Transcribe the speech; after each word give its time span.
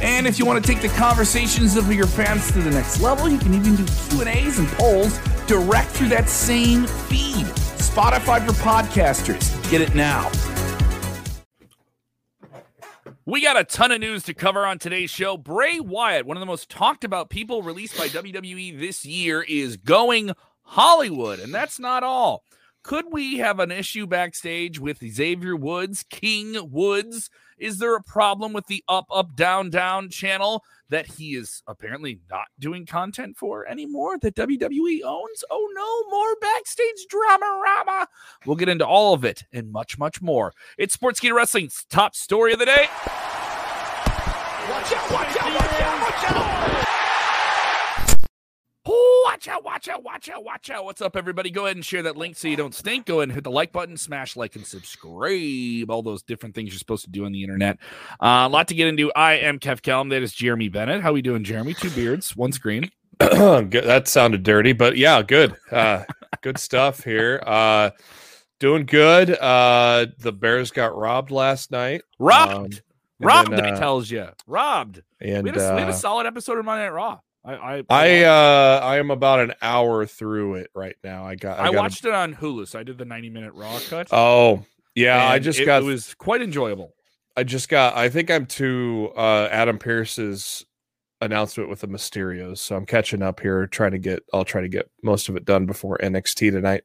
And 0.00 0.26
if 0.26 0.38
you 0.38 0.46
want 0.46 0.64
to 0.64 0.72
take 0.72 0.80
the 0.80 0.88
conversations 0.96 1.76
of 1.76 1.92
your 1.92 2.06
fans 2.06 2.52
to 2.52 2.60
the 2.60 2.70
next 2.70 3.00
level, 3.00 3.28
you 3.28 3.38
can 3.38 3.52
even 3.54 3.74
do 3.74 3.84
Q&As 4.10 4.58
and 4.58 4.68
polls 4.68 5.18
direct 5.46 5.90
through 5.90 6.08
that 6.08 6.28
same 6.28 6.86
feed. 6.86 7.46
Spotify 7.78 8.46
for 8.46 8.52
podcasters. 8.52 9.70
Get 9.70 9.80
it 9.80 9.94
now. 9.94 10.30
We 13.26 13.42
got 13.42 13.58
a 13.58 13.64
ton 13.64 13.92
of 13.92 14.00
news 14.00 14.22
to 14.22 14.34
cover 14.34 14.64
on 14.64 14.78
today's 14.78 15.10
show. 15.10 15.36
Bray 15.36 15.80
Wyatt, 15.80 16.24
one 16.24 16.36
of 16.36 16.40
the 16.40 16.46
most 16.46 16.70
talked 16.70 17.04
about 17.04 17.28
people 17.28 17.62
released 17.62 17.98
by 17.98 18.08
WWE 18.08 18.78
this 18.78 19.04
year, 19.04 19.44
is 19.46 19.76
going 19.76 20.30
Hollywood. 20.62 21.40
And 21.40 21.52
that's 21.52 21.78
not 21.78 22.02
all. 22.02 22.44
Could 22.82 23.06
we 23.10 23.38
have 23.38 23.58
an 23.58 23.70
issue 23.70 24.06
backstage 24.06 24.78
with 24.78 25.04
Xavier 25.06 25.56
Woods, 25.56 26.04
King 26.08 26.70
Woods? 26.70 27.28
Is 27.58 27.78
there 27.78 27.96
a 27.96 28.02
problem 28.02 28.52
with 28.52 28.66
the 28.66 28.82
up, 28.88 29.06
up, 29.10 29.34
down, 29.36 29.70
down 29.70 30.10
channel 30.10 30.64
that 30.90 31.06
he 31.06 31.34
is 31.34 31.62
apparently 31.66 32.20
not 32.30 32.46
doing 32.58 32.86
content 32.86 33.36
for 33.36 33.66
anymore 33.66 34.18
that 34.20 34.34
WWE 34.36 35.00
owns? 35.04 35.44
Oh 35.50 35.68
no, 35.74 36.10
more 36.10 36.36
backstage 36.40 37.06
drama 37.08 37.60
rama. 37.62 38.06
We'll 38.46 38.56
get 38.56 38.68
into 38.68 38.86
all 38.86 39.14
of 39.14 39.24
it 39.24 39.44
and 39.52 39.72
much, 39.72 39.98
much 39.98 40.22
more. 40.22 40.54
It's 40.78 40.96
Sportskeeda 40.96 41.34
Wrestling's 41.34 41.84
top 41.90 42.14
story 42.14 42.52
of 42.52 42.58
the 42.58 42.66
day. 42.66 42.86
Watch 44.70 44.92
out, 44.92 45.10
watch 45.10 45.36
out, 45.36 45.54
watch 45.54 45.80
out, 45.80 46.00
watch 46.02 46.24
out. 46.30 47.07
Watch 49.28 49.46
out, 49.46 49.62
watch 49.62 49.88
out, 49.88 50.02
watch 50.02 50.30
out, 50.30 50.42
watch 50.42 50.70
out. 50.70 50.84
What's 50.86 51.02
up, 51.02 51.14
everybody? 51.14 51.50
Go 51.50 51.66
ahead 51.66 51.76
and 51.76 51.84
share 51.84 52.02
that 52.04 52.16
link 52.16 52.34
so 52.34 52.48
you 52.48 52.56
don't 52.56 52.74
stink. 52.74 53.04
Go 53.04 53.16
ahead 53.16 53.24
and 53.24 53.32
hit 53.32 53.44
the 53.44 53.50
like 53.50 53.72
button, 53.72 53.98
smash 53.98 54.36
like 54.36 54.56
and 54.56 54.64
subscribe. 54.64 55.90
All 55.90 56.02
those 56.02 56.22
different 56.22 56.54
things 56.54 56.70
you're 56.70 56.78
supposed 56.78 57.04
to 57.04 57.10
do 57.10 57.26
on 57.26 57.32
the 57.32 57.42
internet. 57.42 57.76
Uh, 58.12 58.46
a 58.46 58.48
lot 58.48 58.68
to 58.68 58.74
get 58.74 58.88
into. 58.88 59.12
I 59.12 59.34
am 59.34 59.58
Kev 59.58 59.82
Kellam. 59.82 60.08
That 60.08 60.22
is 60.22 60.32
Jeremy 60.32 60.70
Bennett. 60.70 61.02
How 61.02 61.12
we 61.12 61.20
doing, 61.20 61.44
Jeremy? 61.44 61.74
Two 61.74 61.90
beards, 61.90 62.34
one 62.38 62.52
screen. 62.52 62.90
that 63.18 64.04
sounded 64.06 64.44
dirty, 64.44 64.72
but 64.72 64.96
yeah, 64.96 65.20
good. 65.20 65.54
Uh, 65.70 66.04
good 66.40 66.56
stuff 66.56 67.04
here. 67.04 67.42
Uh, 67.46 67.90
doing 68.60 68.86
good. 68.86 69.32
Uh, 69.32 70.06
the 70.20 70.32
Bears 70.32 70.70
got 70.70 70.96
robbed 70.96 71.30
last 71.30 71.70
night. 71.70 72.00
Robbed. 72.18 72.76
Um, 72.76 72.80
robbed, 73.20 73.52
then, 73.52 73.74
uh, 73.74 73.78
tells 73.78 74.10
you. 74.10 74.28
Robbed. 74.46 75.02
And 75.20 75.44
we 75.44 75.50
had, 75.50 75.58
a, 75.58 75.74
we 75.74 75.80
had 75.80 75.88
a 75.88 75.92
uh, 75.92 75.96
solid 75.96 76.26
episode 76.26 76.56
of 76.56 76.64
Monday 76.64 76.84
Night 76.84 76.94
Raw. 76.94 77.18
I 77.44 77.54
I 77.54 77.82
I, 77.88 78.24
uh 78.24 78.80
I 78.82 78.98
am 78.98 79.10
about 79.10 79.40
an 79.40 79.54
hour 79.62 80.06
through 80.06 80.54
it 80.54 80.70
right 80.74 80.96
now. 81.02 81.24
I 81.24 81.34
got 81.34 81.58
I, 81.58 81.64
I 81.64 81.66
got 81.66 81.76
watched 81.76 82.04
a... 82.04 82.08
it 82.08 82.14
on 82.14 82.34
Hulu, 82.34 82.68
so 82.68 82.78
I 82.78 82.82
did 82.82 82.98
the 82.98 83.04
90 83.04 83.30
minute 83.30 83.54
raw 83.54 83.78
cut. 83.88 84.08
Oh, 84.12 84.64
yeah, 84.94 85.26
I 85.26 85.38
just 85.38 85.60
it, 85.60 85.66
got 85.66 85.82
it 85.82 85.86
was 85.86 86.14
quite 86.14 86.42
enjoyable. 86.42 86.94
I 87.36 87.44
just 87.44 87.68
got 87.68 87.96
I 87.96 88.08
think 88.08 88.30
I'm 88.30 88.46
to 88.46 89.12
uh 89.16 89.48
Adam 89.50 89.78
Pearce's 89.78 90.64
announcement 91.20 91.68
with 91.68 91.80
the 91.80 91.88
Mysterios, 91.88 92.58
so 92.58 92.76
I'm 92.76 92.86
catching 92.86 93.22
up 93.22 93.40
here 93.40 93.66
trying 93.66 93.92
to 93.92 93.98
get 93.98 94.22
I'll 94.32 94.44
try 94.44 94.60
to 94.60 94.68
get 94.68 94.90
most 95.02 95.28
of 95.28 95.36
it 95.36 95.44
done 95.44 95.66
before 95.66 95.98
NXT 95.98 96.50
tonight. 96.50 96.84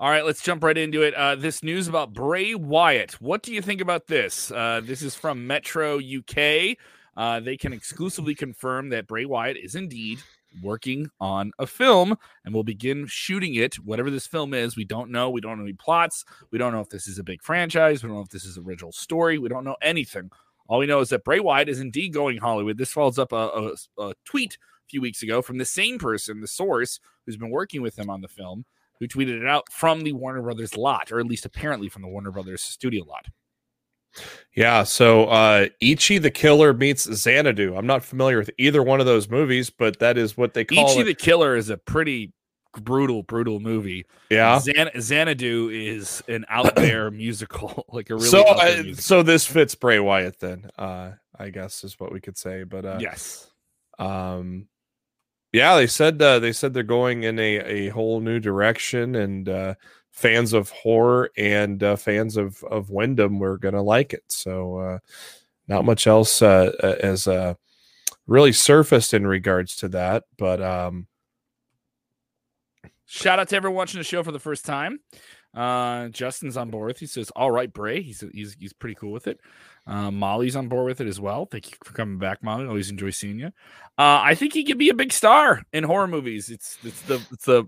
All 0.00 0.08
right, 0.08 0.24
let's 0.24 0.42
jump 0.42 0.62
right 0.62 0.78
into 0.78 1.02
it. 1.02 1.12
Uh, 1.14 1.34
this 1.34 1.64
news 1.64 1.88
about 1.88 2.12
Bray 2.12 2.54
Wyatt. 2.54 3.20
What 3.20 3.42
do 3.42 3.52
you 3.52 3.60
think 3.60 3.80
about 3.80 4.06
this? 4.06 4.52
Uh, 4.52 4.80
this 4.84 5.02
is 5.02 5.16
from 5.16 5.48
Metro 5.48 5.98
UK. 5.98 6.76
Uh, 7.18 7.40
they 7.40 7.56
can 7.56 7.72
exclusively 7.72 8.32
confirm 8.32 8.90
that 8.90 9.08
Bray 9.08 9.24
Wyatt 9.24 9.56
is 9.56 9.74
indeed 9.74 10.20
working 10.62 11.10
on 11.20 11.50
a 11.58 11.66
film 11.66 12.16
and 12.44 12.54
will 12.54 12.62
begin 12.62 13.06
shooting 13.08 13.56
it, 13.56 13.74
whatever 13.74 14.08
this 14.08 14.28
film 14.28 14.54
is. 14.54 14.76
We 14.76 14.84
don't 14.84 15.10
know. 15.10 15.28
We 15.28 15.40
don't 15.40 15.58
know 15.58 15.64
any 15.64 15.72
plots. 15.72 16.24
We 16.52 16.58
don't 16.58 16.72
know 16.72 16.80
if 16.80 16.90
this 16.90 17.08
is 17.08 17.18
a 17.18 17.24
big 17.24 17.42
franchise. 17.42 18.02
We 18.02 18.08
don't 18.08 18.16
know 18.18 18.22
if 18.22 18.30
this 18.30 18.44
is 18.44 18.56
original 18.56 18.92
story. 18.92 19.36
We 19.36 19.48
don't 19.48 19.64
know 19.64 19.76
anything. 19.82 20.30
All 20.68 20.78
we 20.78 20.86
know 20.86 21.00
is 21.00 21.08
that 21.08 21.24
Bray 21.24 21.40
Wyatt 21.40 21.68
is 21.68 21.80
indeed 21.80 22.12
going 22.12 22.38
Hollywood. 22.38 22.78
This 22.78 22.92
follows 22.92 23.18
up 23.18 23.32
a, 23.32 23.74
a, 23.98 24.02
a 24.02 24.14
tweet 24.24 24.54
a 24.54 24.86
few 24.88 25.00
weeks 25.00 25.20
ago 25.20 25.42
from 25.42 25.58
the 25.58 25.64
same 25.64 25.98
person, 25.98 26.40
the 26.40 26.46
source, 26.46 27.00
who's 27.26 27.36
been 27.36 27.50
working 27.50 27.82
with 27.82 27.98
him 27.98 28.08
on 28.08 28.20
the 28.20 28.28
film, 28.28 28.64
who 29.00 29.08
tweeted 29.08 29.40
it 29.40 29.46
out 29.46 29.72
from 29.72 30.02
the 30.02 30.12
Warner 30.12 30.42
Brothers 30.42 30.76
lot, 30.76 31.10
or 31.10 31.18
at 31.18 31.26
least 31.26 31.44
apparently 31.44 31.88
from 31.88 32.02
the 32.02 32.08
Warner 32.08 32.30
Brothers 32.30 32.62
studio 32.62 33.04
lot. 33.04 33.26
Yeah, 34.56 34.82
so 34.82 35.26
uh 35.26 35.66
Ichi 35.80 36.18
the 36.18 36.30
Killer 36.30 36.72
meets 36.72 37.04
Xanadu. 37.04 37.76
I'm 37.76 37.86
not 37.86 38.02
familiar 38.02 38.38
with 38.38 38.50
either 38.58 38.82
one 38.82 39.00
of 39.00 39.06
those 39.06 39.28
movies, 39.28 39.70
but 39.70 39.98
that 40.00 40.18
is 40.18 40.36
what 40.36 40.54
they 40.54 40.64
call 40.64 40.90
Ichi 40.90 41.00
it. 41.00 41.04
the 41.04 41.14
Killer 41.14 41.56
is 41.56 41.70
a 41.70 41.76
pretty 41.76 42.32
brutal, 42.80 43.22
brutal 43.22 43.60
movie. 43.60 44.06
Yeah, 44.30 44.58
Xan- 44.58 45.00
Xanadu 45.00 45.70
is 45.70 46.22
an 46.28 46.44
out 46.48 46.74
there 46.76 47.10
musical, 47.10 47.84
like 47.92 48.10
a 48.10 48.14
really. 48.14 48.28
So, 48.28 48.42
uh, 48.44 48.82
so 48.94 49.22
this 49.22 49.46
fits 49.46 49.74
Bray 49.74 49.98
Wyatt 49.98 50.38
then. 50.40 50.70
Uh, 50.78 51.12
I 51.38 51.50
guess 51.50 51.84
is 51.84 51.98
what 52.00 52.12
we 52.12 52.20
could 52.20 52.36
say. 52.36 52.64
But 52.64 52.84
uh, 52.84 52.98
yes, 53.00 53.48
um, 53.98 54.68
yeah, 55.52 55.76
they 55.76 55.86
said 55.86 56.20
uh, 56.20 56.38
they 56.38 56.52
said 56.52 56.74
they're 56.74 56.82
going 56.82 57.22
in 57.22 57.38
a 57.38 57.58
a 57.58 57.88
whole 57.88 58.20
new 58.20 58.40
direction, 58.40 59.14
and 59.14 59.48
uh, 59.48 59.74
fans 60.18 60.52
of 60.52 60.68
horror 60.70 61.30
and 61.36 61.80
uh, 61.80 61.94
fans 61.94 62.36
of 62.36 62.64
of 62.64 62.90
Windham 62.90 63.38
were 63.38 63.56
gonna 63.56 63.82
like 63.82 64.12
it. 64.12 64.24
So 64.26 64.78
uh, 64.78 64.98
not 65.68 65.84
much 65.84 66.08
else 66.08 66.42
uh, 66.42 66.96
as 67.00 67.28
uh, 67.28 67.54
really 68.26 68.52
surfaced 68.52 69.14
in 69.14 69.26
regards 69.26 69.76
to 69.76 69.88
that, 69.90 70.24
but 70.36 70.60
um, 70.60 71.06
shout 73.06 73.38
out 73.38 73.48
to 73.50 73.56
everyone 73.56 73.76
watching 73.76 74.00
the 74.00 74.04
show 74.04 74.24
for 74.24 74.32
the 74.32 74.40
first 74.40 74.66
time. 74.66 74.98
Uh, 75.54 76.08
Justin's 76.08 76.56
on 76.56 76.70
board 76.70 76.88
with. 76.88 76.98
He 76.98 77.06
says, 77.06 77.30
"All 77.36 77.52
right, 77.52 77.72
Bray." 77.72 78.02
He's 78.02 78.24
he's 78.32 78.56
he's 78.58 78.72
pretty 78.72 78.96
cool 78.96 79.12
with 79.12 79.28
it. 79.28 79.40
Uh, 79.86 80.10
Molly's 80.10 80.56
on 80.56 80.68
board 80.68 80.86
with 80.86 81.00
it 81.00 81.06
as 81.06 81.20
well. 81.20 81.46
Thank 81.46 81.70
you 81.70 81.76
for 81.84 81.92
coming 81.92 82.18
back, 82.18 82.42
Molly. 82.42 82.66
Always 82.66 82.90
enjoy 82.90 83.10
seeing 83.10 83.38
you. 83.38 83.46
Uh, 83.96 84.20
I 84.22 84.34
think 84.34 84.52
he 84.52 84.64
could 84.64 84.78
be 84.78 84.90
a 84.90 84.94
big 84.94 85.12
star 85.12 85.62
in 85.72 85.84
horror 85.84 86.08
movies. 86.08 86.50
It's 86.50 86.76
it's 86.82 87.02
the 87.02 87.22
it's 87.32 87.44
the 87.44 87.66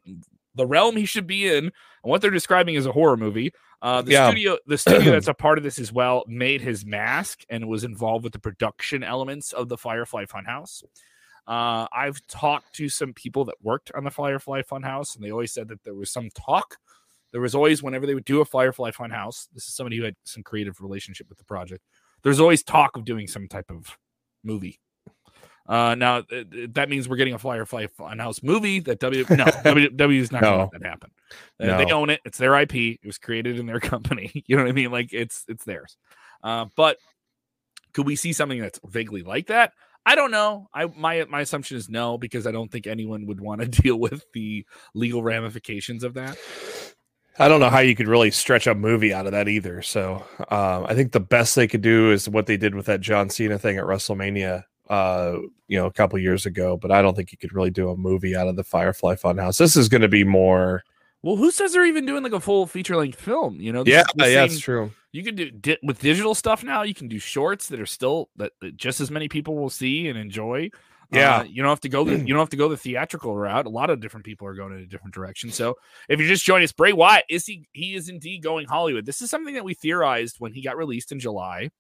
the 0.61 0.67
realm 0.67 0.95
he 0.95 1.07
should 1.07 1.27
be 1.27 1.49
in 1.49 1.65
and 1.65 1.73
what 2.03 2.21
they're 2.21 2.31
describing 2.31 2.77
as 2.77 2.85
a 2.85 2.93
horror 2.93 3.17
movie. 3.17 3.53
Uh, 3.81 4.03
the 4.03 4.13
yeah. 4.13 4.29
studio, 4.29 4.59
the 4.67 4.77
studio 4.77 5.13
that's 5.13 5.27
a 5.27 5.35
part 5.47 5.57
of 5.57 5.65
this 5.65 5.79
as 5.79 5.91
well, 5.91 6.23
made 6.29 6.61
his 6.61 6.85
mask 6.85 7.45
and 7.49 7.67
was 7.67 7.83
involved 7.83 8.25
with 8.25 8.35
the 8.35 8.39
production 8.39 9.03
elements 9.03 9.53
of 9.53 9.71
the 9.71 9.79
Firefly 9.79 10.27
Funhouse. 10.27 10.85
Uh, 11.47 11.87
I've 11.91 12.21
talked 12.27 12.75
to 12.75 12.91
some 12.91 13.15
people 13.15 13.47
that 13.47 13.55
worked 13.63 13.91
on 13.95 14.05
the 14.05 14.11
Firefly 14.11 14.63
Funhouse, 14.63 15.17
and 15.17 15.25
they 15.25 15.33
always 15.33 15.51
said 15.51 15.69
that 15.69 15.83
there 15.83 15.95
was 15.95 16.11
some 16.11 16.29
talk. 16.35 16.77
There 17.33 17.41
was 17.41 17.55
always, 17.55 17.83
whenever 17.83 18.07
they 18.07 18.15
would 18.15 18.27
do 18.27 18.43
a 18.43 18.45
Firefly 18.45 18.91
Funhouse, 18.91 19.49
this 19.55 19.67
is 19.67 19.75
somebody 19.75 19.97
who 19.97 20.05
had 20.05 20.17
some 20.25 20.43
creative 20.43 20.83
relationship 20.83 21.31
with 21.31 21.39
the 21.39 21.45
project. 21.45 21.83
There's 22.23 22.41
always 22.41 22.63
talk 22.63 22.99
of 22.99 23.07
doing 23.07 23.27
some 23.27 23.49
type 23.49 23.71
of 23.71 23.97
movie 24.45 24.79
uh, 25.69 25.95
now 25.95 26.23
th- 26.23 26.47
that 26.73 26.89
means 26.89 27.09
we're 27.09 27.17
getting 27.17 27.35
a 27.35 27.39
Firefly 27.39 27.87
Funhouse 27.99 28.43
movie 28.43 28.81
that 28.81 28.99
W 29.01 29.25
no 29.31 29.45
W 29.45 30.21
is 30.21 30.33
not 30.33 30.43
no. 30.43 30.49
going 30.49 30.59
to 30.59 30.65
let 30.65 30.83
that 30.83 30.89
happen. 30.89 31.11
Uh, 31.61 31.67
no. 31.67 31.79
They 31.79 31.93
own 31.93 32.11
it. 32.11 32.21
It's 32.25 32.39
their 32.39 32.59
IP. 32.59 32.75
It 32.75 33.07
was 33.07 33.19
created 33.19 33.59
in 33.59 33.67
their 33.67 33.81
company. 33.81 34.45
You 34.47 34.57
know 34.57 34.63
what 34.63 34.71
I 34.71 34.73
mean? 34.73 34.91
Like 34.91 35.13
it's 35.13 35.45
it's 35.49 35.65
theirs. 35.65 35.97
Uh, 36.43 36.67
but 36.77 36.97
could 37.93 38.07
we 38.07 38.17
see 38.17 38.33
something 38.33 38.61
that's 38.61 38.81
vaguely 38.85 39.23
like 39.23 39.49
that? 39.49 39.73
I 40.07 40.15
don't 40.15 40.31
know. 40.31 40.69
I 40.73 40.87
my 40.87 41.25
my 41.29 41.41
assumption 41.41 41.77
is 41.77 41.89
no 41.89 42.19
because 42.19 42.47
I 42.47 42.53
don't 42.53 42.71
think 42.71 42.87
anyone 42.87 43.27
would 43.27 43.41
want 43.41 43.61
to 43.61 43.69
deal 43.83 43.97
with 43.97 44.25
the 44.33 44.67
legal 44.95 45.23
ramifications 45.23 46.05
of 46.05 46.15
that. 46.15 46.39
I 47.39 47.49
don't 47.49 47.61
know 47.61 47.71
how 47.71 47.79
you 47.79 47.95
could 47.95 48.09
really 48.09 48.31
stretch 48.31 48.67
a 48.67 48.75
movie 48.75 49.15
out 49.15 49.27
of 49.27 49.33
that 49.33 49.49
either. 49.49 49.81
So 49.83 50.27
um, 50.51 50.85
I 50.87 50.95
think 50.95 51.13
the 51.13 51.21
best 51.21 51.55
they 51.55 51.69
could 51.69 51.81
do 51.81 52.13
is 52.13 52.29
what 52.29 52.47
they 52.47 52.57
did 52.57 52.75
with 52.75 52.87
that 52.87 53.01
John 53.01 53.31
Cena 53.31 53.59
thing 53.59 53.79
at 53.79 53.85
WrestleMania 53.85 54.65
uh, 54.91 55.39
you 55.69 55.79
know, 55.79 55.87
a 55.87 55.93
couple 55.93 56.19
years 56.19 56.47
ago, 56.47 56.77
but 56.77 56.91
I 56.91 57.01
don't 57.01 57.15
think 57.15 57.31
you 57.31 57.39
could 57.39 57.55
really 57.55 57.71
do 57.71 57.91
a 57.91 57.97
movie 57.97 58.35
out 58.35 58.49
of 58.49 58.57
the 58.57 58.65
Firefly 58.65 59.15
Funhouse. 59.15 59.57
This 59.57 59.77
is 59.77 59.89
going 59.89 60.03
to 60.03 60.09
be 60.09 60.25
more. 60.25 60.83
Well, 61.23 61.37
who 61.37 61.53
says 61.53 61.73
they're 61.73 61.87
even 61.87 62.07
doing 62.07 62.25
like 62.25 62.33
a 62.33 62.41
full 62.41 62.67
feature 62.67 62.97
length 62.97 63.21
film? 63.21 63.61
You 63.61 63.73
know, 63.73 63.85
yeah, 63.87 64.03
yeah, 64.17 64.41
that's 64.41 64.59
true. 64.59 64.91
You 65.13 65.23
can 65.23 65.37
do 65.37 65.51
di- 65.51 65.79
with 65.85 66.01
digital 66.01 66.35
stuff 66.35 66.65
now. 66.65 66.83
You 66.83 66.95
can 66.95 67.07
do 67.07 67.21
shorts 67.21 67.69
that 67.69 67.81
are 67.81 67.87
still 67.87 68.31
that, 68.37 68.53
that 68.61 68.77
just 68.77 69.01
as 69.01 69.13
many 69.13 69.29
people 69.29 69.57
will 69.57 69.71
see 69.71 70.09
and 70.09 70.19
enjoy. 70.19 70.71
Yeah, 71.13 71.39
uh, 71.39 71.43
you 71.45 71.63
don't 71.63 71.71
have 71.71 71.81
to 71.81 71.89
go. 71.89 72.03
The, 72.03 72.19
you 72.27 72.35
don't 72.35 72.39
have 72.39 72.51
to 72.51 72.57
go 72.57 72.69
the 72.69 72.77
theatrical 72.77 73.37
route. 73.37 73.67
A 73.67 73.71
lot 73.71 73.91
of 73.91 74.01
different 74.01 74.27
people 74.27 74.49
are 74.49 74.55
going 74.55 74.73
in 74.73 74.81
a 74.81 74.87
different 74.87 75.15
direction. 75.15 75.53
So, 75.53 75.77
if 76.09 76.19
you're 76.19 76.29
just 76.29 76.45
joining 76.45 76.65
us, 76.65 76.73
Bray 76.73 76.93
Wyatt 76.93 77.27
is 77.29 77.47
he? 77.47 77.69
He 77.73 77.95
is 77.95 78.09
indeed 78.09 78.43
going 78.43 78.67
Hollywood. 78.67 79.07
This 79.07 79.23
is 79.23 79.31
something 79.31 79.55
that 79.55 79.65
we 79.65 79.75
theorized 79.75 80.37
when 80.41 80.53
he 80.53 80.63
got 80.63 80.77
released 80.77 81.13
in 81.13 81.21
July 81.21 81.71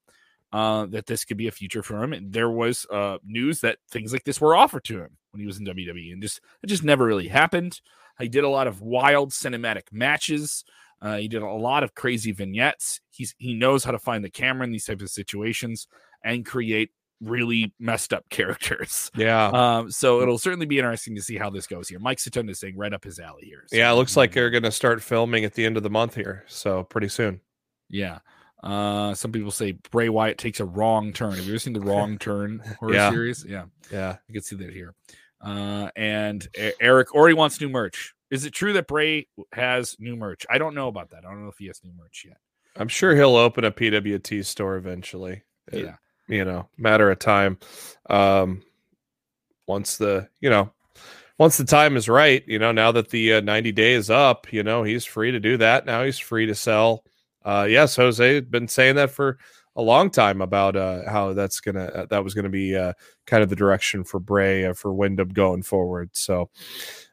uh, 0.53 0.87
that 0.87 1.07
this 1.07 1.25
could 1.25 1.37
be 1.37 1.49
a 1.49 1.53
future 1.53 1.83
for 1.83 2.03
him. 2.03 2.13
And 2.13 2.33
there 2.33 2.51
was 2.51 2.87
uh, 2.91 3.19
news 3.25 3.61
that 3.61 3.79
things 3.91 4.13
like 4.13 4.25
this 4.25 4.41
were 4.41 4.57
offered 4.57 4.85
to 4.85 5.01
him 5.01 5.17
when 5.31 5.41
he 5.41 5.47
was 5.47 5.59
in 5.59 5.67
WWE, 5.67 6.13
and 6.13 6.23
just 6.23 6.41
it 6.63 6.67
just 6.67 6.85
never 6.85 7.05
really 7.05 7.29
happened. 7.29 7.81
He 8.19 8.29
did 8.29 8.45
a 8.45 8.49
lot 8.49 8.67
of 8.67 8.83
wild 8.83 9.31
cinematic 9.31 9.93
matches. 9.93 10.65
Uh, 11.01 11.17
he 11.17 11.29
did 11.29 11.43
a 11.43 11.49
lot 11.49 11.83
of 11.83 11.95
crazy 11.95 12.33
vignettes. 12.33 13.01
He's 13.11 13.35
he 13.39 13.55
knows 13.55 13.85
how 13.85 13.93
to 13.93 13.99
find 13.99 14.25
the 14.25 14.31
camera 14.31 14.65
in 14.65 14.73
these 14.73 14.85
types 14.85 15.03
of 15.03 15.11
situations 15.11 15.87
and 16.23 16.45
create 16.45 16.91
really 17.23 17.73
messed 17.79 18.13
up 18.13 18.25
characters. 18.31 19.11
Yeah. 19.15 19.49
Um, 19.49 19.91
so 19.91 20.21
it'll 20.21 20.39
certainly 20.39 20.67
be 20.67 20.79
interesting 20.79 21.15
to 21.17 21.23
see 21.23 21.37
how 21.37 21.51
this 21.51 21.67
goes 21.67 21.89
here. 21.89 21.99
Mike 21.99 22.19
Satunda 22.19 22.51
is 22.51 22.61
saying 22.61 22.77
right 22.77 22.93
up 22.93 23.05
his 23.05 23.19
alley 23.19 23.45
here. 23.45 23.65
So, 23.67 23.77
yeah, 23.77 23.91
it 23.91 23.95
looks 23.95 24.17
like 24.17 24.33
they're 24.33 24.51
going 24.51 24.63
to 24.65 24.73
start 24.73 25.03
filming 25.03 25.45
at 25.45 25.55
the 25.55 25.65
end 25.65 25.77
of 25.77 25.83
the 25.83 25.91
month 25.91 26.15
here, 26.15 26.45
so 26.47 26.85
pretty 26.85 27.09
soon. 27.09 27.41
Yeah. 27.89 28.19
Uh, 28.63 29.15
some 29.15 29.33
people 29.33 29.51
say 29.51 29.73
Bray 29.91 30.09
Wyatt 30.09 30.37
takes 30.39 30.61
a 30.61 30.65
wrong 30.65 31.13
turn. 31.13 31.33
Have 31.33 31.45
you 31.47 31.53
ever 31.53 31.59
seen 31.59 31.73
the 31.73 31.81
Wrong 31.81 32.19
Turn 32.21 32.63
horror 32.79 32.93
Yeah. 32.95 33.11
series? 33.11 33.45
Yeah, 33.49 33.65
Yeah. 33.91 34.17
you 34.29 34.35
can 34.35 34.43
see 34.43 34.57
that 34.57 34.71
here. 34.73 34.95
Uh, 35.41 35.89
and 35.97 36.47
Eric 36.81 37.15
already 37.15 37.35
wants 37.35 37.59
new 37.61 37.71
merch. 37.71 38.15
Is 38.31 38.45
it 38.45 38.51
true 38.53 38.75
that 38.75 38.87
Bray 38.87 39.27
has 39.53 39.97
new 39.99 40.15
merch? 40.15 40.45
I 40.51 40.59
don't 40.59 40.75
know 40.75 40.89
about 40.89 41.11
that. 41.11 41.25
I 41.25 41.31
don't 41.31 41.43
know 41.43 41.49
if 41.49 41.57
he 41.59 41.67
has 41.69 41.81
new 41.83 41.93
merch 41.99 42.25
yet. 42.29 42.37
I'm 42.77 42.89
sure 42.89 43.17
he'll 43.17 43.37
open 43.37 43.65
a 43.65 43.73
PWT 43.73 44.45
store 44.45 44.77
eventually. 44.77 45.43
It- 45.73 45.85
Yeah. 45.87 45.97
you 46.29 46.45
know, 46.45 46.69
matter 46.77 47.11
of 47.11 47.19
time. 47.19 47.59
Um, 48.11 48.63
once 49.67 49.97
the, 49.97 50.29
you 50.41 50.51
know, 50.51 50.71
once 51.39 51.57
the 51.57 51.65
time 51.65 51.97
is 51.97 52.09
right, 52.09 52.45
you 52.47 52.59
know, 52.59 52.71
now 52.73 52.93
that 52.93 53.09
the 53.09 53.35
uh, 53.35 53.41
90 53.41 53.73
day 53.73 53.95
is 53.95 54.11
up, 54.11 54.53
you 54.53 54.63
know, 54.63 54.83
he's 54.83 55.05
free 55.07 55.31
to 55.33 55.41
do 55.41 55.57
that. 55.57 55.87
Now 55.87 56.05
he's 56.05 56.19
free 56.19 56.45
to 56.47 56.55
sell. 56.55 57.05
Uh, 57.45 57.67
yes, 57.69 57.97
Jose 57.97 58.41
been 58.41 58.69
saying 58.69 58.97
that 58.97 59.11
for 59.11 59.39
a 59.77 59.83
long 59.83 60.11
time 60.11 60.43
about 60.43 60.77
uh, 60.77 61.09
how 61.09 61.33
that's 61.33 61.61
gonna 61.61 61.85
uh, 61.85 62.07
that 62.07 62.25
was 62.25 62.35
gonna 62.35 62.49
be 62.49 62.77
uh, 62.77 62.93
kind 63.27 63.43
of 63.43 63.49
the 63.49 63.57
direction 63.57 64.03
for 64.05 64.19
Bray 64.19 64.67
uh, 64.67 64.75
for 64.75 64.93
Windham 64.93 65.29
going 65.29 65.63
forward. 65.63 66.11
So, 66.13 66.51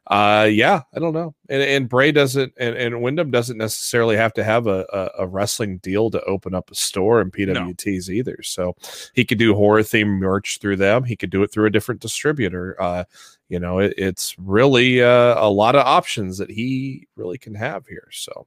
uh, 0.08 0.48
yeah, 0.50 0.82
I 0.94 0.98
don't 0.98 1.14
know, 1.14 1.34
and, 1.48 1.62
and 1.62 1.88
Bray 1.88 2.10
doesn't, 2.10 2.52
and, 2.58 2.74
and 2.76 3.00
Windham 3.00 3.30
doesn't 3.30 3.56
necessarily 3.56 4.16
have 4.16 4.32
to 4.34 4.44
have 4.44 4.66
a, 4.66 4.84
a, 4.92 5.22
a 5.22 5.26
wrestling 5.26 5.78
deal 5.78 6.10
to 6.10 6.22
open 6.24 6.54
up 6.54 6.70
a 6.70 6.74
store 6.74 7.20
in 7.20 7.30
PWTs 7.30 8.08
either. 8.10 8.38
So 8.42 8.74
he 9.14 9.24
could 9.24 9.38
do 9.38 9.54
horror 9.54 9.82
theme 9.82 10.08
merch 10.18 10.58
through 10.60 10.76
them. 10.76 11.04
He 11.04 11.16
could 11.16 11.30
do 11.30 11.42
it 11.44 11.52
through 11.52 11.66
a 11.66 11.70
different 11.70 12.00
distributor. 12.00 12.76
Uh, 12.80 13.04
you 13.48 13.60
know, 13.60 13.78
it, 13.78 13.94
it's 13.96 14.34
really 14.38 15.02
uh, 15.02 15.42
a 15.42 15.48
lot 15.48 15.76
of 15.76 15.86
options 15.86 16.38
that 16.38 16.50
he 16.50 17.06
really 17.16 17.38
can 17.38 17.54
have 17.54 17.86
here. 17.86 18.08
So. 18.10 18.46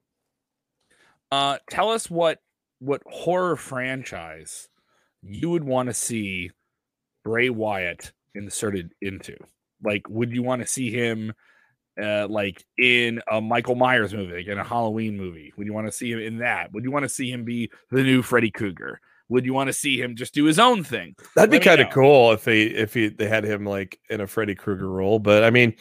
Uh, 1.31 1.57
tell 1.69 1.89
us 1.89 2.09
what 2.09 2.39
what 2.79 3.01
horror 3.05 3.55
franchise 3.55 4.67
you 5.21 5.49
would 5.49 5.63
want 5.63 5.87
to 5.87 5.93
see 5.93 6.51
Bray 7.23 7.49
Wyatt 7.49 8.11
inserted 8.33 8.93
into. 9.01 9.35
Like, 9.83 10.09
would 10.09 10.31
you 10.31 10.43
want 10.43 10.61
to 10.61 10.67
see 10.67 10.91
him 10.91 11.33
uh, 12.01 12.27
like 12.27 12.65
in 12.77 13.21
a 13.31 13.39
Michael 13.39 13.75
Myers 13.75 14.13
movie, 14.13 14.37
like 14.37 14.47
in 14.47 14.57
a 14.57 14.63
Halloween 14.63 15.17
movie? 15.17 15.53
Would 15.57 15.67
you 15.67 15.73
want 15.73 15.87
to 15.87 15.91
see 15.91 16.11
him 16.11 16.19
in 16.19 16.39
that? 16.39 16.71
Would 16.73 16.83
you 16.83 16.91
want 16.91 17.03
to 17.03 17.09
see 17.09 17.31
him 17.31 17.45
be 17.45 17.71
the 17.91 18.03
new 18.03 18.21
Freddy 18.21 18.51
Krueger? 18.51 18.99
Would 19.31 19.45
you 19.45 19.53
want 19.53 19.67
to 19.67 19.73
see 19.73 19.99
him 19.99 20.15
just 20.15 20.33
do 20.33 20.43
his 20.43 20.59
own 20.59 20.83
thing? 20.83 21.15
That'd 21.35 21.49
be 21.51 21.55
Let 21.57 21.61
me 21.63 21.65
kind 21.65 21.81
of 21.81 21.89
cool 21.91 22.33
if 22.33 22.45
he 22.45 22.63
if 22.63 22.93
he 22.93 23.07
they 23.07 23.27
had 23.27 23.43
him 23.45 23.65
like 23.65 23.97
in 24.09 24.19
a 24.21 24.27
Freddy 24.27 24.55
Krueger 24.55 24.89
role. 24.89 25.19
But 25.19 25.43
I 25.45 25.49
mean, 25.49 25.73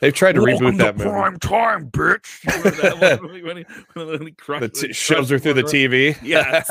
they've 0.00 0.12
tried 0.12 0.32
to 0.34 0.40
reboot 0.40 0.76
that 0.78 0.96
movie. 0.96 1.08
Prime 1.08 1.38
time, 1.38 1.88
bitch. 1.90 2.44
Remember 2.46 2.70
that 2.98 3.20
one? 3.22 3.42
when 3.44 3.56
he, 3.56 3.62
when 3.94 4.26
he 4.26 4.32
crushed- 4.32 4.60
The 4.60 4.66
when 4.66 4.70
t- 4.72 4.86
he 4.88 4.92
shows 4.92 5.30
her 5.30 5.38
through 5.38 5.54
the 5.54 5.62
TV. 5.62 6.18
Yeah, 6.22 6.62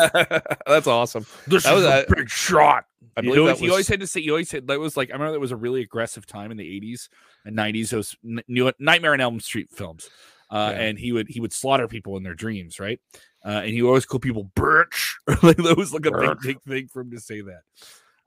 that's 0.68 0.88
awesome. 0.88 1.26
This 1.48 1.64
That 1.64 1.78
is 1.78 1.84
was- 1.84 2.06
a 2.10 2.16
big 2.16 2.30
shot. 2.30 2.86
I 3.18 3.22
believe 3.22 3.36
he 3.58 3.64
was 3.64 3.72
always 3.72 3.88
had 3.88 4.02
to 4.02 4.08
say. 4.08 4.20
you 4.20 4.32
always 4.32 4.50
said 4.50 4.68
that 4.68 4.78
was 4.78 4.98
like 4.98 5.10
I 5.10 5.14
remember 5.14 5.32
that 5.32 5.40
was 5.40 5.54
a 5.54 5.56
really 5.56 5.82
aggressive 5.82 6.26
time 6.26 6.52
in 6.52 6.58
the 6.58 6.66
'80s 6.82 7.08
and 7.46 7.56
'90s. 7.58 7.90
Those 7.92 8.14
n- 8.26 8.74
Nightmare 8.78 9.14
on 9.14 9.22
Elm 9.22 9.40
Street 9.40 9.70
films, 9.72 10.10
uh, 10.52 10.74
Yeah. 10.76 10.82
and 10.82 11.00
he 11.00 11.14
would 11.14 11.30
he 11.30 11.40
would 11.40 11.54
slaughter 11.54 11.88
people 11.88 12.18
in 12.18 12.24
their 12.24 12.34
dreams, 12.34 12.78
right? 12.78 13.00
Uh, 13.46 13.62
and 13.64 13.70
he 13.70 13.82
always 13.84 14.06
call 14.06 14.20
people 14.20 14.50
"bitch." 14.56 15.16
like 15.44 15.58
that 15.58 15.78
was 15.78 15.94
like 15.94 16.06
a 16.06 16.12
big 16.12 16.42
big 16.42 16.62
thing 16.64 16.88
for 16.88 17.02
him 17.02 17.12
to 17.12 17.20
say 17.20 17.42
that. 17.42 17.62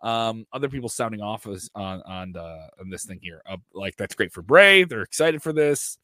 Um, 0.00 0.46
other 0.52 0.68
people 0.68 0.88
sounding 0.88 1.20
off 1.20 1.46
as, 1.46 1.68
on 1.74 2.02
on 2.02 2.36
uh, 2.36 2.68
on 2.80 2.88
this 2.88 3.04
thing 3.04 3.18
here, 3.20 3.42
uh, 3.46 3.56
like 3.74 3.96
that's 3.96 4.14
great 4.14 4.32
for 4.32 4.42
Bray. 4.42 4.84
They're 4.84 5.02
excited 5.02 5.42
for 5.42 5.52
this. 5.52 5.98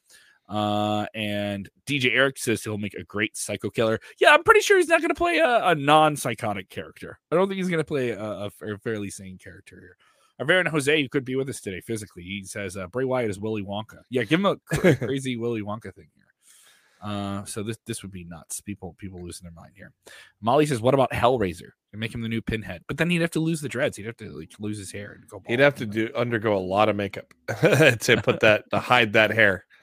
Uh, 0.46 1.06
and 1.14 1.70
DJ 1.86 2.14
Eric 2.14 2.36
says 2.38 2.62
he'll 2.62 2.76
make 2.76 2.94
a 2.94 3.04
great 3.04 3.36
psycho 3.36 3.70
killer. 3.70 3.98
Yeah, 4.20 4.34
I'm 4.34 4.42
pretty 4.42 4.60
sure 4.60 4.76
he's 4.76 4.88
not 4.88 5.00
going 5.00 5.08
to 5.08 5.14
play 5.14 5.38
a, 5.38 5.68
a 5.68 5.74
non-psychotic 5.74 6.68
character. 6.68 7.18
I 7.30 7.36
don't 7.36 7.48
think 7.48 7.58
he's 7.58 7.70
going 7.70 7.78
to 7.78 7.84
play 7.84 8.10
a, 8.10 8.20
a 8.20 8.50
fa- 8.50 8.78
fairly 8.82 9.08
sane 9.08 9.38
character 9.38 9.78
here. 9.80 9.96
Our 10.38 10.44
very 10.44 10.68
Jose, 10.68 11.00
who 11.00 11.08
could 11.08 11.24
be 11.24 11.36
with 11.36 11.48
us 11.48 11.60
today 11.60 11.80
physically, 11.80 12.24
he 12.24 12.44
says 12.44 12.76
uh, 12.76 12.88
Bray 12.88 13.04
Wyatt 13.04 13.30
is 13.30 13.38
Willy 13.38 13.62
Wonka. 13.62 14.00
Yeah, 14.10 14.24
give 14.24 14.40
him 14.40 14.46
a 14.46 14.56
cra- 14.66 14.96
crazy 15.06 15.36
Willy 15.36 15.62
Wonka 15.62 15.94
thing 15.94 16.08
here. 16.14 16.23
Uh, 17.04 17.44
so 17.44 17.62
this 17.62 17.76
this 17.86 18.02
would 18.02 18.10
be 18.12 18.24
nuts. 18.24 18.60
People 18.62 18.96
people 18.98 19.22
losing 19.22 19.44
their 19.44 19.52
mind 19.52 19.72
here. 19.76 19.92
Molly 20.40 20.64
says, 20.64 20.80
"What 20.80 20.94
about 20.94 21.12
Hellraiser 21.12 21.70
and 21.92 22.00
make 22.00 22.14
him 22.14 22.22
the 22.22 22.28
new 22.28 22.40
Pinhead?" 22.40 22.82
But 22.88 22.96
then 22.96 23.10
he'd 23.10 23.20
have 23.20 23.30
to 23.32 23.40
lose 23.40 23.60
the 23.60 23.68
dreads. 23.68 23.96
He'd 23.98 24.06
have 24.06 24.16
to 24.16 24.30
like 24.30 24.52
lose 24.58 24.78
his 24.78 24.90
hair 24.90 25.12
and 25.12 25.28
go. 25.28 25.42
he'd 25.46 25.60
have 25.60 25.74
to 25.76 25.86
do 25.86 26.08
undergo 26.16 26.56
a 26.56 26.58
lot 26.58 26.88
of 26.88 26.96
makeup 26.96 27.26
to 27.48 28.20
put 28.24 28.40
that 28.40 28.64
to 28.70 28.78
hide 28.78 29.12
that 29.12 29.30
hair. 29.30 29.66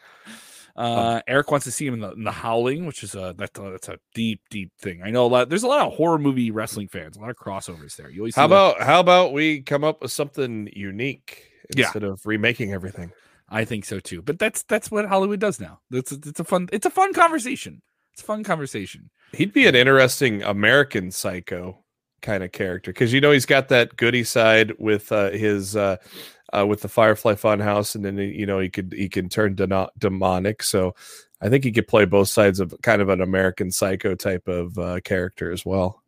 Uh, 0.73 1.19
Eric 1.27 1.51
wants 1.51 1.65
to 1.65 1.71
see 1.71 1.85
him 1.85 1.95
in 1.95 1.99
the, 1.99 2.11
in 2.13 2.23
the 2.23 2.31
Howling, 2.31 2.85
which 2.85 3.03
is 3.03 3.13
a 3.13 3.35
that's 3.37 3.59
a, 3.59 3.71
that's 3.71 3.89
a 3.89 3.97
deep 4.15 4.39
deep 4.49 4.71
thing. 4.79 5.01
I 5.03 5.09
know 5.11 5.25
a 5.25 5.27
lot. 5.27 5.49
There's 5.49 5.63
a 5.63 5.67
lot 5.67 5.85
of 5.85 5.93
horror 5.93 6.17
movie 6.17 6.49
wrestling 6.49 6.87
fans. 6.87 7.17
A 7.17 7.19
lot 7.19 7.29
of 7.29 7.35
crossovers 7.35 7.97
there. 7.97 8.09
You 8.09 8.21
always 8.21 8.35
How 8.37 8.47
the- 8.47 8.55
about 8.55 8.81
how 8.81 9.01
about 9.01 9.33
we 9.33 9.61
come 9.63 9.83
up 9.83 10.01
with 10.01 10.13
something 10.13 10.69
unique 10.73 11.51
Yeah. 11.75 11.85
instead 11.87 12.03
of 12.03 12.25
remaking 12.25 12.71
everything? 12.71 13.11
I 13.51 13.65
think 13.65 13.85
so 13.85 13.99
too. 13.99 14.21
But 14.21 14.39
that's 14.39 14.63
that's 14.63 14.89
what 14.89 15.05
Hollywood 15.05 15.41
does 15.41 15.59
now. 15.59 15.81
It's 15.91 16.11
a, 16.11 16.15
it's 16.25 16.39
a 16.39 16.45
fun 16.45 16.69
it's 16.71 16.85
a 16.85 16.89
fun 16.89 17.13
conversation. 17.13 17.81
It's 18.13 18.23
a 18.23 18.25
fun 18.25 18.43
conversation. 18.43 19.09
He'd 19.33 19.53
be 19.53 19.67
an 19.67 19.75
interesting 19.75 20.41
American 20.41 21.11
psycho 21.11 21.83
kind 22.21 22.43
of 22.43 22.51
character 22.51 22.91
because 22.91 23.13
you 23.13 23.21
know 23.21 23.31
he's 23.31 23.45
got 23.45 23.69
that 23.69 23.97
goody 23.97 24.23
side 24.23 24.73
with 24.79 25.11
uh, 25.11 25.31
his 25.31 25.75
uh, 25.75 25.97
uh, 26.57 26.65
with 26.65 26.81
the 26.81 26.87
Firefly 26.87 27.33
Funhouse, 27.33 27.93
and 27.93 28.05
then 28.05 28.17
you 28.17 28.45
know 28.45 28.59
he 28.59 28.69
could 28.69 28.93
he 28.93 29.09
can 29.09 29.27
turn 29.27 29.55
deno- 29.55 29.89
demonic. 29.97 30.63
So 30.63 30.95
I 31.41 31.49
think 31.49 31.63
he 31.63 31.71
could 31.71 31.87
play 31.87 32.05
both 32.05 32.29
sides 32.29 32.59
of 32.59 32.73
kind 32.81 33.01
of 33.01 33.09
an 33.09 33.21
American 33.21 33.71
psycho 33.71 34.15
type 34.15 34.47
of 34.47 34.77
uh, 34.77 35.01
character 35.03 35.51
as 35.51 35.65
well. 35.65 36.00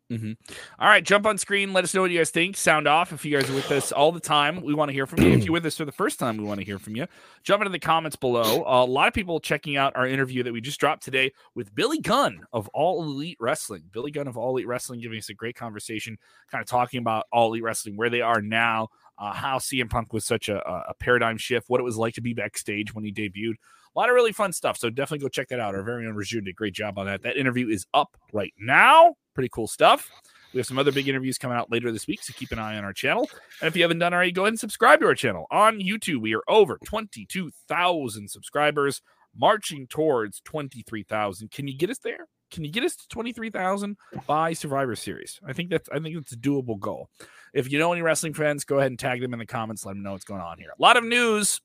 All 0.78 0.88
right, 0.88 1.02
jump 1.02 1.26
on 1.26 1.38
screen. 1.38 1.72
Let 1.72 1.84
us 1.84 1.94
know 1.94 2.02
what 2.02 2.10
you 2.10 2.18
guys 2.18 2.30
think. 2.30 2.56
Sound 2.56 2.86
off 2.86 3.12
if 3.12 3.24
you 3.24 3.36
guys 3.36 3.48
are 3.48 3.54
with 3.54 3.70
us 3.70 3.90
all 3.90 4.12
the 4.12 4.20
time. 4.20 4.60
We 4.62 4.74
want 4.74 4.90
to 4.90 4.92
hear 4.92 5.06
from 5.06 5.22
you. 5.22 5.30
If 5.30 5.44
you're 5.44 5.52
with 5.52 5.64
us 5.64 5.76
for 5.76 5.84
the 5.86 5.92
first 5.92 6.18
time, 6.18 6.36
we 6.36 6.44
want 6.44 6.60
to 6.60 6.64
hear 6.66 6.78
from 6.78 6.94
you. 6.94 7.06
Jump 7.42 7.62
into 7.62 7.70
the 7.70 7.78
comments 7.78 8.16
below. 8.16 8.64
a 8.66 8.84
lot 8.84 9.08
of 9.08 9.14
people 9.14 9.40
checking 9.40 9.76
out 9.76 9.96
our 9.96 10.06
interview 10.06 10.42
that 10.42 10.52
we 10.52 10.60
just 10.60 10.78
dropped 10.78 11.02
today 11.02 11.32
with 11.54 11.74
Billy 11.74 11.98
Gunn 12.00 12.44
of 12.52 12.68
All 12.74 13.02
Elite 13.02 13.38
Wrestling. 13.40 13.84
Billy 13.92 14.10
Gunn 14.10 14.28
of 14.28 14.36
All 14.36 14.50
Elite 14.50 14.66
Wrestling 14.66 15.00
giving 15.00 15.18
us 15.18 15.30
a 15.30 15.34
great 15.34 15.56
conversation, 15.56 16.18
kind 16.50 16.60
of 16.60 16.68
talking 16.68 17.00
about 17.00 17.26
All 17.32 17.48
Elite 17.48 17.62
Wrestling, 17.62 17.96
where 17.96 18.10
they 18.10 18.20
are 18.20 18.42
now, 18.42 18.88
uh, 19.18 19.32
how 19.32 19.58
CM 19.58 19.88
Punk 19.88 20.12
was 20.12 20.24
such 20.24 20.48
a, 20.48 20.56
a 20.68 20.84
a 20.88 20.94
paradigm 20.94 21.38
shift, 21.38 21.68
what 21.68 21.80
it 21.80 21.84
was 21.84 21.96
like 21.96 22.14
to 22.14 22.20
be 22.20 22.34
backstage 22.34 22.94
when 22.94 23.04
he 23.04 23.12
debuted. 23.12 23.54
A 23.96 23.98
lot 23.98 24.08
of 24.08 24.14
really 24.14 24.32
fun 24.32 24.52
stuff. 24.52 24.76
So 24.76 24.90
definitely 24.90 25.24
go 25.24 25.28
check 25.28 25.48
that 25.48 25.60
out. 25.60 25.74
Our 25.74 25.82
very 25.82 26.06
own 26.06 26.14
Raju 26.14 26.44
did 26.44 26.48
a 26.48 26.52
great 26.52 26.74
job 26.74 26.98
on 26.98 27.06
that. 27.06 27.22
That 27.22 27.36
interview 27.36 27.68
is 27.68 27.86
up 27.94 28.16
right 28.32 28.52
now. 28.58 29.14
Pretty 29.34 29.50
cool 29.50 29.66
stuff. 29.66 30.10
We 30.52 30.58
have 30.58 30.66
some 30.66 30.78
other 30.78 30.92
big 30.92 31.08
interviews 31.08 31.36
coming 31.36 31.58
out 31.58 31.72
later 31.72 31.90
this 31.90 32.06
week, 32.06 32.22
so 32.22 32.32
keep 32.32 32.52
an 32.52 32.60
eye 32.60 32.76
on 32.76 32.84
our 32.84 32.92
channel. 32.92 33.28
And 33.60 33.66
if 33.66 33.74
you 33.74 33.82
haven't 33.82 33.98
done 33.98 34.14
already, 34.14 34.30
go 34.30 34.42
ahead 34.42 34.52
and 34.52 34.60
subscribe 34.60 35.00
to 35.00 35.06
our 35.06 35.14
channel 35.14 35.46
on 35.50 35.80
YouTube. 35.80 36.20
We 36.20 36.34
are 36.36 36.44
over 36.46 36.78
22,000 36.84 38.30
subscribers, 38.30 39.02
marching 39.36 39.88
towards 39.88 40.40
23,000. 40.44 41.50
Can 41.50 41.66
you 41.66 41.76
get 41.76 41.90
us 41.90 41.98
there? 41.98 42.28
Can 42.52 42.64
you 42.64 42.70
get 42.70 42.84
us 42.84 42.94
to 42.94 43.08
23,000 43.08 43.96
by 44.28 44.52
Survivor 44.52 44.94
Series? 44.94 45.40
I 45.44 45.52
think 45.52 45.70
that's 45.70 45.88
I 45.88 45.98
think 45.98 46.14
that's 46.14 46.32
a 46.32 46.36
doable 46.36 46.78
goal. 46.78 47.08
If 47.52 47.72
you 47.72 47.80
know 47.80 47.92
any 47.92 48.02
wrestling 48.02 48.34
fans, 48.34 48.64
go 48.64 48.78
ahead 48.78 48.92
and 48.92 48.98
tag 48.98 49.20
them 49.20 49.32
in 49.32 49.40
the 49.40 49.46
comments. 49.46 49.84
Let 49.84 49.94
them 49.94 50.04
know 50.04 50.12
what's 50.12 50.24
going 50.24 50.40
on 50.40 50.58
here. 50.58 50.70
A 50.70 50.80
lot 50.80 50.96
of 50.96 51.02
news 51.02 51.60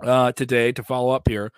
uh, 0.00 0.32
today 0.32 0.72
to 0.72 0.82
follow 0.82 1.10
up 1.10 1.26
here. 1.26 1.52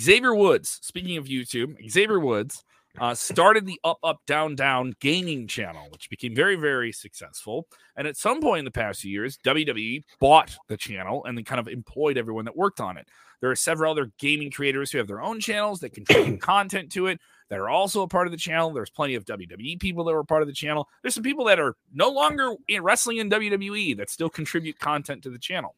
Xavier 0.00 0.34
Woods, 0.34 0.78
speaking 0.80 1.18
of 1.18 1.26
YouTube, 1.26 1.74
Xavier 1.90 2.18
Woods 2.18 2.64
uh, 2.98 3.14
started 3.14 3.66
the 3.66 3.80
Up 3.84 3.98
Up 4.02 4.20
Down 4.26 4.54
Down 4.54 4.94
gaming 5.00 5.46
channel, 5.46 5.88
which 5.90 6.10
became 6.10 6.34
very 6.34 6.56
very 6.56 6.92
successful. 6.92 7.66
And 7.96 8.06
at 8.06 8.16
some 8.16 8.40
point 8.40 8.60
in 8.60 8.64
the 8.64 8.70
past 8.70 9.00
few 9.00 9.10
years, 9.10 9.38
WWE 9.44 10.02
bought 10.20 10.56
the 10.68 10.76
channel 10.76 11.24
and 11.24 11.36
then 11.36 11.44
kind 11.44 11.60
of 11.60 11.68
employed 11.68 12.18
everyone 12.18 12.44
that 12.44 12.56
worked 12.56 12.80
on 12.80 12.96
it. 12.96 13.08
There 13.40 13.50
are 13.50 13.56
several 13.56 13.90
other 13.90 14.12
gaming 14.18 14.52
creators 14.52 14.92
who 14.92 14.98
have 14.98 15.08
their 15.08 15.20
own 15.20 15.40
channels 15.40 15.80
that 15.80 15.92
contribute 15.92 16.40
content 16.40 16.92
to 16.92 17.08
it 17.08 17.20
that 17.48 17.58
are 17.58 17.68
also 17.68 18.02
a 18.02 18.08
part 18.08 18.28
of 18.28 18.30
the 18.30 18.36
channel. 18.38 18.72
There's 18.72 18.88
plenty 18.88 19.16
of 19.16 19.24
WWE 19.24 19.80
people 19.80 20.04
that 20.04 20.14
were 20.14 20.24
part 20.24 20.42
of 20.42 20.48
the 20.48 20.54
channel. 20.54 20.88
There's 21.02 21.14
some 21.14 21.24
people 21.24 21.44
that 21.46 21.58
are 21.58 21.74
no 21.92 22.08
longer 22.08 22.54
in 22.68 22.82
wrestling 22.82 23.16
in 23.16 23.28
WWE 23.28 23.96
that 23.96 24.10
still 24.10 24.30
contribute 24.30 24.78
content 24.78 25.24
to 25.24 25.30
the 25.30 25.40
channel. 25.40 25.74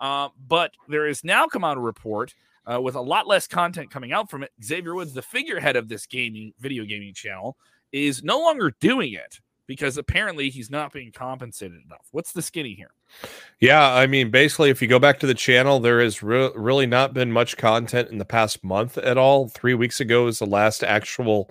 Uh, 0.00 0.30
but 0.48 0.72
there 0.88 1.06
is 1.06 1.22
now 1.22 1.46
come 1.46 1.64
out 1.64 1.76
a 1.76 1.80
report 1.80 2.34
uh, 2.70 2.80
with 2.80 2.94
a 2.94 3.00
lot 3.00 3.26
less 3.26 3.46
content 3.46 3.90
coming 3.90 4.12
out 4.12 4.30
from 4.30 4.42
it. 4.42 4.50
Xavier 4.62 4.94
Woods, 4.94 5.14
the 5.14 5.22
figurehead 5.22 5.76
of 5.76 5.88
this 5.88 6.06
gaming 6.06 6.52
video 6.58 6.84
gaming 6.84 7.14
channel, 7.14 7.56
is 7.92 8.22
no 8.22 8.38
longer 8.38 8.74
doing 8.80 9.12
it 9.12 9.40
because 9.66 9.96
apparently 9.96 10.50
he's 10.50 10.70
not 10.70 10.92
being 10.92 11.12
compensated 11.12 11.78
enough. 11.84 12.06
What's 12.10 12.32
the 12.32 12.42
skinny 12.42 12.74
here? 12.74 12.90
Yeah, 13.60 13.92
I 13.92 14.06
mean, 14.06 14.30
basically, 14.30 14.70
if 14.70 14.82
you 14.82 14.88
go 14.88 14.98
back 14.98 15.20
to 15.20 15.26
the 15.26 15.34
channel, 15.34 15.80
there 15.80 16.00
has 16.00 16.22
re- 16.22 16.50
really 16.54 16.86
not 16.86 17.14
been 17.14 17.32
much 17.32 17.56
content 17.56 18.10
in 18.10 18.18
the 18.18 18.24
past 18.24 18.64
month 18.64 18.98
at 18.98 19.18
all. 19.18 19.48
Three 19.48 19.74
weeks 19.74 20.00
ago 20.00 20.24
was 20.24 20.38
the 20.38 20.46
last 20.46 20.82
actual 20.82 21.50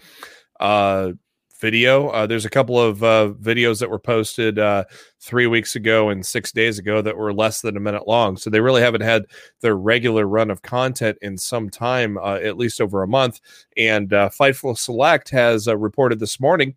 uh, 0.60 1.14
video. 1.62 2.10
Uh, 2.10 2.28
there's 2.28 2.46
a 2.46 2.50
couple 2.50 2.80
of 2.80 3.04
uh, 3.04 3.32
videos 3.40 3.80
that 3.80 3.90
were 3.90 4.00
posted 4.00 4.60
uh, 4.60 4.84
three 5.20 5.48
weeks 5.48 5.76
ago 5.76 6.10
and 6.10 6.26
six 6.26 6.52
days 6.52 6.80
ago 6.80 7.02
that 7.02 7.16
were 7.16 7.34
less 7.34 7.62
than 7.62 7.78
a 7.78 7.80
minute 7.80 8.08
long. 8.08 8.36
So 8.36 8.50
they 8.50 8.60
really 8.60 8.82
haven't 8.82 9.02
had 9.02 9.26
their 9.62 9.76
regular 9.76 10.28
run 10.28 10.50
of 10.50 10.64
content 10.64 11.18
in 11.22 11.38
some 11.38 11.70
time, 11.70 12.18
uh, 12.18 12.40
at 12.44 12.58
least 12.58 12.82
over 12.82 13.04
a 13.04 13.08
month. 13.08 13.40
And 13.78 14.12
uh, 14.12 14.30
Fightful 14.30 14.78
Select 14.78 15.30
has 15.30 15.68
uh, 15.68 15.78
reported 15.78 16.20
this 16.20 16.40
morning 16.40 16.76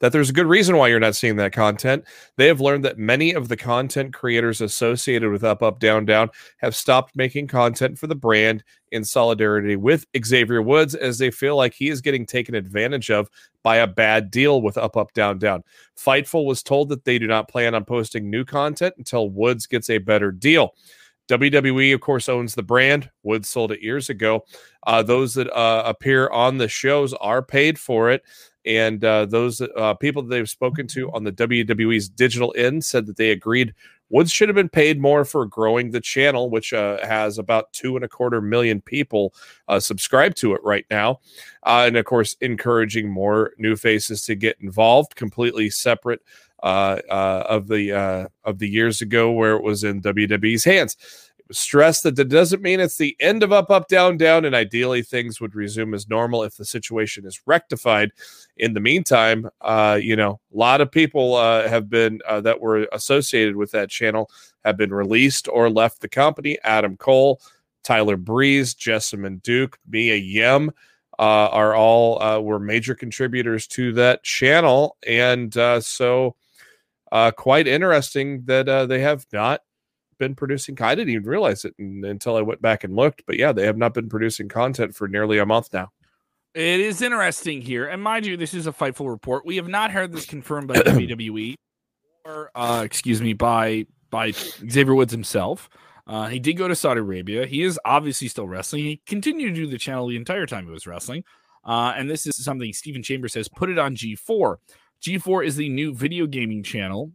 that 0.00 0.12
there's 0.12 0.30
a 0.30 0.34
good 0.34 0.46
reason 0.46 0.76
why 0.76 0.88
you're 0.88 1.00
not 1.00 1.16
seeing 1.16 1.36
that 1.36 1.52
content. 1.52 2.04
They 2.36 2.46
have 2.46 2.60
learned 2.60 2.84
that 2.84 2.98
many 2.98 3.32
of 3.32 3.48
the 3.48 3.56
content 3.56 4.12
creators 4.12 4.60
associated 4.60 5.30
with 5.30 5.44
Up, 5.44 5.62
Up, 5.62 5.78
Down, 5.78 6.04
Down 6.04 6.30
have 6.58 6.74
stopped 6.74 7.16
making 7.16 7.48
content 7.48 7.98
for 7.98 8.06
the 8.06 8.14
brand 8.14 8.64
in 8.92 9.04
solidarity 9.04 9.76
with 9.76 10.06
Xavier 10.24 10.62
Woods 10.62 10.94
as 10.94 11.18
they 11.18 11.30
feel 11.30 11.56
like 11.56 11.74
he 11.74 11.88
is 11.88 12.00
getting 12.00 12.26
taken 12.26 12.54
advantage 12.54 13.10
of 13.10 13.28
by 13.62 13.76
a 13.76 13.86
bad 13.86 14.30
deal 14.30 14.62
with 14.62 14.78
Up, 14.78 14.96
Up, 14.96 15.12
Down, 15.12 15.38
Down. 15.38 15.62
Fightful 15.98 16.44
was 16.44 16.62
told 16.62 16.88
that 16.90 17.04
they 17.04 17.18
do 17.18 17.26
not 17.26 17.48
plan 17.48 17.74
on 17.74 17.84
posting 17.84 18.30
new 18.30 18.44
content 18.44 18.94
until 18.98 19.30
Woods 19.30 19.66
gets 19.66 19.90
a 19.90 19.98
better 19.98 20.30
deal. 20.30 20.74
WWE, 21.28 21.92
of 21.94 22.00
course, 22.00 22.28
owns 22.28 22.54
the 22.54 22.62
brand. 22.62 23.10
Woods 23.22 23.48
sold 23.48 23.72
it 23.72 23.82
years 23.82 24.10
ago. 24.10 24.44
Uh, 24.86 25.02
those 25.02 25.34
that 25.34 25.50
uh, 25.52 25.82
appear 25.84 26.28
on 26.28 26.58
the 26.58 26.68
shows 26.68 27.12
are 27.14 27.42
paid 27.42 27.78
for 27.78 28.10
it. 28.10 28.22
And 28.66 29.04
uh, 29.04 29.26
those 29.26 29.60
uh, 29.60 29.94
people 29.94 30.22
that 30.22 30.28
they've 30.28 30.48
spoken 30.48 30.86
to 30.88 31.10
on 31.12 31.24
the 31.24 31.32
WWE's 31.32 32.08
digital 32.08 32.52
end 32.56 32.84
said 32.84 33.06
that 33.06 33.16
they 33.16 33.30
agreed 33.30 33.74
Woods 34.08 34.30
should 34.30 34.48
have 34.48 34.54
been 34.54 34.68
paid 34.68 35.00
more 35.00 35.24
for 35.24 35.46
growing 35.46 35.90
the 35.90 36.00
channel, 36.00 36.48
which 36.48 36.72
uh, 36.72 37.04
has 37.04 37.38
about 37.38 37.72
two 37.72 37.96
and 37.96 38.04
a 38.04 38.08
quarter 38.08 38.40
million 38.40 38.80
people 38.80 39.34
uh, 39.66 39.80
subscribed 39.80 40.36
to 40.38 40.54
it 40.54 40.60
right 40.62 40.86
now. 40.90 41.20
Uh, 41.64 41.84
and 41.86 41.96
of 41.96 42.04
course, 42.04 42.36
encouraging 42.40 43.10
more 43.10 43.52
new 43.58 43.74
faces 43.74 44.24
to 44.24 44.36
get 44.36 44.56
involved, 44.60 45.16
completely 45.16 45.70
separate 45.70 46.20
uh, 46.62 47.00
of 47.10 47.66
the 47.66 48.28
of 48.44 48.58
the 48.58 48.68
years 48.68 49.00
ago 49.00 49.30
where 49.32 49.56
it 49.56 49.62
was 49.62 49.84
in 49.84 50.00
WWE's 50.00 50.64
hands 50.64 50.96
stress 51.52 52.00
that 52.02 52.16
that 52.16 52.28
doesn't 52.28 52.62
mean 52.62 52.80
it's 52.80 52.98
the 52.98 53.16
end 53.20 53.42
of 53.42 53.52
up, 53.52 53.70
up, 53.70 53.88
down, 53.88 54.16
down, 54.16 54.44
and 54.44 54.54
ideally 54.54 55.02
things 55.02 55.40
would 55.40 55.54
resume 55.54 55.94
as 55.94 56.08
normal 56.08 56.42
if 56.42 56.56
the 56.56 56.64
situation 56.64 57.26
is 57.26 57.40
rectified. 57.46 58.10
In 58.56 58.74
the 58.74 58.80
meantime, 58.80 59.48
uh, 59.60 59.98
you 60.00 60.16
know, 60.16 60.40
a 60.52 60.56
lot 60.56 60.80
of 60.80 60.90
people 60.90 61.34
uh, 61.34 61.68
have 61.68 61.88
been 61.88 62.20
uh, 62.26 62.40
that 62.42 62.60
were 62.60 62.88
associated 62.92 63.56
with 63.56 63.70
that 63.72 63.90
channel 63.90 64.30
have 64.64 64.76
been 64.76 64.92
released 64.92 65.48
or 65.48 65.70
left 65.70 66.00
the 66.00 66.08
company. 66.08 66.58
Adam 66.64 66.96
Cole, 66.96 67.40
Tyler 67.84 68.16
Breeze, 68.16 68.74
Jessamyn 68.74 69.42
Duke, 69.42 69.78
Mia 69.88 70.16
Yim. 70.16 70.72
Uh, 71.18 71.48
are 71.50 71.74
all 71.74 72.22
uh, 72.22 72.38
were 72.38 72.58
major 72.58 72.94
contributors 72.94 73.66
to 73.66 73.90
that 73.94 74.22
channel, 74.22 74.98
and 75.06 75.56
uh, 75.56 75.80
so 75.80 76.36
uh, 77.10 77.30
quite 77.30 77.66
interesting 77.66 78.44
that 78.44 78.68
uh, 78.68 78.84
they 78.84 79.00
have 79.00 79.24
not 79.32 79.62
been 80.18 80.34
producing. 80.34 80.80
I 80.80 80.94
didn't 80.94 81.12
even 81.12 81.28
realize 81.28 81.64
it 81.64 81.74
until 81.78 82.36
I 82.36 82.42
went 82.42 82.62
back 82.62 82.84
and 82.84 82.94
looked. 82.94 83.22
But 83.26 83.36
yeah, 83.36 83.52
they 83.52 83.66
have 83.66 83.76
not 83.76 83.94
been 83.94 84.08
producing 84.08 84.48
content 84.48 84.94
for 84.94 85.08
nearly 85.08 85.38
a 85.38 85.46
month 85.46 85.72
now. 85.72 85.90
It 86.54 86.80
is 86.80 87.02
interesting 87.02 87.60
here, 87.60 87.86
and 87.86 88.02
mind 88.02 88.24
you, 88.24 88.38
this 88.38 88.54
is 88.54 88.66
a 88.66 88.72
Fightful 88.72 89.10
report. 89.10 89.44
We 89.44 89.56
have 89.56 89.68
not 89.68 89.90
heard 89.90 90.10
this 90.10 90.24
confirmed 90.24 90.68
by 90.68 90.74
WWE 90.76 91.54
or, 92.24 92.50
uh, 92.54 92.82
excuse 92.84 93.20
me, 93.20 93.34
by 93.34 93.86
by 94.10 94.30
Xavier 94.30 94.94
Woods 94.94 95.12
himself. 95.12 95.68
Uh, 96.06 96.28
he 96.28 96.38
did 96.38 96.54
go 96.54 96.68
to 96.68 96.74
Saudi 96.74 97.00
Arabia. 97.00 97.46
He 97.46 97.62
is 97.62 97.78
obviously 97.84 98.28
still 98.28 98.46
wrestling. 98.46 98.84
He 98.84 99.02
continued 99.06 99.54
to 99.54 99.60
do 99.62 99.66
the 99.66 99.78
channel 99.78 100.06
the 100.06 100.16
entire 100.16 100.46
time 100.46 100.64
he 100.64 100.70
was 100.70 100.86
wrestling. 100.86 101.24
Uh, 101.64 101.92
and 101.96 102.08
this 102.08 102.26
is 102.26 102.42
something 102.42 102.72
Stephen 102.72 103.02
Chambers 103.02 103.32
says 103.32 103.48
put 103.48 103.68
it 103.68 103.78
on 103.78 103.96
G4. 103.96 104.56
G4 105.02 105.46
is 105.46 105.56
the 105.56 105.68
new 105.68 105.92
video 105.92 106.26
gaming 106.26 106.62
channel 106.62 107.12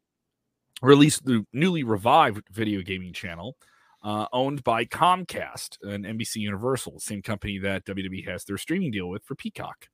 released 0.81 1.25
the 1.25 1.45
newly 1.53 1.83
revived 1.83 2.43
video 2.51 2.81
gaming 2.81 3.13
channel 3.13 3.55
uh, 4.03 4.25
owned 4.33 4.63
by 4.63 4.85
Comcast 4.85 5.77
and 5.83 6.05
NBC 6.05 6.37
Universal, 6.37 6.99
same 6.99 7.21
company 7.21 7.59
that 7.59 7.85
WWE 7.85 8.27
has 8.27 8.43
their 8.45 8.57
streaming 8.57 8.91
deal 8.91 9.07
with 9.07 9.23
for 9.23 9.35
Peacock. 9.35 9.87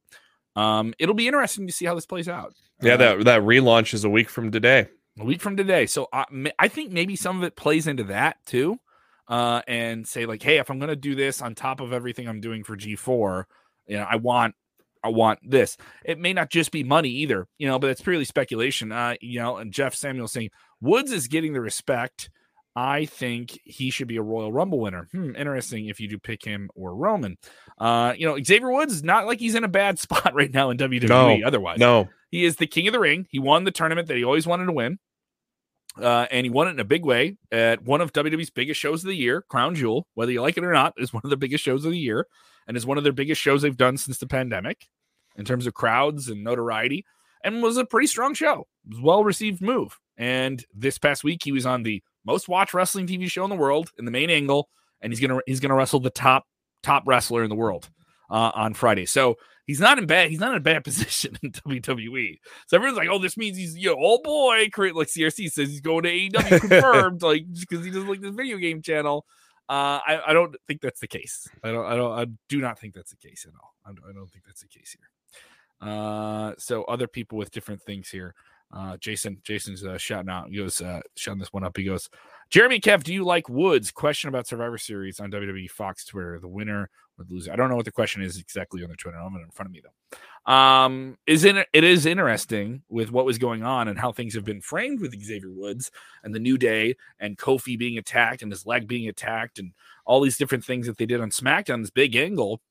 Um, 0.56 0.94
it'll 0.98 1.15
be 1.15 1.27
interesting 1.27 1.67
to 1.67 1.74
see 1.74 1.86
how 1.86 1.94
this 1.94 2.06
plays 2.06 2.27
out. 2.27 2.53
Yeah, 2.82 2.94
uh, 2.94 2.98
that 2.98 3.25
that 3.25 3.41
relaunch 3.41 3.94
is 3.94 4.03
a 4.03 4.10
week 4.10 4.29
from 4.29 4.51
today. 4.51 4.88
A 5.20 5.25
week 5.25 5.41
from 5.41 5.58
today, 5.58 5.88
so 5.88 6.08
I, 6.13 6.25
I 6.60 6.67
think 6.67 6.91
maybe 6.91 7.15
some 7.15 7.38
of 7.38 7.44
it 7.44 7.56
plays 7.56 7.88
into 7.88 8.03
that 8.06 8.38
too, 8.46 8.79
uh, 9.27 9.62
and 9.67 10.08
say 10.08 10.25
like, 10.25 10.44
hey, 10.44 10.60
if 10.60 10.70
I'm 10.70 10.79
going 10.79 10.89
to 10.89 10.96
do 10.96 11.15
this 11.15 11.41
on 11.41 11.56
top 11.56 11.79
of 11.79 11.91
everything 11.91 12.27
I'm 12.27 12.39
doing 12.39 12.63
for 12.63 12.77
G4, 12.77 13.46
you 13.88 13.98
know, 13.98 14.08
I 14.10 14.17
want 14.17 14.56
I 15.03 15.10
want 15.10 15.39
this. 15.44 15.77
It 16.06 16.20
may 16.20 16.34
not 16.34 16.50
just 16.50 16.72
be 16.72 16.84
money 16.84 17.10
either, 17.10 17.48
you 17.58 17.67
know, 17.67 17.79
but 17.79 17.89
it's 17.89 18.01
purely 18.01 18.25
speculation. 18.25 18.91
Uh, 18.91 19.15
you 19.22 19.39
know, 19.39 19.58
and 19.58 19.72
Jeff 19.72 19.96
Samuel 19.96 20.27
saying 20.27 20.50
Woods 20.81 21.12
is 21.12 21.27
getting 21.27 21.53
the 21.53 21.62
respect. 21.62 22.29
I 22.75 23.05
think 23.05 23.60
he 23.63 23.89
should 23.89 24.07
be 24.07 24.17
a 24.17 24.22
Royal 24.22 24.53
Rumble 24.53 24.79
winner. 24.79 25.07
Hmm, 25.12 25.36
interesting 25.36 25.88
if 25.88 26.00
you 26.00 26.07
do 26.07 26.19
pick 26.19 26.46
him 26.46 26.69
or 26.75 26.96
Roman. 26.96 27.38
Uh, 27.79 28.13
you 28.15 28.27
know, 28.27 28.38
Xavier 28.41 28.72
Woods 28.72 28.93
is 28.93 29.03
not 29.03 29.25
like 29.25 29.39
he's 29.39 29.55
in 29.55 29.63
a 29.63 29.67
bad 29.67 29.98
spot 30.00 30.36
right 30.36 30.53
now 30.53 30.69
in 30.69 30.77
WWE. 30.77 31.10
No, 31.10 31.39
otherwise, 31.43 31.79
no, 31.79 32.07
he 32.29 32.46
is 32.46 32.57
the 32.57 32.67
king 32.67 32.88
of 32.88 32.93
the 32.93 33.00
ring. 33.00 33.25
He 33.29 33.39
won 33.39 33.63
the 33.63 33.72
tournament 33.72 34.07
that 34.10 34.17
he 34.17 34.24
always 34.24 34.46
wanted 34.46 34.65
to 34.67 34.74
win. 34.74 35.00
Uh, 36.00 36.27
and 36.29 36.46
he 36.46 36.51
won 36.51 36.67
it 36.67 36.72
in 36.72 36.79
a 36.79 36.86
big 36.86 37.03
way 37.03 37.38
at 37.51 37.81
one 37.81 38.01
of 38.01 38.13
WWE's 38.13 38.51
biggest 38.51 38.79
shows 38.79 39.03
of 39.03 39.07
the 39.07 39.15
year, 39.15 39.43
Crown 39.50 39.74
Jewel. 39.74 40.05
Whether 40.13 40.31
you 40.31 40.41
like 40.41 40.57
it 40.57 40.63
or 40.63 40.72
not, 40.72 40.93
is 40.98 41.12
one 41.12 41.22
of 41.24 41.31
the 41.31 41.38
biggest 41.38 41.63
shows 41.63 41.86
of 41.86 41.91
the 41.91 41.98
year, 41.98 42.27
and 42.67 42.77
is 42.77 42.86
one 42.86 43.00
of 43.00 43.03
their 43.03 43.13
biggest 43.13 43.41
shows 43.41 43.63
they've 43.63 43.75
done 43.75 43.98
since 43.98 44.19
the 44.19 44.27
pandemic 44.27 44.88
in 45.36 45.46
terms 45.46 45.65
of 45.65 45.74
crowds 45.74 46.27
and 46.27 46.43
notoriety. 46.43 47.05
And 47.43 47.63
was 47.63 47.77
a 47.77 47.86
pretty 47.86 48.07
strong 48.07 48.34
show. 48.34 48.67
It 48.86 48.96
was 48.96 49.01
well 49.01 49.24
received 49.24 49.62
move. 49.62 49.98
And 50.18 50.64
this 50.74 50.98
past 50.98 51.24
week, 51.24 51.42
he 51.44 51.52
was 51.52 51.66
on 51.66 51.84
the 51.84 52.02
most 52.26 52.50
watched 52.50 52.74
wrestling 52.74 53.08
TV 53.08 53.30
show 53.30 53.44
in 53.44 53.50
the 53.50 53.56
world 53.56 53.92
in 53.98 54.06
the 54.06 54.12
main 54.12 54.30
angle, 54.30 54.70
and 55.02 55.12
he's 55.12 55.20
gonna 55.20 55.40
he's 55.46 55.60
gonna 55.60 55.76
wrestle 55.76 56.00
the 56.00 56.10
top 56.10 56.46
top 56.84 57.04
wrestler 57.06 57.44
in 57.44 57.50
the 57.50 57.56
world 57.56 57.90
uh, 58.30 58.52
on 58.54 58.74
Friday. 58.74 59.06
So 59.06 59.36
he's 59.66 59.80
not 59.80 59.98
in 60.00 60.06
bad 60.06 60.30
he's 60.30 60.40
not 60.40 60.52
in 60.52 60.58
a 60.58 60.62
bad 60.62 60.84
position 60.84 61.38
in 61.44 61.52
WWE. 61.52 62.40
So 62.68 62.78
everyone's 62.78 62.98
like, 62.98 63.10
oh, 63.10 63.20
this 63.20 63.38
means 63.38 63.58
he's 63.58 63.78
you 63.78 63.90
know, 63.90 63.98
oh 64.00 64.20
boy, 64.24 64.70
like 64.94 65.08
CRC 65.08 65.52
says 65.52 65.70
he's 65.70 65.82
going 65.82 66.04
to 66.04 66.10
AEW 66.10 66.60
confirmed, 66.70 67.22
like 67.22 67.46
because 67.60 67.86
he 67.86 67.92
doesn't 67.92 68.10
like 68.10 68.22
this 68.22 68.36
video 68.36 68.58
game 68.58 68.82
channel. 68.82 69.26
Uh, 69.70 70.00
I, 70.08 70.22
I 70.28 70.34
don't 70.34 70.56
think 70.66 70.80
that's 70.80 71.02
the 71.02 71.08
case. 71.08 71.48
I 71.64 71.72
don't 71.72 71.86
I 71.86 71.96
don't 71.96 72.12
I 72.20 72.26
do 72.48 72.60
not 72.62 72.80
think 72.80 72.94
that's 72.94 73.12
the 73.12 73.18
case 73.18 73.46
at 73.48 73.54
all. 73.62 73.74
I 73.86 73.90
don't, 73.90 74.10
I 74.10 74.14
don't 74.14 74.30
think 74.30 74.46
that's 74.46 74.62
the 74.62 74.68
case 74.68 74.96
here. 74.98 75.90
Uh, 75.90 76.54
so 76.58 76.84
other 76.86 77.08
people 77.08 77.38
with 77.38 77.52
different 77.52 77.82
things 77.84 78.10
here. 78.10 78.34
Uh, 78.72 78.98
Jason, 78.98 79.40
Jason's 79.44 79.86
uh, 79.86 79.98
shouting 79.98 80.30
out. 80.30 80.50
He 80.50 80.58
goes, 80.58 80.82
uh, 80.82 81.02
shouting 81.16 81.40
this 81.40 81.54
one 81.54 81.64
up. 81.64 81.78
He 81.78 81.84
goes, 81.84 82.10
Jeremy 82.50 82.80
Kev, 82.80 83.04
do 83.04 83.14
you 83.14 83.26
like 83.26 83.50
Woods? 83.50 83.92
Question 83.92 84.30
about 84.30 84.48
Survivor 84.48 84.78
Series 84.78 85.20
on 85.20 85.32
WWE 85.32 85.70
Fox 85.70 86.06
Twitter. 86.06 86.40
The 86.40 86.48
winner 86.48 86.90
or 87.18 87.26
the 87.26 87.34
loser. 87.34 87.52
I 87.52 87.56
don't 87.56 87.70
know 87.70 87.76
what 87.76 87.86
the 87.86 87.92
question 87.92 88.22
is 88.22 88.38
exactly 88.38 88.84
on 88.84 88.90
the 88.90 88.96
Twitter. 88.96 89.18
I'm 89.18 89.36
in 89.36 89.50
front 89.52 89.68
of 89.68 89.74
me 89.74 89.82
though. 89.84 90.52
Um, 90.52 91.18
is 91.28 91.44
in 91.44 91.58
it 91.58 91.84
is 91.84 92.06
interesting 92.06 92.84
with 92.88 93.12
what 93.12 93.26
was 93.26 93.38
going 93.38 93.64
on 93.64 93.90
and 93.90 94.00
how 94.00 94.14
things 94.14 94.34
have 94.34 94.46
been 94.46 94.62
framed 94.62 95.02
with 95.02 95.20
Xavier 95.22 95.52
Woods 95.52 95.92
and 96.24 96.34
the 96.34 96.40
New 96.40 96.58
Day 96.58 96.96
and 97.20 97.38
Kofi 97.38 97.78
being 97.78 97.98
attacked 97.98 98.42
and 98.42 98.52
his 98.52 98.66
leg 98.66 98.88
being 98.88 99.10
attacked 99.10 99.60
and 99.60 99.74
all 100.06 100.22
these 100.22 100.38
different 100.38 100.64
things 100.64 100.88
that 100.88 100.98
they 100.98 101.06
did 101.06 101.20
on 101.20 101.32
SmackDown. 101.32 101.82
This 101.82 101.90
big 101.90 102.16
angle 102.16 102.62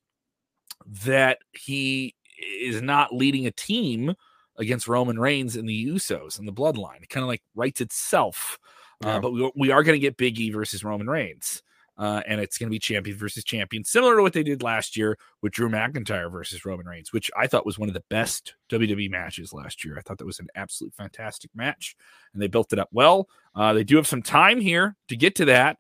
that 1.05 1.39
he 1.53 2.15
is 2.61 2.81
not 2.81 3.15
leading 3.15 3.47
a 3.47 3.51
team 3.51 4.15
against 4.59 4.89
Roman 4.89 5.19
Reigns 5.19 5.57
and 5.57 5.69
the 5.69 5.87
Usos 5.87 6.39
and 6.39 6.47
the 6.47 6.53
Bloodline. 6.53 7.03
It 7.03 7.09
kind 7.09 7.23
of 7.23 7.29
like 7.29 7.43
writes 7.55 7.81
itself. 7.81 8.59
Uh, 9.05 9.09
yeah. 9.09 9.17
Uh, 9.17 9.21
but 9.21 9.33
we, 9.33 9.53
we 9.57 9.71
are 9.71 9.83
going 9.83 9.97
to 9.97 10.01
get 10.01 10.17
Big 10.17 10.39
E 10.41 10.51
versus 10.51 10.85
Roman 10.85 11.09
Reigns. 11.09 11.63
Uh, 11.99 12.21
and 12.27 12.43
it's 12.43 12.59
going 12.59 12.69
to 12.69 12.71
be 12.71 12.79
champion 12.79 13.17
versus 13.17 13.43
champion, 13.43 13.83
similar 13.83 14.17
to 14.17 14.23
what 14.23 14.35
they 14.35 14.43
did 14.43 14.63
last 14.63 14.99
year 14.99 15.17
with 15.41 15.53
Drew 15.53 15.71
McIntyre 15.71 16.31
versus 16.31 16.65
Roman 16.67 16.87
Reigns, 16.87 17.11
which 17.11 17.31
I 17.35 17.47
thought 17.47 17.65
was 17.65 17.79
one 17.79 17.89
of 17.89 17.95
the 17.95 18.05
best 18.11 18.55
WWE 18.71 19.11
matches 19.11 19.55
last 19.55 19.83
year. 19.83 19.97
I 19.97 20.03
thought 20.03 20.19
that 20.19 20.27
was 20.27 20.39
an 20.39 20.49
absolute 20.55 20.93
fantastic 20.95 21.51
match, 21.55 21.97
and 22.35 22.43
they 22.43 22.49
built 22.49 22.75
it 22.75 22.79
up 22.79 22.91
well. 22.93 23.29
Uh, 23.55 23.73
they 23.73 23.83
do 23.83 23.97
have 23.97 24.07
some 24.07 24.21
time 24.21 24.61
here 24.61 24.95
to 25.09 25.17
get 25.17 25.37
to 25.37 25.47
that. 25.47 25.79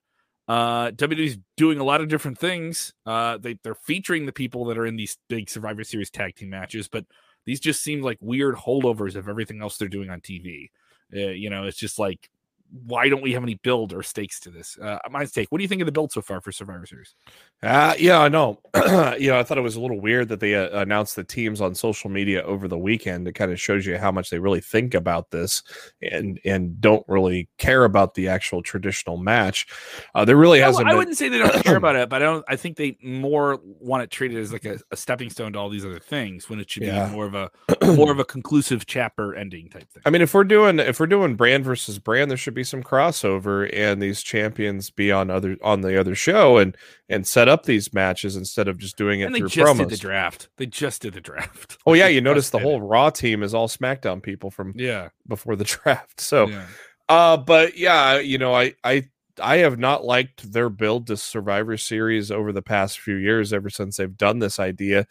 Uh, 0.48 0.90
WWE's 0.92 1.38
doing 1.56 1.80
a 1.80 1.84
lot 1.84 2.00
of 2.00 2.08
different 2.08 2.38
things. 2.38 2.94
Uh, 3.04 3.36
they, 3.36 3.58
they're 3.62 3.74
featuring 3.74 4.24
the 4.24 4.32
people 4.32 4.64
that 4.66 4.78
are 4.78 4.86
in 4.86 4.96
these 4.96 5.18
big 5.28 5.50
Survivor 5.50 5.84
Series 5.84 6.10
tag 6.10 6.34
team 6.36 6.48
matches, 6.48 6.88
but 6.88 7.04
these 7.46 7.60
just 7.60 7.82
seem 7.82 8.02
like 8.02 8.18
weird 8.20 8.56
holdovers 8.56 9.16
of 9.16 9.28
everything 9.28 9.62
else 9.62 9.78
they're 9.78 9.88
doing 9.88 10.10
on 10.10 10.20
TV. 10.20 10.70
Uh, 11.14 11.30
you 11.30 11.48
know, 11.48 11.64
it's 11.64 11.78
just 11.78 11.98
like 11.98 12.28
why 12.70 13.08
don't 13.08 13.22
we 13.22 13.32
have 13.32 13.42
any 13.42 13.54
build 13.54 13.92
or 13.92 14.02
stakes 14.02 14.40
to 14.40 14.50
this? 14.50 14.78
Uh, 14.78 14.98
my 15.10 15.24
take. 15.24 15.50
What 15.50 15.58
do 15.58 15.62
you 15.62 15.68
think 15.68 15.80
of 15.82 15.86
the 15.86 15.92
build 15.92 16.12
so 16.12 16.20
far 16.20 16.40
for 16.40 16.52
Survivor 16.52 16.86
Series? 16.86 17.14
Uh, 17.62 17.94
yeah, 17.98 18.20
I 18.20 18.28
know. 18.28 18.60
you 19.18 19.30
know, 19.30 19.38
I 19.38 19.42
thought 19.42 19.58
it 19.58 19.62
was 19.62 19.76
a 19.76 19.80
little 19.80 20.00
weird 20.00 20.28
that 20.28 20.40
they 20.40 20.54
uh, 20.54 20.80
announced 20.80 21.16
the 21.16 21.24
teams 21.24 21.60
on 21.60 21.74
social 21.74 22.10
media 22.10 22.42
over 22.42 22.68
the 22.68 22.78
weekend. 22.78 23.26
It 23.28 23.32
kind 23.32 23.50
of 23.50 23.60
shows 23.60 23.86
you 23.86 23.98
how 23.98 24.12
much 24.12 24.30
they 24.30 24.38
really 24.38 24.60
think 24.60 24.94
about 24.94 25.30
this 25.30 25.62
and 26.02 26.40
and 26.44 26.80
don't 26.80 27.04
really 27.08 27.48
care 27.58 27.84
about 27.84 28.14
the 28.14 28.28
actual 28.28 28.62
traditional 28.62 29.16
match. 29.16 29.66
Uh, 30.14 30.24
there 30.24 30.36
really 30.36 30.60
hasn't. 30.60 30.86
I 30.86 30.90
been... 30.90 30.98
wouldn't 30.98 31.16
say 31.16 31.28
they 31.28 31.38
don't 31.38 31.64
care 31.64 31.76
about 31.76 31.96
it, 31.96 32.08
but 32.08 32.22
I 32.22 32.24
don't. 32.26 32.44
I 32.48 32.56
think 32.56 32.76
they 32.76 32.96
more 33.02 33.58
want 33.62 34.02
it 34.02 34.10
treated 34.10 34.38
as 34.38 34.52
like 34.52 34.64
a, 34.64 34.78
a 34.90 34.96
stepping 34.96 35.30
stone 35.30 35.52
to 35.54 35.58
all 35.58 35.68
these 35.68 35.84
other 35.84 36.00
things 36.00 36.50
when 36.50 36.58
it 36.58 36.70
should 36.70 36.82
Yeah. 36.82 37.06
be 37.08 37.12
more 37.14 37.26
of 37.26 37.34
a 37.34 37.50
more 37.94 38.12
of 38.12 38.18
a 38.18 38.24
conclusive 38.24 38.86
chapter 38.86 39.34
ending 39.34 39.68
type 39.68 39.90
thing. 39.90 40.02
I 40.04 40.10
mean, 40.10 40.22
if 40.22 40.34
we're 40.34 40.44
doing 40.44 40.78
if 40.78 41.00
we're 41.00 41.06
doing 41.06 41.36
brand 41.36 41.64
versus 41.64 41.98
brand, 41.98 42.30
there 42.30 42.38
should 42.38 42.54
be 42.56 42.64
some 42.64 42.82
crossover, 42.82 43.70
and 43.72 44.02
these 44.02 44.20
champions 44.22 44.90
be 44.90 45.12
on 45.12 45.30
other 45.30 45.56
on 45.62 45.82
the 45.82 45.98
other 46.00 46.16
show 46.16 46.58
and 46.58 46.76
and 47.08 47.24
set 47.24 47.48
up 47.48 47.64
these 47.66 47.94
matches 47.94 48.34
instead 48.34 48.66
of 48.66 48.78
just 48.78 48.96
doing 48.96 49.20
it 49.20 49.26
and 49.26 49.34
they 49.36 49.38
through 49.38 49.50
just 49.50 49.64
promos. 49.72 49.78
did 49.78 49.90
the 49.90 49.96
draft. 49.96 50.48
They 50.56 50.66
just 50.66 51.02
did 51.02 51.14
the 51.14 51.20
draft. 51.20 51.78
oh 51.86 51.92
yeah, 51.92 52.08
you 52.08 52.20
notice 52.22 52.50
the 52.50 52.58
whole 52.58 52.78
it. 52.82 52.86
Raw 52.86 53.10
team 53.10 53.44
is 53.44 53.54
all 53.54 53.68
SmackDown 53.68 54.20
people 54.20 54.50
from 54.50 54.72
Yeah. 54.74 55.10
before 55.28 55.54
the 55.54 55.64
draft. 55.84 56.20
So, 56.20 56.48
yeah. 56.48 56.66
uh, 57.08 57.36
but 57.36 57.76
yeah, 57.78 58.18
you 58.18 58.38
know, 58.38 58.52
I 58.54 58.74
I 58.82 59.08
I 59.40 59.58
have 59.58 59.78
not 59.78 60.04
liked 60.04 60.50
their 60.50 60.70
build 60.70 61.06
to 61.08 61.16
Survivor 61.16 61.76
Series 61.76 62.30
over 62.32 62.52
the 62.52 62.62
past 62.62 62.98
few 62.98 63.14
years, 63.16 63.52
ever 63.52 63.70
since 63.70 63.98
they've 63.98 64.16
done 64.16 64.38
this 64.40 64.58
idea, 64.58 65.06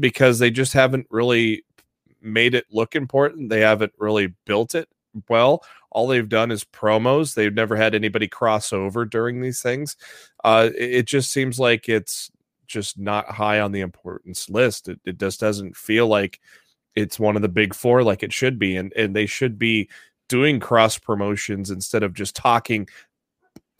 because 0.00 0.38
they 0.38 0.50
just 0.50 0.72
haven't 0.72 1.06
really 1.10 1.62
made 2.22 2.54
it 2.54 2.64
look 2.72 2.96
important. 2.96 3.50
They 3.50 3.60
haven't 3.60 3.92
really 3.98 4.32
built 4.46 4.74
it 4.74 4.88
well. 5.28 5.62
All 5.96 6.06
they've 6.06 6.28
done 6.28 6.50
is 6.50 6.62
promos. 6.62 7.34
They've 7.34 7.54
never 7.54 7.74
had 7.74 7.94
anybody 7.94 8.28
cross 8.28 8.70
over 8.70 9.06
during 9.06 9.40
these 9.40 9.62
things. 9.62 9.96
Uh, 10.44 10.68
it, 10.76 10.90
it 10.90 11.06
just 11.06 11.32
seems 11.32 11.58
like 11.58 11.88
it's 11.88 12.30
just 12.66 12.98
not 12.98 13.30
high 13.30 13.60
on 13.60 13.72
the 13.72 13.80
importance 13.80 14.50
list. 14.50 14.90
It, 14.90 15.00
it 15.06 15.18
just 15.18 15.40
doesn't 15.40 15.74
feel 15.74 16.06
like 16.06 16.38
it's 16.94 17.18
one 17.18 17.34
of 17.34 17.40
the 17.40 17.48
big 17.48 17.74
four 17.74 18.02
like 18.02 18.22
it 18.22 18.30
should 18.30 18.58
be, 18.58 18.76
and 18.76 18.92
and 18.92 19.16
they 19.16 19.24
should 19.24 19.58
be 19.58 19.88
doing 20.28 20.60
cross 20.60 20.98
promotions 20.98 21.70
instead 21.70 22.02
of 22.02 22.12
just 22.12 22.36
talking 22.36 22.86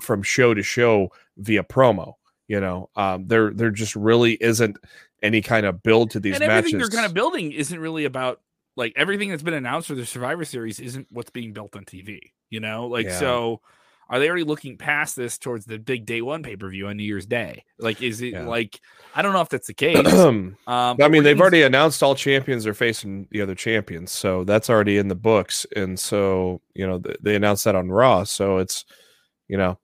from 0.01 0.23
show 0.23 0.55
to 0.55 0.63
show 0.63 1.11
via 1.37 1.65
promo. 1.65 2.15
You 2.49 2.61
know, 2.61 2.89
um, 2.97 3.27
there 3.27 3.53
there 3.53 3.71
just 3.71 3.95
really 3.95 4.39
isn't 4.41 4.79
any 5.23 5.43
kind 5.43 5.67
of 5.67 5.83
build 5.83 6.13
to 6.13 6.21
these 6.21 6.37
and 6.37 6.45
everything 6.45 6.79
matches. 6.79 6.89
they're 6.89 6.97
kind 6.99 7.07
of 7.07 7.13
building 7.13 7.53
isn't 7.53 7.79
really 7.79 8.07
about 8.07 8.41
like 8.77 8.93
everything 8.97 9.31
that's 9.31 9.43
been 9.43 9.55
announced 9.55 9.89
for 9.89 9.95
the 9.95 10.07
Survivor 10.07 10.45
Series 10.45 10.79
isn't 10.81 11.07
what's 11.11 11.31
being 11.31 11.53
built 11.53 11.75
on 11.77 11.85
TV. 11.85 12.21
You 12.51 12.61
know, 12.61 12.87
like 12.87 13.07
Yeah. 13.07 13.19
so. 13.19 13.61
Are 14.09 14.21
they 14.21 14.29
already 14.29 14.45
looking 14.45 14.79
past 14.79 15.17
this 15.17 15.37
towards 15.37 15.65
the 15.67 15.81
big 15.81 16.07
day 16.07 16.23
one 16.23 16.45
pay 16.45 16.55
per 16.55 16.71
view 16.71 16.87
on 16.87 16.97
New 16.97 17.03
Year's 17.03 17.27
Day? 17.27 17.65
Like, 17.81 18.01
is 18.03 18.23
it 18.23 18.35
Yeah. 18.35 18.47
like 18.47 18.81
I 19.17 19.21
don't 19.23 19.33
know 19.33 19.41
if 19.41 19.49
that's 19.49 19.67
the 19.67 19.75
case. 19.75 19.97
Um, 20.15 20.57
I 20.69 21.09
mean, 21.09 21.25
they've 21.25 21.41
already 21.41 21.63
announced 21.63 22.05
all 22.05 22.15
champions 22.15 22.69
are 22.69 22.73
facing 22.75 23.27
the 23.33 23.43
other 23.43 23.57
champions, 23.57 24.13
so 24.13 24.45
that's 24.45 24.71
already 24.71 24.99
in 24.99 25.09
the 25.09 25.17
books. 25.17 25.67
And 25.75 25.99
so, 25.99 26.61
you 26.73 26.87
know, 26.87 27.01
th- 27.01 27.17
they 27.21 27.35
announced 27.35 27.65
that 27.65 27.75
on 27.75 27.89
Raw, 27.89 28.23
so 28.23 28.59
it's, 28.59 28.85
you 29.49 29.57
know, 29.57 29.77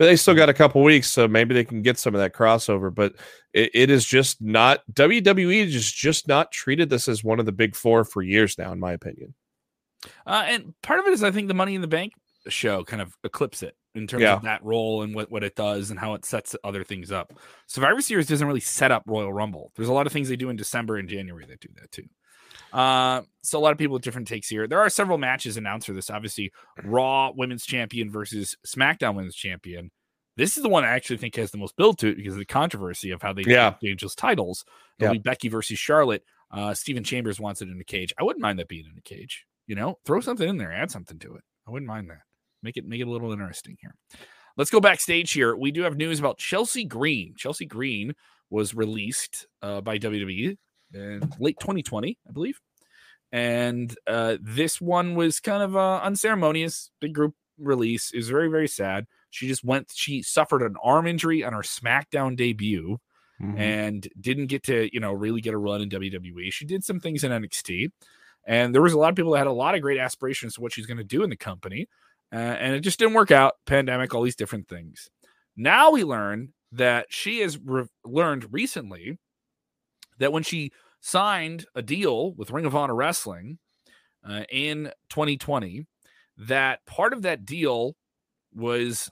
but 0.00 0.06
they 0.06 0.16
still 0.16 0.34
got 0.34 0.48
a 0.48 0.54
couple 0.54 0.82
weeks, 0.82 1.10
so 1.10 1.28
maybe 1.28 1.52
they 1.52 1.62
can 1.62 1.82
get 1.82 1.98
some 1.98 2.14
of 2.14 2.22
that 2.22 2.32
crossover. 2.32 2.92
But 2.92 3.16
it, 3.52 3.70
it 3.74 3.90
is 3.90 4.06
just 4.06 4.40
not 4.40 4.80
WWE 4.90 5.68
just 5.68 5.94
just 5.94 6.26
not 6.26 6.50
treated 6.50 6.88
this 6.88 7.06
as 7.06 7.22
one 7.22 7.38
of 7.38 7.44
the 7.44 7.52
big 7.52 7.76
four 7.76 8.04
for 8.04 8.22
years 8.22 8.56
now, 8.56 8.72
in 8.72 8.80
my 8.80 8.92
opinion. 8.92 9.34
Uh, 10.26 10.44
and 10.46 10.72
part 10.82 11.00
of 11.00 11.06
it 11.06 11.12
is 11.12 11.22
I 11.22 11.30
think 11.32 11.48
the 11.48 11.54
Money 11.54 11.74
in 11.74 11.82
the 11.82 11.86
Bank 11.86 12.14
show 12.48 12.82
kind 12.82 13.02
of 13.02 13.14
eclipse 13.24 13.62
it 13.62 13.76
in 13.94 14.06
terms 14.06 14.22
Yeah. 14.22 14.36
of 14.36 14.42
that 14.44 14.64
role 14.64 15.02
and 15.02 15.14
what, 15.14 15.30
what 15.30 15.44
it 15.44 15.54
does 15.54 15.90
and 15.90 16.00
how 16.00 16.14
it 16.14 16.24
sets 16.24 16.56
other 16.64 16.82
things 16.82 17.12
up. 17.12 17.34
Survivor 17.66 18.00
Series 18.00 18.26
doesn't 18.26 18.46
really 18.46 18.58
set 18.60 18.90
up 18.90 19.02
Royal 19.06 19.30
Rumble. 19.30 19.70
There's 19.76 19.90
a 19.90 19.92
lot 19.92 20.06
of 20.06 20.14
things 20.14 20.30
they 20.30 20.36
do 20.36 20.48
in 20.48 20.56
December 20.56 20.96
and 20.96 21.10
January 21.10 21.44
that 21.44 21.60
do 21.60 21.68
that 21.78 21.92
too. 21.92 22.06
Uh, 22.72 23.22
so 23.42 23.58
a 23.58 23.60
lot 23.60 23.72
of 23.72 23.78
people 23.78 23.94
with 23.94 24.02
different 24.02 24.28
takes 24.28 24.48
here. 24.48 24.66
There 24.66 24.80
are 24.80 24.90
several 24.90 25.18
matches 25.18 25.56
announced 25.56 25.86
for 25.86 25.92
this. 25.92 26.10
Obviously, 26.10 26.52
Raw 26.84 27.32
Women's 27.34 27.64
Champion 27.64 28.10
versus 28.10 28.56
SmackDown 28.66 29.14
Women's 29.14 29.34
Champion. 29.36 29.90
This 30.36 30.56
is 30.56 30.62
the 30.62 30.68
one 30.68 30.84
I 30.84 30.88
actually 30.88 31.16
think 31.18 31.36
has 31.36 31.50
the 31.50 31.58
most 31.58 31.76
build 31.76 31.98
to 31.98 32.08
it 32.08 32.16
because 32.16 32.34
of 32.34 32.38
the 32.38 32.44
controversy 32.46 33.10
of 33.10 33.20
how 33.20 33.32
they 33.32 33.42
Yeah. 33.46 33.74
the 33.80 33.90
Angels 33.90 34.14
titles. 34.14 34.64
It'll 34.98 35.12
Yeah. 35.14 35.18
be 35.18 35.22
Becky 35.22 35.48
versus 35.48 35.78
Charlotte. 35.78 36.24
Uh, 36.50 36.72
Steven 36.74 37.04
Chambers 37.04 37.38
wants 37.40 37.60
it 37.62 37.68
in 37.68 37.80
a 37.80 37.84
cage. 37.84 38.12
I 38.18 38.22
wouldn't 38.24 38.40
mind 38.42 38.58
that 38.58 38.68
being 38.68 38.84
in 38.86 38.96
a 38.96 39.02
cage. 39.02 39.44
You 39.66 39.74
know, 39.76 39.98
throw 40.04 40.20
something 40.20 40.48
in 40.48 40.56
there, 40.56 40.72
add 40.72 40.90
something 40.90 41.18
to 41.20 41.34
it. 41.36 41.44
I 41.66 41.70
wouldn't 41.70 41.88
mind 41.88 42.10
that. 42.10 42.22
Make 42.62 42.76
it 42.76 42.84
make 42.84 43.00
it 43.00 43.06
a 43.06 43.10
little 43.10 43.32
interesting 43.32 43.76
here. 43.80 43.94
Let's 44.56 44.70
go 44.70 44.80
backstage 44.80 45.32
here. 45.32 45.54
We 45.56 45.70
do 45.70 45.82
have 45.82 45.96
news 45.96 46.18
about 46.18 46.38
Chelsea 46.38 46.84
Green. 46.84 47.34
Chelsea 47.36 47.66
Green 47.66 48.14
was 48.50 48.74
released 48.74 49.46
uh, 49.62 49.80
by 49.80 49.96
WWE 49.98 50.56
in 50.92 51.32
late 51.38 51.58
2020, 51.60 52.18
I 52.28 52.32
believe. 52.32 52.58
And 53.32 53.96
uh, 54.06 54.36
this 54.40 54.80
one 54.80 55.14
was 55.14 55.40
kind 55.40 55.62
of 55.62 55.76
uh, 55.76 56.00
unceremonious, 56.02 56.90
big 57.00 57.14
group 57.14 57.34
release. 57.58 58.10
It 58.10 58.16
was 58.16 58.28
very, 58.28 58.48
very 58.48 58.68
sad. 58.68 59.06
She 59.30 59.46
just 59.46 59.62
went, 59.62 59.90
she 59.94 60.22
suffered 60.22 60.62
an 60.62 60.74
arm 60.82 61.06
injury 61.06 61.44
on 61.44 61.52
her 61.52 61.62
SmackDown 61.62 62.36
debut 62.36 62.98
and 63.56 64.08
didn't 64.20 64.46
get 64.48 64.62
to 64.64 64.92
you 64.92 65.00
know 65.00 65.12
really 65.12 65.40
get 65.40 65.54
a 65.54 65.58
run 65.58 65.80
in 65.80 65.88
WWE. 65.88 66.52
She 66.52 66.66
did 66.66 66.84
some 66.84 67.00
things 67.00 67.24
in 67.24 67.32
NXT, 67.32 67.90
and 68.44 68.74
there 68.74 68.82
was 68.82 68.92
a 68.92 68.98
lot 68.98 69.08
of 69.08 69.16
people 69.16 69.32
that 69.32 69.38
had 69.38 69.46
a 69.46 69.52
lot 69.52 69.74
of 69.74 69.80
great 69.80 69.98
aspirations 69.98 70.54
to 70.54 70.60
what 70.60 70.72
she's 70.72 70.86
going 70.86 70.98
to 70.98 71.04
do 71.04 71.22
in 71.22 71.30
the 71.30 71.36
company, 71.36 71.88
uh, 72.32 72.36
and 72.36 72.74
it 72.74 72.80
just 72.80 72.98
didn't 72.98 73.14
work 73.14 73.30
out. 73.30 73.54
Pandemic, 73.66 74.14
all 74.14 74.22
these 74.22 74.36
different 74.36 74.68
things. 74.68 75.08
Now 75.56 75.90
we 75.90 76.04
learn 76.04 76.52
that 76.72 77.06
she 77.08 77.40
has 77.40 77.58
re- 77.58 77.88
learned 78.04 78.52
recently 78.52 79.18
that 80.18 80.32
when 80.32 80.42
she 80.42 80.70
signed 81.00 81.66
a 81.74 81.82
deal 81.82 82.32
with 82.34 82.50
Ring 82.50 82.66
of 82.66 82.76
Honor 82.76 82.94
Wrestling 82.94 83.58
uh, 84.28 84.44
in 84.50 84.92
2020, 85.10 85.86
that 86.36 86.84
part 86.86 87.12
of 87.12 87.22
that 87.22 87.44
deal 87.44 87.94
was 88.54 89.10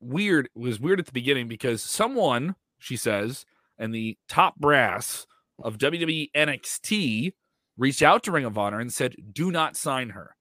weird. 0.00 0.48
Was 0.54 0.80
weird 0.80 1.00
at 1.00 1.06
the 1.06 1.12
beginning 1.12 1.48
because 1.48 1.82
someone, 1.82 2.56
she 2.78 2.96
says, 2.96 3.44
and 3.78 3.94
the 3.94 4.16
top 4.28 4.56
brass 4.56 5.26
of 5.62 5.78
WWE 5.78 6.30
NXT 6.36 7.32
reached 7.76 8.02
out 8.02 8.22
to 8.24 8.32
Ring 8.32 8.44
of 8.44 8.58
Honor 8.58 8.80
and 8.80 8.92
said, 8.92 9.14
"Do 9.32 9.50
not 9.50 9.76
sign 9.76 10.10
her." 10.10 10.34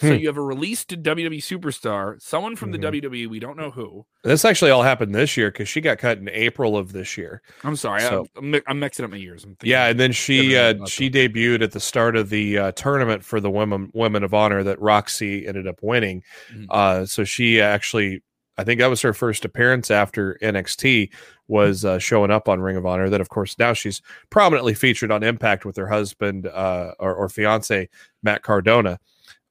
So 0.00 0.14
Hmm. 0.14 0.20
you 0.20 0.28
have 0.28 0.36
a 0.36 0.42
released 0.42 1.02
WWE 1.02 1.40
superstar, 1.40 2.22
someone 2.22 2.54
from 2.54 2.68
Mhm. 2.68 2.72
the 2.72 2.78
WWE, 2.78 3.26
we 3.26 3.40
don't 3.40 3.56
know 3.56 3.72
who. 3.72 4.06
This 4.22 4.44
actually 4.44 4.70
all 4.70 4.84
happened 4.84 5.12
this 5.12 5.36
year 5.36 5.50
because 5.50 5.68
she 5.68 5.80
got 5.80 5.98
cut 5.98 6.18
in 6.18 6.28
April 6.28 6.76
of 6.76 6.92
this 6.92 7.18
year. 7.18 7.42
I'm 7.64 7.74
sorry, 7.74 8.02
So- 8.02 8.28
I'm, 8.36 8.54
I'm, 8.68 8.78
mixing 8.78 9.04
up 9.04 9.10
my 9.10 9.16
years. 9.16 9.42
I'm 9.44 9.56
Yeah, 9.62 9.86
and 9.88 9.98
then 9.98 10.12
she 10.12 10.56
uh, 10.56 10.86
she 10.86 11.10
debuted 11.10 11.62
at 11.62 11.72
the 11.72 11.80
start 11.80 12.14
of 12.16 12.30
the 12.30 12.58
uh, 12.58 12.72
tournament 12.72 13.24
for 13.24 13.40
the 13.40 13.50
women 13.50 13.90
women 13.92 14.22
of 14.22 14.32
honor 14.34 14.62
that 14.62 14.80
Rok-C 14.80 15.46
ended 15.46 15.66
up 15.66 15.80
winning. 15.82 16.22
Mhm. 16.54 16.66
Uh, 16.70 17.04
so 17.04 17.24
she 17.24 17.60
actually, 17.60 18.22
I 18.56 18.62
think 18.62 18.78
that 18.80 18.90
was 18.90 19.02
her 19.02 19.12
first 19.12 19.44
appearance 19.44 19.90
after 19.90 20.38
NXT 20.40 21.10
was 21.48 21.84
uh, 21.84 21.98
showing 21.98 22.30
up 22.30 22.48
on 22.48 22.60
Ring 22.60 22.76
of 22.76 22.86
Honor. 22.86 23.08
That 23.10 23.20
of 23.20 23.30
course 23.30 23.56
now 23.58 23.72
she's 23.72 24.00
prominently 24.30 24.74
featured 24.74 25.10
on 25.10 25.24
Impact 25.24 25.64
with 25.64 25.76
her 25.76 25.88
husband 25.88 26.46
uh, 26.46 26.92
or, 27.00 27.14
or 27.14 27.28
fiance 27.28 27.88
Matt 28.22 28.42
Cardona. 28.42 29.00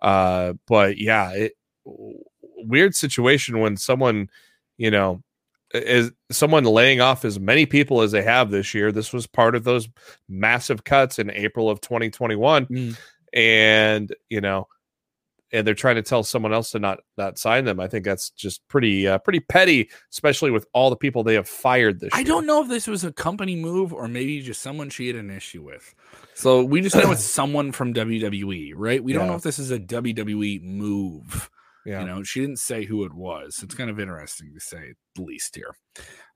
Uh, 0.02 0.54
but 0.68 0.98
yeah, 0.98 1.32
it, 1.32 1.54
weird 1.86 2.96
situation 2.96 3.60
when 3.60 3.78
someone, 3.78 4.30
you 4.78 4.92
know, 4.92 5.22
is 5.74 6.12
someone 6.32 6.64
laying 6.64 7.02
off 7.02 7.26
as 7.26 7.40
many 7.40 7.66
people 7.66 8.02
as 8.02 8.12
they 8.12 8.22
have 8.24 8.52
this 8.52 8.74
year. 8.74 8.92
This 8.92 9.12
was 9.12 9.28
part 9.28 9.56
of 9.56 9.64
those 9.64 9.90
massive 10.30 10.84
cuts 10.84 11.20
in 11.20 11.30
April 11.32 11.70
of 11.70 11.82
2021, 11.82 12.66
Mm. 12.68 12.98
and 13.34 14.16
you 14.30 14.40
know, 14.42 14.68
and 15.54 15.66
they're 15.66 15.74
trying 15.74 15.96
to 15.96 16.02
tell 16.02 16.24
someone 16.24 16.54
else 16.54 16.72
to 16.72 16.80
not 16.80 17.00
not 17.18 17.38
sign 17.38 17.66
them. 17.66 17.80
I 17.80 17.88
think 17.88 18.06
that's 18.06 18.30
just 18.32 18.68
pretty 18.68 19.08
uh, 19.08 19.18
pretty 19.20 19.40
petty, 19.40 19.90
especially 20.12 20.52
with 20.52 20.66
all 20.74 20.90
the 20.90 20.96
people 20.96 21.24
they 21.24 21.36
have 21.36 21.48
fired 21.48 22.00
this. 22.00 22.10
I 22.14 22.20
year. 22.20 22.26
don't 22.26 22.46
know 22.46 22.62
if 22.62 22.70
this 22.70 22.88
was 22.88 23.04
a 23.04 23.14
company 23.14 23.56
move 23.56 23.94
or 23.94 24.08
maybe 24.08 24.42
just 24.42 24.62
someone 24.62 24.90
she 24.90 25.08
had 25.08 25.16
an 25.16 25.30
issue 25.30 25.64
with. 25.64 25.96
So 26.34 26.64
we 26.64 26.82
just 26.82 26.96
know 26.96 27.12
it's 27.12 27.24
someone 27.24 27.72
from 27.72 27.94
WWE, 27.94 28.74
right? 28.76 29.04
We 29.04 29.14
don't 29.14 29.28
know 29.28 29.36
if 29.36 29.44
this 29.44 29.60
is 29.60 29.72
a 29.72 29.80
WWE 29.80 30.62
move. 30.64 31.50
Yeah. 31.88 32.02
You 32.02 32.06
know, 32.06 32.24
she 32.24 32.42
didn't 32.42 32.60
say 32.60 32.84
who 32.84 33.06
it 33.06 33.14
was. 33.14 33.62
It's 33.64 33.74
kind 33.74 33.90
of 33.90 33.98
interesting 33.98 34.54
to 34.54 34.60
say 34.60 34.96
the 35.16 35.22
least 35.22 35.56
here. 35.56 35.74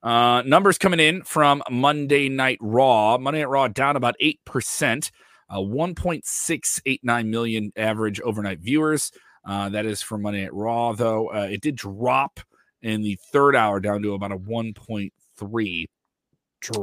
Uh, 0.01 0.43
numbers 0.43 0.77
coming 0.77 1.01
in 1.01 1.23
from 1.23 1.61
Monday 1.69 2.29
Night 2.29 2.57
Raw. 2.61 3.17
Monday 3.17 3.41
Night 3.41 3.49
Raw 3.49 3.67
down 3.67 3.97
about 3.97 4.15
8%, 4.23 5.11
uh, 5.51 5.57
1.689 5.57 7.27
million 7.27 7.71
average 7.75 8.21
overnight 8.21 8.59
viewers. 8.59 9.11
Uh, 9.45 9.69
that 9.69 9.85
is 9.85 10.01
for 10.01 10.17
Monday 10.17 10.45
at 10.45 10.53
Raw, 10.53 10.93
though. 10.93 11.27
Uh, 11.27 11.47
it 11.51 11.61
did 11.61 11.75
drop 11.75 12.39
in 12.81 13.01
the 13.01 13.17
third 13.31 13.55
hour 13.55 13.79
down 13.79 14.01
to 14.01 14.13
about 14.13 14.31
a 14.31 14.37
1.3. 14.37 15.85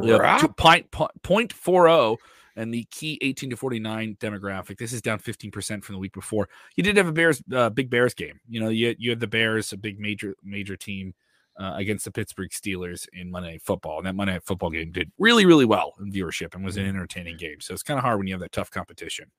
Yeah, 0.03 0.17
Drop? 0.17 0.41
two- 0.41 0.49
point, 0.49 0.91
point, 0.91 1.23
point 1.23 1.53
four 1.53 1.89
oh 1.89 2.19
and 2.57 2.75
the 2.75 2.85
key 2.91 3.19
18 3.23 3.51
to 3.51 3.57
49 3.57 4.17
demographic. 4.21 4.77
This 4.77 4.93
is 4.93 5.01
down 5.01 5.21
15% 5.21 5.85
from 5.85 5.95
the 5.95 5.99
week 6.01 6.13
before. 6.13 6.49
You 6.75 6.83
did 6.83 6.97
have 6.97 7.07
a 7.07 7.13
Bears, 7.13 7.41
uh, 7.55 7.71
big 7.71 7.89
Bears 7.89 8.15
game. 8.15 8.41
You 8.49 8.61
know, 8.61 8.69
you, 8.69 8.97
you 8.99 9.11
had 9.11 9.21
the 9.21 9.29
Bears, 9.29 9.73
a 9.73 9.77
big 9.77 10.01
major, 10.01 10.35
major 10.43 10.77
team 10.77 11.15
uh, 11.59 11.73
against 11.77 12.05
the 12.05 12.13
Pittsburgh 12.13 12.51
Steelers 12.51 13.07
in 13.13 13.31
Monday 13.31 13.53
Night 13.53 13.63
Football. 13.63 13.99
And 13.99 14.07
that 14.07 14.15
Monday 14.15 14.35
Night 14.35 14.45
Football 14.45 14.71
game 14.71 14.93
did 14.93 15.11
really, 15.19 15.45
really 15.45 15.65
well 15.65 15.95
in 16.01 16.13
viewership 16.13 16.55
and 16.55 16.65
was 16.65 16.77
an 16.77 16.87
entertaining 16.87 17.37
game. 17.37 17.61
So 17.61 17.75
it's 17.75 17.83
kind 17.83 17.99
of 17.99 18.05
hard 18.05 18.19
when 18.19 18.27
you 18.27 18.35
have 18.35 18.41
that 18.41 18.53
tough 18.53 18.71
competition. 18.71 19.31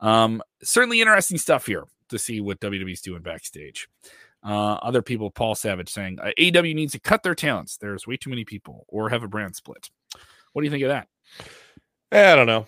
Um, 0.00 0.42
certainly 0.62 1.00
interesting 1.00 1.38
stuff 1.38 1.66
here 1.66 1.84
to 2.10 2.18
see 2.18 2.40
what 2.40 2.60
WWE's 2.60 3.00
doing 3.00 3.22
backstage. 3.22 3.88
Uh, 4.42 4.74
other 4.74 5.02
people, 5.02 5.30
Paul 5.30 5.54
Savage 5.54 5.90
saying 5.90 6.18
uh, 6.20 6.30
AEW 6.38 6.74
needs 6.74 6.92
to 6.92 7.00
cut 7.00 7.22
their 7.22 7.34
talents. 7.34 7.76
There's 7.76 8.06
way 8.06 8.16
too 8.16 8.30
many 8.30 8.44
people, 8.44 8.84
or 8.88 9.08
have 9.08 9.24
a 9.24 9.28
brand 9.28 9.56
split. 9.56 9.90
What 10.52 10.62
do 10.62 10.66
you 10.66 10.70
think 10.70 10.84
of 10.84 10.90
that? 10.90 11.08
I 12.12 12.36
don't 12.36 12.46
know. 12.46 12.66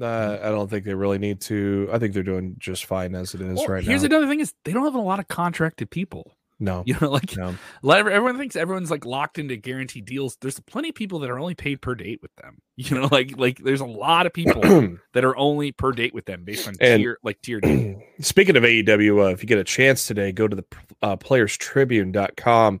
Uh, 0.00 0.38
I 0.42 0.48
don't 0.48 0.68
think 0.68 0.84
they 0.84 0.94
really 0.94 1.18
need 1.18 1.40
to. 1.42 1.88
I 1.92 1.98
think 1.98 2.14
they're 2.14 2.22
doing 2.22 2.56
just 2.58 2.86
fine 2.86 3.14
as 3.14 3.34
it 3.34 3.40
is 3.40 3.58
well, 3.58 3.66
right 3.66 3.76
here's 3.76 3.86
now. 3.86 3.90
Here's 3.90 4.02
another 4.04 4.26
thing: 4.26 4.40
is 4.40 4.54
they 4.64 4.72
don't 4.72 4.84
have 4.84 4.94
a 4.94 5.00
lot 5.00 5.20
of 5.20 5.28
contracted 5.28 5.90
people. 5.90 6.36
No, 6.60 6.82
you 6.86 6.94
know, 7.00 7.10
like 7.10 7.36
no. 7.36 7.48
a 7.48 7.86
lot 7.86 8.00
of 8.00 8.06
everyone 8.06 8.36
thinks 8.38 8.54
everyone's 8.54 8.90
like 8.90 9.06
locked 9.06 9.38
into 9.38 9.56
guaranteed 9.56 10.04
deals. 10.04 10.36
There's 10.40 10.60
plenty 10.60 10.90
of 10.90 10.94
people 10.94 11.18
that 11.20 11.30
are 11.30 11.38
only 11.38 11.54
paid 11.54 11.80
per 11.80 11.94
date 11.94 12.20
with 12.22 12.34
them. 12.36 12.60
You 12.80 12.98
know, 12.98 13.08
like 13.12 13.36
like 13.36 13.58
there's 13.58 13.82
a 13.82 13.86
lot 13.86 14.24
of 14.24 14.32
people 14.32 14.62
that 15.12 15.22
are 15.22 15.36
only 15.36 15.70
per 15.70 15.92
date 15.92 16.14
with 16.14 16.24
them 16.24 16.44
based 16.44 16.66
on 16.66 16.76
and 16.80 17.02
tier 17.02 17.18
like 17.22 17.38
tier. 17.42 17.60
Speaking 18.20 18.56
of 18.56 18.62
AEW, 18.62 19.26
uh, 19.26 19.32
if 19.32 19.42
you 19.42 19.46
get 19.46 19.58
a 19.58 19.64
chance 19.64 20.06
today, 20.06 20.32
go 20.32 20.48
to 20.48 20.56
the 20.56 20.64
uh, 21.02 21.16
PlayersTribune.com. 21.18 22.80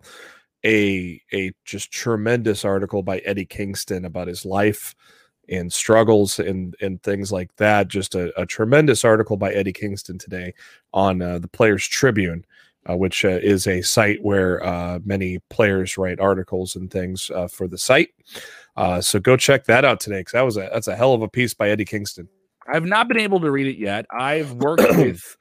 A 0.64 1.20
a 1.34 1.52
just 1.66 1.92
tremendous 1.92 2.64
article 2.64 3.02
by 3.02 3.18
Eddie 3.18 3.44
Kingston 3.44 4.06
about 4.06 4.26
his 4.26 4.46
life 4.46 4.94
and 5.50 5.70
struggles 5.70 6.38
and 6.38 6.74
and 6.80 7.02
things 7.02 7.30
like 7.30 7.54
that. 7.56 7.88
Just 7.88 8.14
a, 8.14 8.32
a 8.40 8.46
tremendous 8.46 9.04
article 9.04 9.36
by 9.36 9.52
Eddie 9.52 9.74
Kingston 9.74 10.16
today 10.16 10.54
on 10.94 11.20
uh, 11.20 11.38
the 11.40 11.48
Players 11.48 11.86
Tribune 11.86 12.46
uh, 12.88 12.96
which 12.96 13.24
uh, 13.24 13.38
is 13.42 13.66
a 13.66 13.82
site 13.82 14.22
where 14.22 14.64
uh, 14.64 14.98
many 15.04 15.38
players 15.50 15.98
write 15.98 16.20
articles 16.20 16.76
and 16.76 16.90
things 16.90 17.30
uh, 17.34 17.46
for 17.46 17.68
the 17.68 17.78
site. 17.78 18.10
Uh, 18.76 19.00
so 19.00 19.18
go 19.18 19.36
check 19.36 19.64
that 19.64 19.84
out 19.84 20.00
today 20.00 20.20
because 20.20 20.32
that 20.32 20.42
was 20.42 20.56
a 20.56 20.70
that's 20.72 20.88
a 20.88 20.96
hell 20.96 21.12
of 21.12 21.22
a 21.22 21.28
piece 21.28 21.54
by 21.54 21.70
Eddie 21.70 21.84
Kingston. 21.84 22.28
I've 22.72 22.84
not 22.84 23.08
been 23.08 23.18
able 23.18 23.40
to 23.40 23.50
read 23.50 23.66
it 23.66 23.78
yet. 23.78 24.06
I've 24.10 24.52
worked 24.54 24.82
with 24.96 25.36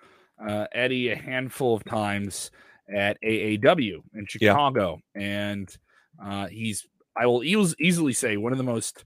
uh, 0.46 0.66
Eddie 0.74 1.10
a 1.10 1.16
handful 1.16 1.76
of 1.76 1.84
times 1.86 2.52
at 2.94 3.18
AAW 3.24 4.02
in 4.16 4.26
Chicago, 4.28 5.00
yeah. 5.16 5.22
and 5.22 5.78
he's 6.50 6.86
I 7.16 7.26
will 7.26 7.44
easily 7.44 8.14
say 8.14 8.38
one 8.38 8.52
of 8.52 8.58
the 8.58 8.64
most 8.64 9.06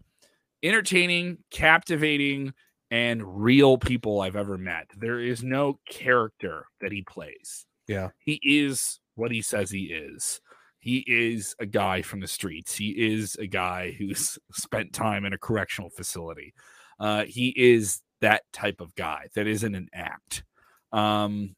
entertaining, 0.64 1.40
captivating, 1.52 2.54
and 2.90 3.44
real 3.44 3.78
people 3.78 4.22
I've 4.22 4.36
ever 4.36 4.58
met. 4.58 4.88
There 4.98 5.20
is 5.20 5.44
no 5.44 5.80
character 5.90 6.66
that 6.80 6.92
he 6.92 7.02
plays. 7.02 7.66
Yeah. 7.88 8.10
He 8.20 8.40
is 8.44 9.00
what 9.16 9.32
he 9.32 9.42
says 9.42 9.72
he 9.72 9.86
is. 9.86 10.42
He 10.80 11.04
is 11.08 11.56
a 11.60 11.66
guy 11.66 12.02
from 12.02 12.20
the 12.20 12.28
streets. 12.28 12.76
He 12.76 12.90
is 12.90 13.36
a 13.36 13.48
guy 13.48 13.92
who's 13.98 14.38
spent 14.52 14.94
time 14.94 15.26
in 15.26 15.34
a 15.34 15.38
correctional 15.38 15.90
facility. 15.90 16.54
Uh, 17.00 17.24
he 17.26 17.54
is 17.56 18.02
that 18.22 18.44
type 18.52 18.82
of 18.82 18.94
guy 18.96 19.28
that 19.36 19.48
isn't 19.48 19.76
an 19.76 19.90
act. 19.94 20.44
Um, 20.92 21.56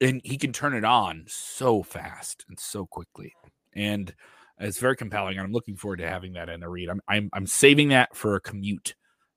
and 0.00 0.20
he 0.24 0.36
can 0.36 0.52
turn 0.52 0.74
it 0.74 0.84
on 0.84 1.24
so 1.28 1.82
fast 1.82 2.44
and 2.48 2.58
so 2.58 2.86
quickly. 2.86 3.32
And 3.74 4.14
it's 4.58 4.78
very 4.78 4.96
compelling. 4.96 5.38
And 5.38 5.46
I'm 5.46 5.52
looking 5.52 5.76
forward 5.76 5.98
to 5.98 6.08
having 6.08 6.34
that 6.34 6.48
in 6.48 6.62
a 6.62 6.68
read. 6.68 6.88
I'm 6.88 7.00
I'm, 7.08 7.30
I'm 7.32 7.46
saving 7.46 7.88
that 7.88 8.14
for 8.16 8.36
a 8.36 8.40
commute. 8.40 8.94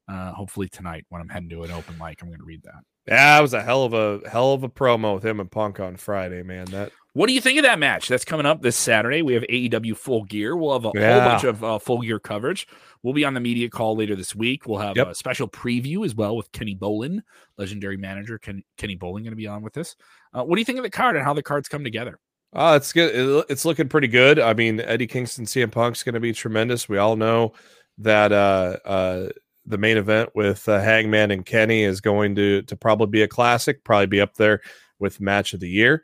Uh, 0.07 0.31
hopefully 0.33 0.69
tonight 0.69 1.05
when 1.09 1.21
I'm 1.21 1.29
heading 1.29 1.49
to 1.49 1.63
an 1.63 1.71
open 1.71 1.97
mic, 1.97 2.21
I'm 2.21 2.29
going 2.29 2.39
to 2.39 2.45
read 2.45 2.61
that. 2.63 2.83
Yeah, 3.07 3.37
it 3.37 3.41
was 3.41 3.53
a 3.53 3.61
hell 3.61 3.83
of 3.83 3.93
a 3.93 4.27
hell 4.29 4.53
of 4.53 4.63
a 4.63 4.69
promo 4.69 5.15
with 5.15 5.25
him 5.25 5.39
and 5.39 5.51
Punk 5.51 5.79
on 5.79 5.95
Friday, 5.95 6.41
man. 6.41 6.65
That 6.65 6.91
what 7.13 7.27
do 7.27 7.33
you 7.33 7.39
think 7.39 7.57
of 7.59 7.63
that 7.63 7.79
match? 7.79 8.09
That's 8.09 8.25
coming 8.25 8.45
up 8.45 8.61
this 8.61 8.75
Saturday. 8.75 9.21
We 9.21 9.35
have 9.35 9.43
AEW 9.43 9.95
Full 9.95 10.25
Gear. 10.25 10.57
We'll 10.57 10.73
have 10.73 10.85
a 10.85 10.91
yeah. 10.93 11.13
whole 11.13 11.29
bunch 11.29 11.43
of 11.45 11.63
uh, 11.63 11.79
Full 11.79 12.01
Gear 12.01 12.19
coverage. 12.19 12.67
We'll 13.03 13.13
be 13.13 13.23
on 13.23 13.33
the 13.33 13.39
media 13.39 13.69
call 13.69 13.95
later 13.95 14.15
this 14.15 14.35
week. 14.35 14.67
We'll 14.67 14.79
have 14.79 14.97
yep. 14.97 15.07
a 15.07 15.15
special 15.15 15.47
preview 15.47 16.03
as 16.03 16.13
well 16.13 16.35
with 16.35 16.51
Kenny 16.51 16.75
Bolin, 16.75 17.21
legendary 17.57 17.95
manager 17.95 18.37
Ken, 18.37 18.63
Kenny 18.77 18.97
Bolin, 18.97 19.21
going 19.21 19.25
to 19.25 19.35
be 19.35 19.47
on 19.47 19.61
with 19.61 19.77
us. 19.77 19.95
Uh, 20.33 20.43
what 20.43 20.55
do 20.55 20.61
you 20.61 20.65
think 20.65 20.77
of 20.77 20.83
the 20.83 20.89
card 20.89 21.15
and 21.15 21.23
how 21.23 21.33
the 21.33 21.43
cards 21.43 21.69
come 21.69 21.85
together? 21.85 22.19
Uh, 22.51 22.73
it's 22.75 22.91
good. 22.91 23.45
It's 23.47 23.63
looking 23.63 23.87
pretty 23.87 24.07
good. 24.07 24.37
I 24.37 24.53
mean, 24.53 24.81
Eddie 24.81 25.07
Kingston, 25.07 25.45
CM 25.45 25.71
Punk's 25.71 26.03
going 26.03 26.15
to 26.15 26.19
be 26.19 26.33
tremendous. 26.33 26.89
We 26.89 26.97
all 26.97 27.15
know 27.15 27.53
that 27.99 28.33
uh, 28.33 28.77
uh, 28.83 29.29
the 29.65 29.77
main 29.77 29.97
event 29.97 30.29
with 30.35 30.67
uh, 30.69 30.79
Hangman 30.79 31.31
and 31.31 31.45
Kenny 31.45 31.83
is 31.83 32.01
going 32.01 32.35
to 32.35 32.61
to 32.63 32.75
probably 32.75 33.07
be 33.07 33.23
a 33.23 33.27
classic, 33.27 33.83
probably 33.83 34.07
be 34.07 34.21
up 34.21 34.35
there 34.35 34.61
with 34.99 35.21
match 35.21 35.53
of 35.53 35.59
the 35.59 35.69
year. 35.69 36.03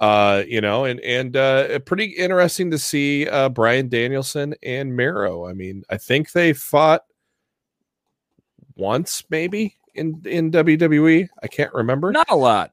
Uh, 0.00 0.42
you 0.46 0.60
know, 0.60 0.84
and 0.84 1.00
and 1.00 1.36
uh, 1.36 1.78
pretty 1.80 2.06
interesting 2.06 2.70
to 2.70 2.78
see 2.78 3.28
uh, 3.28 3.48
Bryan 3.48 3.88
Danielson 3.88 4.54
and 4.62 4.96
Miro. 4.96 5.46
I 5.46 5.52
mean, 5.52 5.84
I 5.88 5.96
think 5.96 6.32
they 6.32 6.52
fought 6.52 7.02
once, 8.76 9.22
maybe 9.30 9.76
in 9.94 10.20
in 10.24 10.50
WWE. 10.50 11.28
I 11.42 11.46
can't 11.46 11.72
remember. 11.72 12.12
Not 12.12 12.30
a 12.30 12.36
lot. 12.36 12.72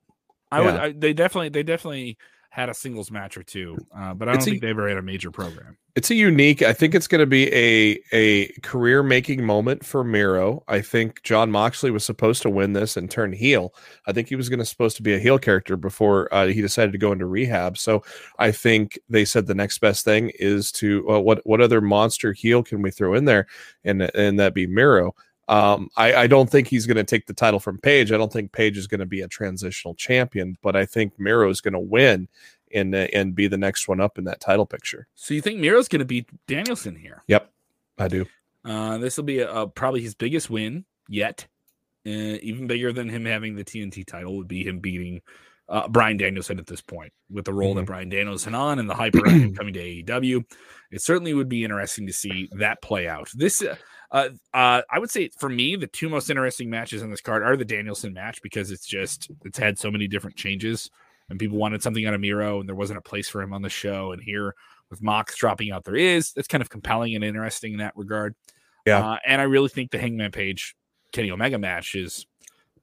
I 0.52 0.60
yeah. 0.60 0.66
would. 0.66 0.76
I, 0.76 0.92
they 0.94 1.14
definitely. 1.14 1.50
They 1.50 1.64
definitely 1.64 2.18
had 2.52 2.68
a 2.68 2.74
singles 2.74 3.10
match 3.10 3.38
or 3.38 3.44
two, 3.44 3.78
uh, 3.98 4.14
but 4.14 4.28
I 4.28 4.34
don't 4.34 4.40
it's 4.40 4.46
think 4.46 4.58
a, 4.58 4.60
they 4.60 4.70
ever 4.72 4.88
had 4.90 4.98
a 4.98 5.02
major 5.02 5.32
program. 5.32 5.78
It's 5.96 6.12
a 6.12 6.16
unique. 6.16 6.62
I 6.62 6.74
think 6.74 6.94
it's 6.94 7.08
going 7.08 7.22
to 7.22 7.26
be 7.26 7.48
a 7.54 7.98
a 8.12 8.48
career 8.62 9.04
making 9.04 9.46
moment 9.46 9.86
for 9.86 10.04
Miro. 10.04 10.62
I 10.68 10.82
think 10.82 11.24
Jon 11.24 11.50
Moxley 11.50 11.92
was 11.92 12.04
supposed 12.04 12.42
to 12.42 12.50
win 12.50 12.74
this 12.74 12.98
and 12.98 13.10
turn 13.10 13.32
heel. 13.32 13.74
I 14.06 14.12
think 14.12 14.28
he 14.28 14.36
was 14.36 14.50
going 14.50 14.60
to 14.60 14.66
supposed 14.66 14.98
to 14.98 15.02
be 15.02 15.14
a 15.14 15.20
heel 15.20 15.40
character 15.40 15.78
before 15.78 16.34
uh, 16.34 16.48
he 16.48 16.62
decided 16.62 16.92
to 16.92 16.98
go 16.98 17.14
into 17.14 17.26
rehab. 17.26 17.78
So 17.78 18.04
I 18.38 18.52
think 18.52 19.00
they 19.08 19.24
said 19.24 19.48
the 19.48 19.56
next 19.56 19.80
best 19.80 20.04
thing 20.04 20.34
is 20.36 20.74
to 20.74 21.10
uh, 21.10 21.20
what 21.22 21.40
what 21.46 21.62
other 21.62 21.80
monster 21.80 22.34
heel 22.34 22.64
can 22.64 22.82
we 22.82 22.92
throw 22.92 23.14
in 23.14 23.24
there, 23.24 23.48
and 23.86 24.02
and 24.14 24.38
that 24.42 24.54
be 24.54 24.68
Miro. 24.68 25.16
Um, 25.48 25.90
I, 25.98 26.14
I, 26.14 26.28
don't 26.28 26.50
think 26.50 26.68
he's 26.68 26.86
going 26.86 26.98
to 26.98 27.04
take 27.04 27.26
the 27.26 27.34
title 27.34 27.60
from 27.60 27.78
Page. 27.78 28.12
I 28.12 28.18
don't 28.18 28.32
think 28.32 28.52
Page 28.52 28.78
is 28.78 28.88
going 28.88 29.00
to 29.00 29.06
be 29.06 29.22
a 29.22 29.28
transitional 29.28 29.96
champion, 29.96 30.56
but 30.62 30.76
I 30.76 30.86
think 30.86 31.20
Miro 31.20 31.50
is 31.50 31.60
going 31.62 31.74
to 31.74 31.80
win 31.80 32.30
and 32.74 32.96
uh, 32.96 33.08
and 33.14 33.36
be 33.36 33.48
the 33.48 33.58
next 33.58 33.88
one 33.88 34.00
up 34.00 34.18
in 34.18 34.24
that 34.26 34.40
title 34.40 34.66
picture. 34.66 35.08
So 35.16 35.34
you 35.34 35.42
think 35.42 35.60
Miro's 35.60 35.88
going 35.88 36.00
to 36.00 36.06
beat 36.06 36.30
Danielson 36.48 36.96
here? 36.96 37.24
Yep, 37.28 37.52
I 37.98 38.08
do. 38.08 38.26
Uh, 38.64 38.98
this 39.00 39.18
will 39.18 39.24
be 39.24 39.40
a, 39.40 39.52
a, 39.52 39.68
probably 39.68 40.02
his 40.02 40.16
biggest 40.16 40.50
win 40.50 40.86
yet. 41.10 41.46
Uh, 42.06 42.38
even 42.42 42.68
bigger 42.68 42.92
than 42.92 43.10
him 43.10 43.26
having 43.26 43.56
the 43.56 43.64
TNT 43.64 44.06
title 44.06 44.38
would 44.38 44.48
be 44.48 44.64
him 44.64 44.80
beating 44.80 45.22
uh, 45.72 45.88
Bryan 45.88 46.18
Danielson 46.18 46.60
at 46.60 46.68
this 46.68 46.82
point 46.82 47.14
with 47.30 47.46
the 47.46 47.54
role 47.54 47.72
mm-hmm. 47.72 47.80
that 47.80 47.86
Bryan 47.86 48.10
Danielson 48.10 48.54
on 48.54 48.78
and 48.78 48.90
the 48.90 48.94
hype 48.94 49.16
around 49.16 49.56
coming 49.58 49.74
to 49.74 49.80
AEW. 49.80 50.44
It 50.92 51.02
certainly 51.02 51.34
would 51.34 51.48
be 51.48 51.64
interesting 51.64 52.06
to 52.08 52.14
see 52.14 52.50
that 52.58 52.82
play 52.82 53.08
out. 53.08 53.30
This 53.34 53.64
uh, 53.64 53.76
uh, 54.12 54.30
uh, 54.54 54.82
I 54.92 55.00
would 55.00 55.10
say 55.10 55.30
for 55.40 55.50
me, 55.50 55.78
the 55.78 55.88
two 55.88 56.10
most 56.10 56.30
interesting 56.30 56.70
matches 56.70 57.02
on 57.02 57.10
this 57.10 57.22
card 57.22 57.44
are 57.44 57.56
the 57.56 57.64
Danielson 57.64 58.14
match 58.14 58.42
because 58.42 58.70
it's 58.70 58.86
just 58.86 59.32
it's 59.46 59.58
had 59.58 59.80
so 59.80 59.90
many 59.90 60.08
different 60.08 60.36
changes, 60.36 60.92
and 61.30 61.40
people 61.40 61.58
wanted 61.58 61.82
something 61.82 62.06
out 62.06 62.14
of 62.14 62.20
Miro, 62.20 62.60
and 62.60 62.68
there 62.68 62.76
wasn't 62.76 63.00
a 63.00 63.02
place 63.02 63.30
for 63.30 63.42
him 63.42 63.54
on 63.54 63.62
the 63.62 63.70
show. 63.70 64.12
And 64.12 64.22
here 64.22 64.54
with 64.90 65.02
Mox 65.02 65.38
dropping 65.38 65.72
out, 65.72 65.86
there 65.86 65.96
is. 65.96 66.34
that's 66.34 66.50
kind 66.50 66.62
of 66.62 66.70
compelling 66.70 67.16
and 67.16 67.24
interesting 67.24 67.72
in 67.72 67.80
that 67.80 67.96
regard. 67.96 68.36
Yeah, 68.86 69.12
uh, 69.12 69.18
and 69.26 69.40
I 69.40 69.46
really 69.46 69.70
think 69.70 69.92
the 69.92 70.00
Hangman 70.00 70.32
Page 70.32 70.76
Kenny 71.14 71.32
Omega 71.32 71.58
match 71.58 71.96
is. 71.96 72.26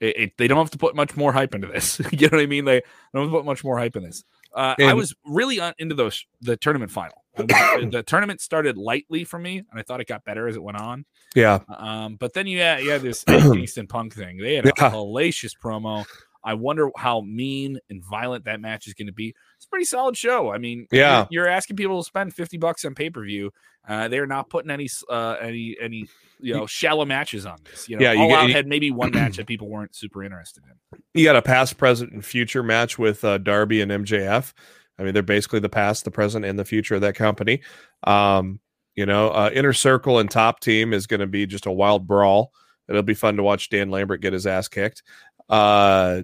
It, 0.00 0.16
it, 0.16 0.32
they 0.38 0.46
don't 0.46 0.58
have 0.58 0.70
to 0.70 0.78
put 0.78 0.94
much 0.94 1.16
more 1.16 1.32
hype 1.32 1.54
into 1.54 1.66
this. 1.66 2.00
you 2.12 2.28
know 2.28 2.36
what 2.36 2.42
I 2.42 2.46
mean? 2.46 2.64
They 2.64 2.82
don't 3.12 3.24
have 3.24 3.30
to 3.30 3.36
put 3.36 3.44
much 3.44 3.64
more 3.64 3.78
hype 3.78 3.96
in 3.96 4.04
this. 4.04 4.24
Uh, 4.54 4.74
I 4.80 4.94
was 4.94 5.14
really 5.24 5.60
on, 5.60 5.74
into 5.78 5.94
those 5.94 6.24
the 6.40 6.56
tournament 6.56 6.90
final. 6.90 7.24
the 7.36 8.02
tournament 8.06 8.40
started 8.40 8.76
lightly 8.76 9.24
for 9.24 9.38
me, 9.38 9.58
and 9.58 9.66
I 9.78 9.82
thought 9.82 10.00
it 10.00 10.08
got 10.08 10.24
better 10.24 10.48
as 10.48 10.56
it 10.56 10.62
went 10.62 10.80
on. 10.80 11.04
Yeah. 11.36 11.60
Um, 11.68 12.16
but 12.16 12.32
then 12.32 12.46
you 12.46 12.60
had, 12.60 12.82
you 12.82 12.90
had 12.90 13.02
this 13.02 13.24
Kingston 13.28 13.86
Punk 13.86 14.14
thing. 14.14 14.38
They 14.38 14.54
had 14.56 14.66
a 14.66 14.72
yeah. 14.76 14.90
hellacious 14.90 15.52
promo. 15.62 16.04
I 16.48 16.54
wonder 16.54 16.88
how 16.96 17.20
mean 17.20 17.78
and 17.90 18.02
violent 18.02 18.46
that 18.46 18.58
match 18.58 18.86
is 18.86 18.94
going 18.94 19.08
to 19.08 19.12
be. 19.12 19.34
It's 19.56 19.66
a 19.66 19.68
pretty 19.68 19.84
solid 19.84 20.16
show. 20.16 20.50
I 20.50 20.56
mean, 20.56 20.86
yeah, 20.90 21.26
you're, 21.30 21.44
you're 21.44 21.52
asking 21.52 21.76
people 21.76 22.02
to 22.02 22.06
spend 22.06 22.32
fifty 22.32 22.56
bucks 22.56 22.86
on 22.86 22.94
pay 22.94 23.10
per 23.10 23.22
view. 23.22 23.50
Uh, 23.86 24.08
they're 24.08 24.26
not 24.26 24.48
putting 24.48 24.70
any 24.70 24.88
uh, 25.10 25.36
any 25.42 25.76
any 25.78 26.06
you 26.40 26.54
know 26.54 26.64
shallow 26.64 27.04
matches 27.04 27.44
on 27.44 27.58
this. 27.64 27.86
You 27.86 27.98
know, 27.98 28.02
yeah, 28.02 28.12
you 28.12 28.22
All 28.22 28.28
get, 28.30 28.38
Out 28.38 28.50
had 28.50 28.66
maybe 28.66 28.90
one 28.90 29.10
match 29.10 29.36
that 29.36 29.46
people 29.46 29.68
weren't 29.68 29.94
super 29.94 30.24
interested 30.24 30.62
in. 30.64 31.02
You 31.12 31.22
got 31.26 31.36
a 31.36 31.42
past, 31.42 31.76
present, 31.76 32.12
and 32.12 32.24
future 32.24 32.62
match 32.62 32.98
with 32.98 33.22
uh, 33.26 33.36
Darby 33.36 33.82
and 33.82 33.92
MJF. 33.92 34.54
I 34.98 35.02
mean, 35.02 35.12
they're 35.12 35.22
basically 35.22 35.60
the 35.60 35.68
past, 35.68 36.06
the 36.06 36.10
present, 36.10 36.46
and 36.46 36.58
the 36.58 36.64
future 36.64 36.94
of 36.94 37.02
that 37.02 37.14
company. 37.14 37.60
Um, 38.04 38.58
you 38.96 39.04
know, 39.04 39.28
uh, 39.28 39.50
inner 39.52 39.74
circle 39.74 40.18
and 40.18 40.30
top 40.30 40.60
team 40.60 40.94
is 40.94 41.06
going 41.06 41.20
to 41.20 41.26
be 41.26 41.44
just 41.44 41.66
a 41.66 41.70
wild 41.70 42.06
brawl. 42.06 42.52
It'll 42.88 43.02
be 43.02 43.12
fun 43.12 43.36
to 43.36 43.42
watch 43.42 43.68
Dan 43.68 43.90
Lambert 43.90 44.22
get 44.22 44.32
his 44.32 44.46
ass 44.46 44.66
kicked. 44.66 45.02
Uh, 45.48 46.22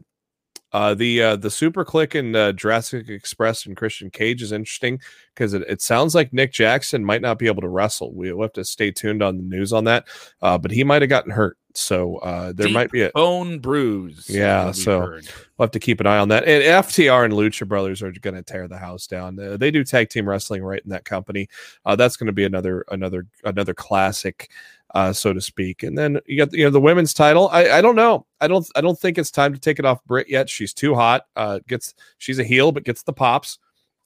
Uh, 0.74 0.92
the 0.92 1.22
uh, 1.22 1.36
the 1.36 1.48
SuperKliq 1.48 2.18
and 2.18 2.34
uh, 2.34 2.52
Jurassic 2.52 3.08
Express 3.08 3.64
and 3.64 3.76
Christian 3.76 4.10
Cage 4.10 4.42
is 4.42 4.50
interesting 4.50 5.00
because 5.32 5.54
it, 5.54 5.62
it 5.68 5.80
sounds 5.80 6.16
like 6.16 6.32
Nick 6.32 6.52
Jackson 6.52 7.04
might 7.04 7.22
not 7.22 7.38
be 7.38 7.46
able 7.46 7.62
to 7.62 7.68
wrestle. 7.68 8.12
We'll 8.12 8.42
have 8.42 8.54
to 8.54 8.64
stay 8.64 8.90
tuned 8.90 9.22
on 9.22 9.36
the 9.36 9.44
news 9.44 9.72
on 9.72 9.84
that, 9.84 10.08
uh, 10.42 10.58
but 10.58 10.72
he 10.72 10.82
might 10.82 11.00
have 11.00 11.08
gotten 11.08 11.30
hurt. 11.30 11.56
So 11.76 12.16
uh, 12.18 12.52
there 12.52 12.66
Deep 12.66 12.74
might 12.74 12.90
be 12.90 13.02
a 13.02 13.10
bone 13.10 13.60
bruise. 13.60 14.28
Yeah, 14.28 14.72
so- 14.72 15.00
heard. 15.00 15.28
We'll 15.56 15.66
have 15.66 15.72
to 15.72 15.78
keep 15.80 16.00
an 16.00 16.06
eye 16.08 16.18
on 16.18 16.28
that. 16.30 16.44
And 16.48 16.64
FTR 16.64 17.24
and 17.24 17.34
Lucha 17.34 17.66
Brothers 17.68 18.02
are 18.02 18.10
going 18.10 18.34
to 18.34 18.42
tear 18.42 18.66
the 18.66 18.78
house 18.78 19.06
down. 19.06 19.38
Uh, 19.38 19.56
they 19.56 19.70
do 19.70 19.84
tag 19.84 20.08
team 20.08 20.28
wrestling 20.28 20.64
right 20.64 20.82
in 20.82 20.90
that 20.90 21.04
company. 21.04 21.48
Uh, 21.84 21.94
that's 21.94 22.16
going 22.16 22.26
to 22.26 22.32
be 22.32 22.44
another 22.44 22.84
another 22.90 23.26
another 23.44 23.74
classic, 23.74 24.50
uh, 24.94 25.12
so 25.12 25.32
to 25.32 25.40
speak. 25.40 25.82
And 25.82 25.98
then 25.98 26.20
you 26.26 26.38
got 26.38 26.52
you 26.52 26.64
know 26.64 26.70
the 26.70 26.80
women's 26.80 27.12
title. 27.12 27.48
I, 27.52 27.70
I 27.70 27.80
don't 27.82 27.96
know. 27.96 28.26
I 28.40 28.48
don't 28.48 28.66
I 28.76 28.80
don't 28.80 28.98
think 28.98 29.18
it's 29.18 29.30
time 29.30 29.52
to 29.52 29.60
take 29.60 29.78
it 29.78 29.84
off 29.84 30.04
Britt 30.04 30.30
yet. 30.30 30.48
She's 30.48 30.72
too 30.72 30.94
hot. 30.94 31.26
Uh, 31.36 31.58
gets 31.66 31.94
she's 32.18 32.38
a 32.38 32.44
heel, 32.44 32.72
but 32.72 32.84
gets 32.84 33.02
the 33.02 33.12
pops. 33.12 33.58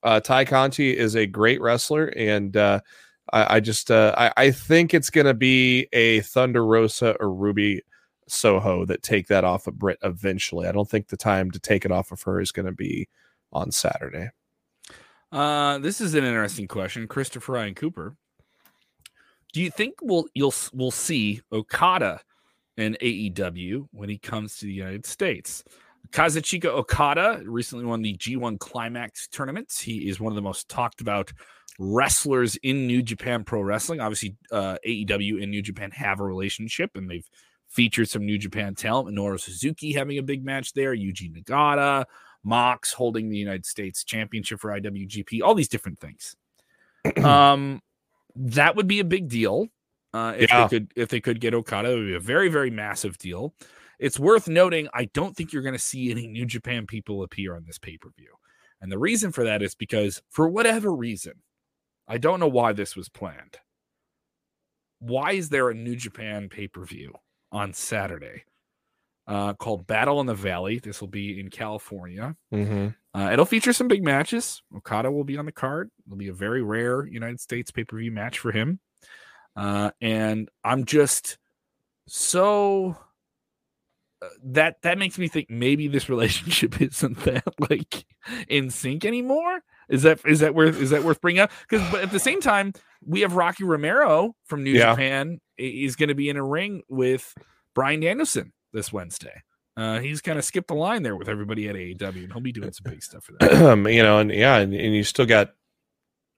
Uh, 0.02 0.20
Tay 0.20 0.44
Conti 0.44 0.96
is 0.96 1.14
a 1.14 1.26
great 1.26 1.60
wrestler, 1.60 2.06
and 2.16 2.56
uh, 2.56 2.80
I, 3.32 3.56
I 3.56 3.60
just 3.60 3.90
uh, 3.90 4.14
I, 4.16 4.32
I 4.36 4.50
think 4.50 4.94
it's 4.94 5.10
to 5.10 5.34
be 5.34 5.88
a 5.92 6.20
Thunder 6.20 6.64
Rosa 6.64 7.16
or 7.20 7.32
Ruby 7.32 7.82
Soho 8.26 8.86
that 8.86 9.02
take 9.02 9.26
that 9.28 9.44
off 9.44 9.66
of 9.66 9.78
Britt 9.78 9.98
eventually. 10.02 10.68
I 10.68 10.72
don't 10.72 10.88
think 10.88 11.08
the 11.08 11.16
time 11.16 11.50
to 11.50 11.60
take 11.60 11.84
it 11.84 11.92
off 11.92 12.12
of 12.12 12.22
her 12.22 12.40
is 12.40 12.52
going 12.52 12.66
to 12.66 12.72
be 12.72 13.08
on 13.52 13.70
Saturday. 13.70 14.30
Uh, 15.30 15.78
this 15.78 16.00
is 16.00 16.14
an 16.14 16.24
interesting 16.24 16.66
question, 16.66 17.06
Christopher 17.06 17.52
Ryan 17.52 17.74
Cooper. 17.74 18.16
Do 19.52 19.62
you 19.62 19.70
think 19.70 19.94
we'll 20.02 20.26
you'll 20.34 20.54
we'll 20.72 20.90
see 20.90 21.40
Okada 21.52 22.20
in 22.76 22.96
AEW 23.00 23.88
when 23.92 24.08
he 24.08 24.18
comes 24.18 24.58
to 24.58 24.66
the 24.66 24.72
United 24.72 25.06
States? 25.06 25.64
Kazuchika 26.10 26.66
Okada 26.66 27.42
recently 27.44 27.84
won 27.84 28.02
the 28.02 28.14
G1 28.16 28.58
Climax 28.58 29.28
tournaments. 29.28 29.80
He 29.80 30.08
is 30.08 30.20
one 30.20 30.32
of 30.32 30.36
the 30.36 30.42
most 30.42 30.68
talked 30.68 31.00
about 31.00 31.32
wrestlers 31.78 32.56
in 32.56 32.86
New 32.86 33.02
Japan 33.02 33.44
Pro 33.44 33.60
Wrestling. 33.60 34.00
Obviously, 34.00 34.36
uh, 34.50 34.76
AEW 34.86 35.42
and 35.42 35.50
New 35.50 35.62
Japan 35.62 35.90
have 35.90 36.20
a 36.20 36.24
relationship, 36.24 36.92
and 36.94 37.10
they've 37.10 37.28
featured 37.68 38.08
some 38.08 38.24
New 38.24 38.38
Japan 38.38 38.74
talent. 38.74 39.08
Minoru 39.08 39.38
Suzuki 39.38 39.92
having 39.92 40.18
a 40.18 40.22
big 40.22 40.44
match 40.44 40.72
there. 40.72 40.94
Yuji 40.94 41.30
Nagata, 41.30 42.04
Mox 42.42 42.92
holding 42.92 43.28
the 43.28 43.36
United 43.36 43.66
States 43.66 44.04
Championship 44.04 44.60
for 44.60 44.70
IWGP. 44.70 45.42
All 45.42 45.54
these 45.54 45.68
different 45.68 46.00
things. 46.00 46.36
um, 47.24 47.80
that 48.36 48.76
would 48.76 48.86
be 48.86 49.00
a 49.00 49.04
big 49.04 49.28
deal. 49.28 49.68
Uh, 50.14 50.34
if 50.38 50.50
Yeah. 50.50 50.62
they 50.66 50.68
could, 50.68 50.92
if 50.96 51.08
they 51.08 51.20
could 51.20 51.40
get 51.40 51.54
Okada, 51.54 51.90
it 51.90 51.96
would 51.96 52.06
be 52.06 52.14
a 52.14 52.20
very, 52.20 52.48
very 52.48 52.70
massive 52.70 53.18
deal. 53.18 53.54
It's 53.98 54.18
worth 54.18 54.48
noting. 54.48 54.88
I 54.94 55.06
don't 55.06 55.36
think 55.36 55.52
you're 55.52 55.62
going 55.62 55.74
to 55.74 55.78
see 55.78 56.10
any 56.10 56.26
New 56.26 56.46
Japan 56.46 56.86
people 56.86 57.22
appear 57.22 57.54
on 57.56 57.64
this 57.66 57.78
pay 57.78 57.98
per 57.98 58.10
view, 58.16 58.32
and 58.80 58.90
the 58.92 58.98
reason 58.98 59.32
for 59.32 59.44
that 59.44 59.60
is 59.62 59.74
because 59.74 60.22
for 60.30 60.48
whatever 60.48 60.94
reason, 60.94 61.34
I 62.06 62.18
don't 62.18 62.40
know 62.40 62.48
why 62.48 62.72
this 62.72 62.96
was 62.96 63.08
planned. 63.08 63.58
Why 65.00 65.32
is 65.32 65.48
there 65.48 65.68
a 65.68 65.74
New 65.74 65.96
Japan 65.96 66.48
pay 66.48 66.68
per 66.68 66.84
view 66.84 67.12
on 67.52 67.72
Saturday 67.72 68.44
uh, 69.26 69.54
called 69.54 69.86
Battle 69.86 70.20
in 70.20 70.26
the 70.26 70.34
Valley? 70.34 70.78
This 70.78 71.00
will 71.00 71.08
be 71.08 71.38
in 71.38 71.50
California. 71.50 72.34
Mm-hmm. 72.52 72.88
Uh, 73.14 73.30
it'll 73.32 73.44
feature 73.44 73.72
some 73.72 73.88
big 73.88 74.04
matches. 74.04 74.62
Okada 74.76 75.10
will 75.10 75.24
be 75.24 75.38
on 75.38 75.46
the 75.46 75.52
card. 75.52 75.90
It'll 76.06 76.18
be 76.18 76.28
a 76.28 76.34
very 76.34 76.62
rare 76.62 77.06
United 77.06 77.40
States 77.40 77.70
pay 77.70 77.84
per 77.84 77.96
view 77.98 78.12
match 78.12 78.38
for 78.38 78.52
him. 78.52 78.80
Uh, 79.56 79.90
and 80.00 80.48
I'm 80.62 80.84
just 80.84 81.38
so 82.06 82.96
uh, 84.22 84.26
that 84.44 84.82
that 84.82 84.98
makes 84.98 85.18
me 85.18 85.28
think 85.28 85.48
maybe 85.50 85.88
this 85.88 86.08
relationship 86.10 86.80
isn't 86.80 87.18
that 87.24 87.44
like 87.70 88.04
in 88.48 88.70
sync 88.70 89.04
anymore. 89.04 89.60
Is 89.88 90.02
that 90.02 90.20
is 90.26 90.40
that 90.40 90.54
worth 90.54 90.80
is 90.80 90.90
that 90.90 91.02
worth 91.02 91.20
bringing 91.20 91.40
up? 91.40 91.50
Because 91.68 91.90
but 91.90 92.02
at 92.02 92.10
the 92.10 92.20
same 92.20 92.40
time, 92.40 92.72
we 93.04 93.22
have 93.22 93.34
Rocky 93.34 93.64
Romero 93.64 94.34
from 94.44 94.62
New 94.62 94.72
Yeah. 94.72 94.90
Japan 94.92 95.40
is 95.56 95.96
going 95.96 96.10
to 96.10 96.14
be 96.14 96.28
in 96.28 96.36
a 96.36 96.44
ring 96.44 96.82
with 96.88 97.34
Bryan 97.74 98.00
Danielson 98.00 98.52
this 98.72 98.92
Wednesday. 98.92 99.42
Uh, 99.78 100.00
he's 100.00 100.20
kind 100.20 100.38
of 100.38 100.44
skipped 100.44 100.68
the 100.68 100.74
line 100.74 101.04
there 101.04 101.14
with 101.14 101.28
everybody 101.28 101.68
at 101.68 101.76
AEW, 101.76 102.24
and 102.24 102.32
he'll 102.32 102.40
be 102.40 102.50
doing 102.50 102.72
some 102.72 102.90
big 102.90 103.02
stuff 103.02 103.24
for 103.24 103.32
them. 103.40 103.86
you 103.86 104.02
know, 104.02 104.18
and 104.18 104.32
yeah, 104.32 104.56
and, 104.56 104.74
and 104.74 104.94
you 104.94 105.04
still 105.04 105.26
got 105.26 105.52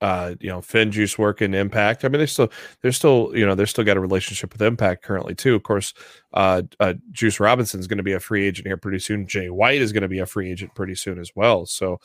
uh, 0.01 0.35
you 0.41 0.49
know, 0.49 0.61
FinJuice 0.61 1.19
working 1.19 1.53
Impact. 1.53 2.05
I 2.05 2.09
mean, 2.09 2.21
they 2.21 2.27
still 2.27 2.51
they're 2.81 2.93
still, 2.93 3.33
you 3.35 3.45
know, 3.45 3.55
they're 3.55 3.67
still 3.67 3.85
got 3.85 3.97
a 3.97 4.01
relationship 4.01 4.53
with 4.53 4.63
Impact 4.63 5.03
currently 5.03 5.35
too. 5.35 5.55
Of 5.55 5.63
course, 5.63 5.93
uh, 6.33 6.63
uh 6.79 6.95
Juice 7.13 7.41
Robinson's 7.41 7.87
going 7.87 7.99
to 7.99 8.03
be 8.03 8.13
a 8.13 8.21
free 8.21 8.47
agent 8.47 8.67
here 8.67 8.77
pretty 8.77 8.99
soon. 8.99 9.27
Jay 9.27 9.51
White 9.51 9.81
is 9.81 9.93
going 9.93 10.03
to 10.03 10.09
be 10.09 10.19
a 10.19 10.27
free 10.27 10.51
agent 10.51 10.75
pretty 10.75 10.95
soon 10.95 11.19
as 11.19 11.33
well. 11.35 11.67
So 11.67 11.99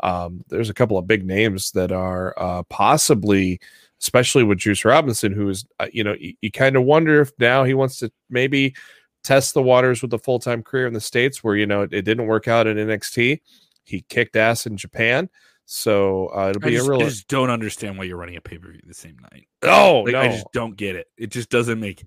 um 0.00 0.42
there's 0.48 0.70
a 0.70 0.74
couple 0.74 0.98
of 0.98 1.06
big 1.06 1.24
names 1.24 1.72
that 1.72 1.92
are 1.92 2.34
uh 2.36 2.62
possibly 2.64 3.60
especially 4.00 4.42
with 4.42 4.58
Juice 4.58 4.84
Robinson, 4.84 5.30
who 5.32 5.50
is, 5.50 5.66
uh, 5.78 5.86
you 5.92 6.02
know, 6.02 6.14
you, 6.18 6.32
you 6.40 6.50
kind 6.50 6.74
of 6.74 6.84
wonder 6.84 7.20
if 7.20 7.32
now 7.38 7.64
he 7.64 7.74
wants 7.74 7.98
to 7.98 8.10
maybe 8.30 8.74
test 9.22 9.54
the 9.54 9.62
waters 9.62 10.02
with 10.02 10.12
a 10.12 10.18
full 10.18 10.38
time 10.38 10.62
career 10.62 10.86
in 10.86 10.92
the 10.92 11.00
States 11.00 11.42
where, 11.44 11.56
you 11.56 11.66
know, 11.66 11.82
it, 11.82 11.92
it 11.92 12.02
didn't 12.02 12.26
work 12.26 12.48
out 12.48 12.66
in 12.66 12.76
NXT. 12.76 13.40
He 13.84 14.00
kicked 14.08 14.36
ass 14.36 14.66
in 14.66 14.76
Japan. 14.76 15.28
So 15.72 16.28
uh, 16.34 16.48
it'll 16.50 16.60
be 16.60 16.72
just, 16.72 16.88
a 16.88 16.90
real. 16.90 17.00
I 17.00 17.04
just 17.04 17.28
don't 17.28 17.48
understand 17.50 17.96
why 17.96 18.04
you're 18.04 18.16
running 18.16 18.36
a 18.36 18.40
pay 18.40 18.58
per 18.58 18.70
view 18.72 18.80
the 18.84 18.92
same 18.92 19.16
night. 19.30 19.46
oh, 19.62 20.02
Like, 20.04 20.12
no. 20.14 20.20
I 20.20 20.28
just 20.28 20.46
don't 20.52 20.76
get 20.76 20.96
it. 20.96 21.06
It 21.16 21.30
just 21.30 21.48
doesn't 21.48 21.78
make. 21.78 22.02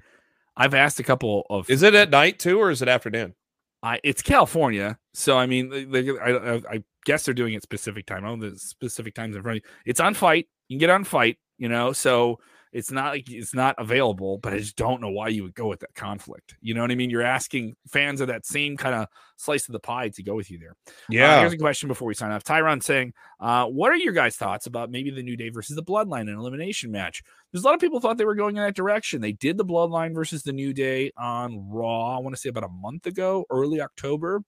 I've 0.57 0.73
asked 0.73 0.99
a 0.99 1.03
couple 1.03 1.45
of. 1.49 1.69
is 1.69 1.81
it 1.81 1.95
at 1.95 2.09
night 2.09 2.39
too, 2.39 2.59
or 2.59 2.71
is 2.71 2.81
it 2.81 2.89
afternoon? 2.89 3.35
I, 3.81 3.99
it's 4.03 4.21
California, 4.21 4.97
so 5.13 5.37
I 5.37 5.45
mean, 5.45 5.91
they, 5.91 6.09
I, 6.09 6.55
I 6.69 6.83
guess 7.05 7.25
they're 7.25 7.33
doing 7.33 7.53
it 7.53 7.63
specific 7.63 8.05
time. 8.05 8.25
I 8.25 8.29
don't 8.29 8.39
know 8.39 8.49
the 8.49 8.57
specific 8.57 9.13
times 9.13 9.35
in 9.35 9.41
front 9.41 9.57
of 9.57 9.63
you. 9.63 9.69
It's 9.85 9.99
on 9.99 10.13
fight. 10.13 10.47
You 10.67 10.75
can 10.75 10.79
get 10.79 10.89
on 10.89 11.03
fight, 11.05 11.37
you 11.57 11.69
know. 11.69 11.91
So 11.91 12.39
it's 12.73 12.91
not 12.91 13.13
like 13.13 13.29
it's 13.29 13.53
not 13.53 13.75
available, 13.77 14.39
but 14.39 14.51
I 14.53 14.57
just 14.57 14.75
don't 14.75 14.99
know 14.99 15.11
why 15.11 15.27
you 15.27 15.43
would 15.43 15.53
go 15.53 15.67
with 15.67 15.79
that 15.81 15.93
conflict. 15.93 16.55
You 16.59 16.73
know 16.73 16.81
what 16.81 16.89
I 16.89 16.95
mean? 16.95 17.11
You're 17.11 17.21
asking 17.21 17.75
fans 17.87 18.19
of 18.19 18.27
that 18.29 18.47
same 18.47 18.77
kind 18.77 18.95
of 18.95 19.07
slice 19.37 19.67
of 19.67 19.73
the 19.73 19.79
pie 19.79 20.09
to 20.09 20.23
go 20.23 20.33
with 20.33 20.49
you 20.49 20.57
there. 20.57 20.75
Uh, 21.37 21.39
here's 21.41 21.53
a 21.53 21.57
question 21.57 21.87
before 21.87 22.07
we 22.07 22.15
sign 22.15 22.31
off. 22.31 22.43
Tyron 22.43 22.81
saying, 22.81 23.13
uh, 23.39 23.67
"What 23.67 23.91
are 23.91 23.95
your 23.95 24.11
guys' 24.11 24.37
thoughts 24.37 24.65
about 24.65 24.89
maybe 24.89 25.11
the 25.11 25.21
New 25.21 25.37
Day 25.37 25.49
versus 25.49 25.75
the 25.75 25.83
Bloodline 25.83 26.23
in 26.23 26.29
elimination 26.29 26.91
match?" 26.91 27.21
There's 27.51 27.63
a 27.63 27.67
lot 27.67 27.75
of 27.75 27.79
people 27.79 27.99
thought 27.99 28.17
they 28.17 28.25
were 28.25 28.33
going 28.33 28.57
in 28.57 28.63
that 28.63 28.75
direction. 28.75 29.21
They 29.21 29.33
did 29.33 29.57
the 29.57 29.65
Bloodline 29.65 30.15
versus 30.15 30.41
the 30.41 30.53
New 30.53 30.73
Day 30.73 31.11
on 31.15 31.69
Raw. 31.69 32.17
I 32.17 32.21
want 32.21 32.35
to 32.35 32.41
say 32.41 32.49
about 32.49 32.63
a 32.63 32.69
month 32.69 33.05
ago, 33.05 33.45
early 33.51 33.81
October, 33.81 34.41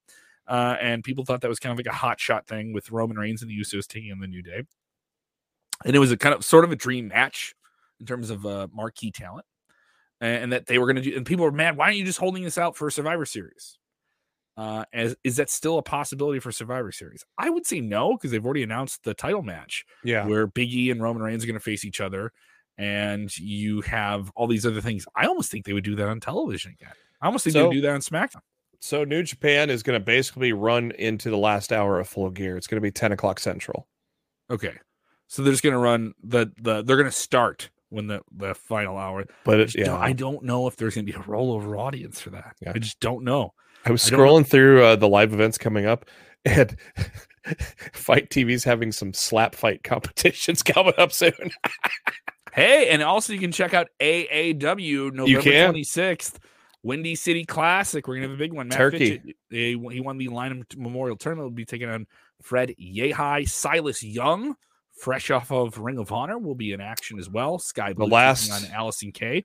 uh, 0.47 0.77
and 0.81 1.03
people 1.03 1.25
thought 1.25 1.41
that 1.41 1.47
was 1.47 1.59
kind 1.59 1.71
of 1.71 1.77
like 1.77 1.93
a 1.93 1.95
hot 1.95 2.19
shot 2.19 2.47
thing 2.47 2.73
with 2.73 2.89
Roman 2.89 3.17
Reigns 3.17 3.43
and 3.43 3.51
the 3.51 3.59
Usos 3.59 3.85
taking 3.85 4.11
on 4.11 4.19
the 4.19 4.27
New 4.27 4.41
Day, 4.41 4.63
and 5.85 5.95
it 5.95 5.99
was 5.99 6.11
a 6.11 6.17
kind 6.17 6.33
of 6.33 6.43
sort 6.43 6.63
of 6.63 6.71
a 6.71 6.75
dream 6.75 7.09
match 7.09 7.53
in 7.99 8.05
terms 8.05 8.29
of 8.29 8.45
uh, 8.45 8.67
marquee 8.73 9.11
talent, 9.11 9.45
and, 10.21 10.43
and 10.43 10.53
that 10.53 10.65
they 10.67 10.77
were 10.77 10.85
going 10.85 10.97
to 10.97 11.01
do. 11.01 11.15
And 11.15 11.25
people 11.25 11.45
were 11.45 11.51
mad. 11.51 11.77
Why 11.77 11.85
aren't 11.85 11.97
you 11.97 12.05
just 12.05 12.19
holding 12.19 12.43
this 12.43 12.57
out 12.57 12.75
for 12.75 12.89
Survivor 12.89 13.25
Series? 13.25 13.77
Uh, 14.57 14.85
as 14.93 15.15
is 15.23 15.35
that 15.35 15.49
still 15.49 15.77
a 15.77 15.83
possibility 15.83 16.39
for 16.39 16.51
Survivor 16.51 16.91
Series? 16.91 17.25
I 17.37 17.49
would 17.49 17.65
say 17.65 17.81
no 17.81 18.13
because 18.13 18.31
they've 18.31 18.45
already 18.45 18.63
announced 18.63 19.03
the 19.03 19.13
title 19.13 19.41
match 19.41 19.85
yeah. 20.03 20.25
where 20.25 20.47
Big 20.47 20.73
E 20.73 20.91
and 20.91 21.01
Roman 21.01 21.23
Reigns 21.23 21.43
are 21.43 21.47
going 21.47 21.55
to 21.55 21.63
face 21.63 21.83
each 21.83 21.99
other, 21.99 22.31
and 22.77 23.35
you 23.37 23.81
have 23.81 24.31
all 24.35 24.47
these 24.47 24.65
other 24.65 24.81
things. 24.81 25.05
I 25.15 25.25
almost 25.25 25.51
think 25.51 25.65
they 25.65 25.73
would 25.73 25.83
do 25.83 25.95
that 25.95 26.07
on 26.07 26.21
television 26.21 26.75
again. 26.79 26.93
I 27.21 27.25
almost 27.25 27.43
think 27.43 27.53
they 27.53 27.63
would 27.63 27.71
do 27.71 27.81
that 27.81 27.91
on 27.91 27.99
SmackDown. 27.99 28.41
So 28.79 29.03
New 29.03 29.23
Japan 29.23 29.69
is 29.69 29.83
going 29.83 29.99
to 29.99 30.03
basically 30.03 30.53
run 30.53 30.91
into 30.91 31.29
the 31.29 31.37
last 31.37 31.73
hour 31.73 31.99
of 31.99 32.07
full 32.07 32.29
gear. 32.29 32.55
It's 32.55 32.67
going 32.67 32.77
to 32.77 32.81
be 32.81 32.91
10 32.91 33.11
o'clock 33.11 33.39
central. 33.39 33.87
Okay, 34.49 34.73
so 35.27 35.41
they're 35.41 35.53
just 35.53 35.63
going 35.63 35.73
to 35.73 35.79
run 35.79 36.13
the 36.23 36.51
the 36.61 36.83
they're 36.83 36.97
going 36.97 37.09
to 37.09 37.11
start 37.11 37.71
when 37.89 38.07
the 38.07 38.21
the 38.35 38.55
final 38.55 38.97
hour. 38.97 39.25
But 39.43 39.59
I, 39.59 39.63
it, 39.63 39.65
just 39.65 39.77
yeah, 39.77 39.85
don't, 39.85 40.01
I 40.01 40.13
don't 40.13 40.43
know 40.43 40.67
if 40.67 40.75
there's 40.75 40.95
going 40.95 41.05
to 41.05 41.11
be 41.11 41.17
a 41.17 41.21
rollover 41.23 41.79
audience 41.79 42.19
for 42.19 42.31
that. 42.31 42.55
Yeah. 42.61 42.73
I 42.75 42.79
just 42.79 42.99
don't 42.99 43.23
know. 43.23 43.53
I 43.85 43.91
was 43.91 44.11
I 44.11 44.15
scrolling 44.15 44.47
through 44.47 44.83
uh, 44.83 44.95
the 44.95 45.07
live 45.07 45.33
events 45.33 45.57
coming 45.57 45.85
up, 45.85 46.05
and 46.43 46.75
FITE 47.93 48.29
TV's 48.29 48.63
having 48.63 48.91
some 48.91 49.13
slap 49.13 49.55
fight 49.55 49.83
competitions 49.83 50.63
coming 50.63 50.93
up 50.97 51.11
soon. 51.11 51.51
Hey, 52.53 52.89
and 52.89 53.03
also 53.03 53.33
you 53.33 53.39
can 53.39 53.51
check 53.51 53.73
out 53.73 53.89
AAW 53.99 55.13
November 55.13 55.73
26th, 55.73 56.37
Windy 56.83 57.15
City 57.15 57.45
Classic. 57.45 58.07
We're 58.07 58.15
gonna 58.15 58.27
have 58.27 58.35
a 58.35 58.39
big 58.39 58.53
one. 58.53 58.69
Matt 58.69 58.77
Turkey. 58.77 59.17
Fitchett, 59.17 59.35
he, 59.49 59.77
he 59.91 60.01
won 60.01 60.17
the 60.17 60.29
Line 60.29 60.65
Memorial 60.77 61.17
Tournament. 61.17 61.45
Will 61.45 61.55
be 61.55 61.65
taking 61.65 61.89
on 61.89 62.07
Fred 62.41 62.73
Yehi, 62.79 63.47
Silas 63.49 64.01
Young, 64.01 64.55
fresh 64.97 65.29
off 65.31 65.51
of 65.51 65.77
Ring 65.77 65.97
of 65.97 66.11
Honor, 66.11 66.37
will 66.37 66.55
be 66.55 66.71
in 66.71 66.81
action 66.81 67.19
as 67.19 67.29
well. 67.29 67.59
Sky 67.59 67.93
Blue 67.93 68.05
taking 68.05 68.13
last- 68.13 68.51
on 68.51 68.61
Allysin 68.71 69.13
Kay. 69.13 69.43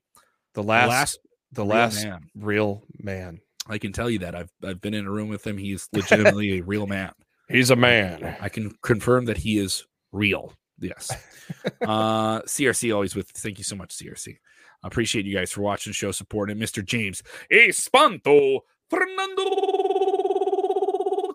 The 0.54 0.62
The 0.62 0.62
last, 0.62 0.88
last 0.88 1.18
the 1.52 1.62
real 1.62 1.68
last 1.68 2.04
man. 2.04 2.20
real 2.34 2.82
man. 2.98 3.40
I 3.68 3.78
can 3.78 3.92
tell 3.92 4.08
you 4.10 4.20
that 4.20 4.34
I've 4.34 4.50
I've 4.64 4.80
been 4.80 4.94
in 4.94 5.06
a 5.06 5.10
room 5.10 5.28
with 5.28 5.46
him. 5.46 5.58
He's 5.58 5.88
legitimately 5.92 6.58
a 6.58 6.62
real 6.62 6.86
man. 6.86 7.12
He's 7.48 7.70
a 7.70 7.76
man. 7.76 8.36
I 8.40 8.48
can 8.48 8.72
confirm 8.82 9.24
that 9.26 9.36
he 9.38 9.58
is 9.58 9.84
real. 10.12 10.52
Yes. 10.80 11.10
Uh 11.82 12.40
CRC 12.42 12.94
always 12.94 13.14
with 13.16 13.28
thank 13.30 13.58
you 13.58 13.64
so 13.64 13.74
much, 13.76 13.96
CRC. 13.96 14.36
I 14.82 14.86
appreciate 14.86 15.26
you 15.26 15.34
guys 15.34 15.50
for 15.50 15.62
watching 15.62 15.90
the 15.90 15.94
show, 15.94 16.12
supporting 16.12 16.56
Mr. 16.58 16.84
James 16.84 17.22
Espanto 17.52 18.60
Fernando 18.88 19.44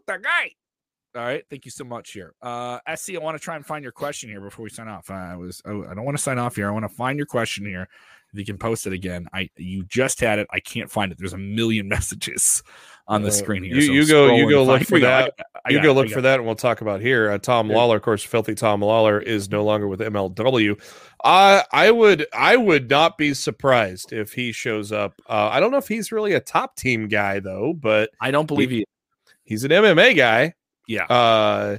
that 0.07 0.21
guy. 0.21 0.51
All 1.15 1.23
right, 1.23 1.43
thank 1.49 1.63
you 1.65 1.71
so 1.71 1.83
much 1.85 2.11
here. 2.11 2.33
Uh 2.41 2.79
SC, 2.95 3.15
I 3.15 3.19
want 3.19 3.37
to 3.37 3.43
try 3.43 3.55
and 3.55 3.65
find 3.65 3.83
your 3.83 3.93
question 3.93 4.29
here 4.29 4.41
before 4.41 4.63
we 4.63 4.69
sign 4.69 4.87
off. 4.89 5.09
I 5.09 5.35
was 5.37 5.61
I, 5.65 5.69
I 5.71 5.93
don't 5.93 6.03
want 6.03 6.17
to 6.17 6.23
sign 6.23 6.37
off 6.37 6.55
here. 6.57 6.67
I 6.67 6.71
want 6.71 6.83
to 6.83 6.89
find 6.93 7.17
your 7.17 7.25
question 7.25 7.65
here. 7.65 7.87
If 8.33 8.39
you 8.39 8.45
can 8.45 8.57
post 8.57 8.85
it 8.85 8.91
again. 8.91 9.27
I 9.33 9.49
you 9.55 9.85
just 9.85 10.19
had 10.19 10.39
it. 10.39 10.47
I 10.51 10.59
can't 10.59 10.91
find 10.91 11.09
it. 11.13 11.17
There's 11.17 11.31
a 11.31 11.37
million 11.37 11.87
messages 11.95 12.63
on 13.07 13.21
the 13.21 13.29
Uh, 13.29 13.31
screen 13.31 13.63
here. 13.63 13.75
You, 13.75 13.81
so 13.81 13.91
you 13.93 14.07
go. 14.07 14.35
You 14.35 14.49
go 14.49 14.63
look 14.65 14.83
for 14.83 14.99
that. 14.99 15.31
I 15.63 15.69
you 15.69 15.81
go. 15.81 15.93
Look 15.93 16.09
for 16.09 16.19
that, 16.19 16.39
and 16.39 16.45
we'll 16.45 16.55
talk 16.55 16.81
about 16.81 16.99
here. 16.99 17.31
Uh, 17.31 17.37
Tom 17.37 17.67
Here. 17.67 17.77
Lawlor, 17.77 17.95
of 17.95 18.01
course, 18.01 18.21
filthy 18.23 18.53
Tom 18.53 18.81
Lawlor 18.81 19.21
is 19.23 19.49
no 19.49 19.63
longer 19.63 19.87
with 19.87 20.01
MLW. 20.01 20.77
I 21.23 21.63
I 21.71 21.91
would 21.91 22.25
I 22.33 22.57
would 22.57 22.89
not 22.89 23.17
be 23.17 23.33
surprised 23.33 24.11
if 24.11 24.33
he 24.33 24.51
shows 24.51 24.91
up. 24.91 25.13
Uh, 25.29 25.47
I 25.49 25.61
don't 25.61 25.71
know 25.71 25.77
if 25.77 25.87
he's 25.87 26.11
really 26.11 26.33
a 26.33 26.41
top 26.41 26.75
team 26.75 27.07
guy 27.07 27.39
though, 27.39 27.71
but 27.73 28.09
I 28.19 28.31
don't 28.31 28.47
believe 28.47 28.71
he. 28.71 28.85
he's 29.45 29.63
an 29.63 29.71
MMA 29.71 30.17
guy. 30.17 30.55
Yeah. 30.87 31.05
Uh, 31.05 31.77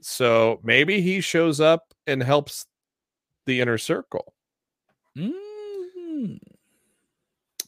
so 0.00 0.60
maybe 0.62 1.00
he 1.00 1.20
shows 1.20 1.60
up 1.60 1.92
and 2.06 2.22
helps 2.22 2.66
the 3.46 3.60
inner 3.60 3.78
circle. 3.78 4.34
Mm, 5.16 6.38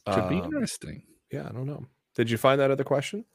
could 0.05 0.29
be 0.29 0.35
Um, 0.37 0.43
interesting. 0.45 1.03
yeah, 1.31 1.47
I 1.47 1.51
don't 1.51 1.65
know. 1.65 1.85
Did 2.15 2.29
you 2.29 2.37
find 2.37 2.59
that 2.59 2.71
other 2.71 2.83
question? 2.83 3.25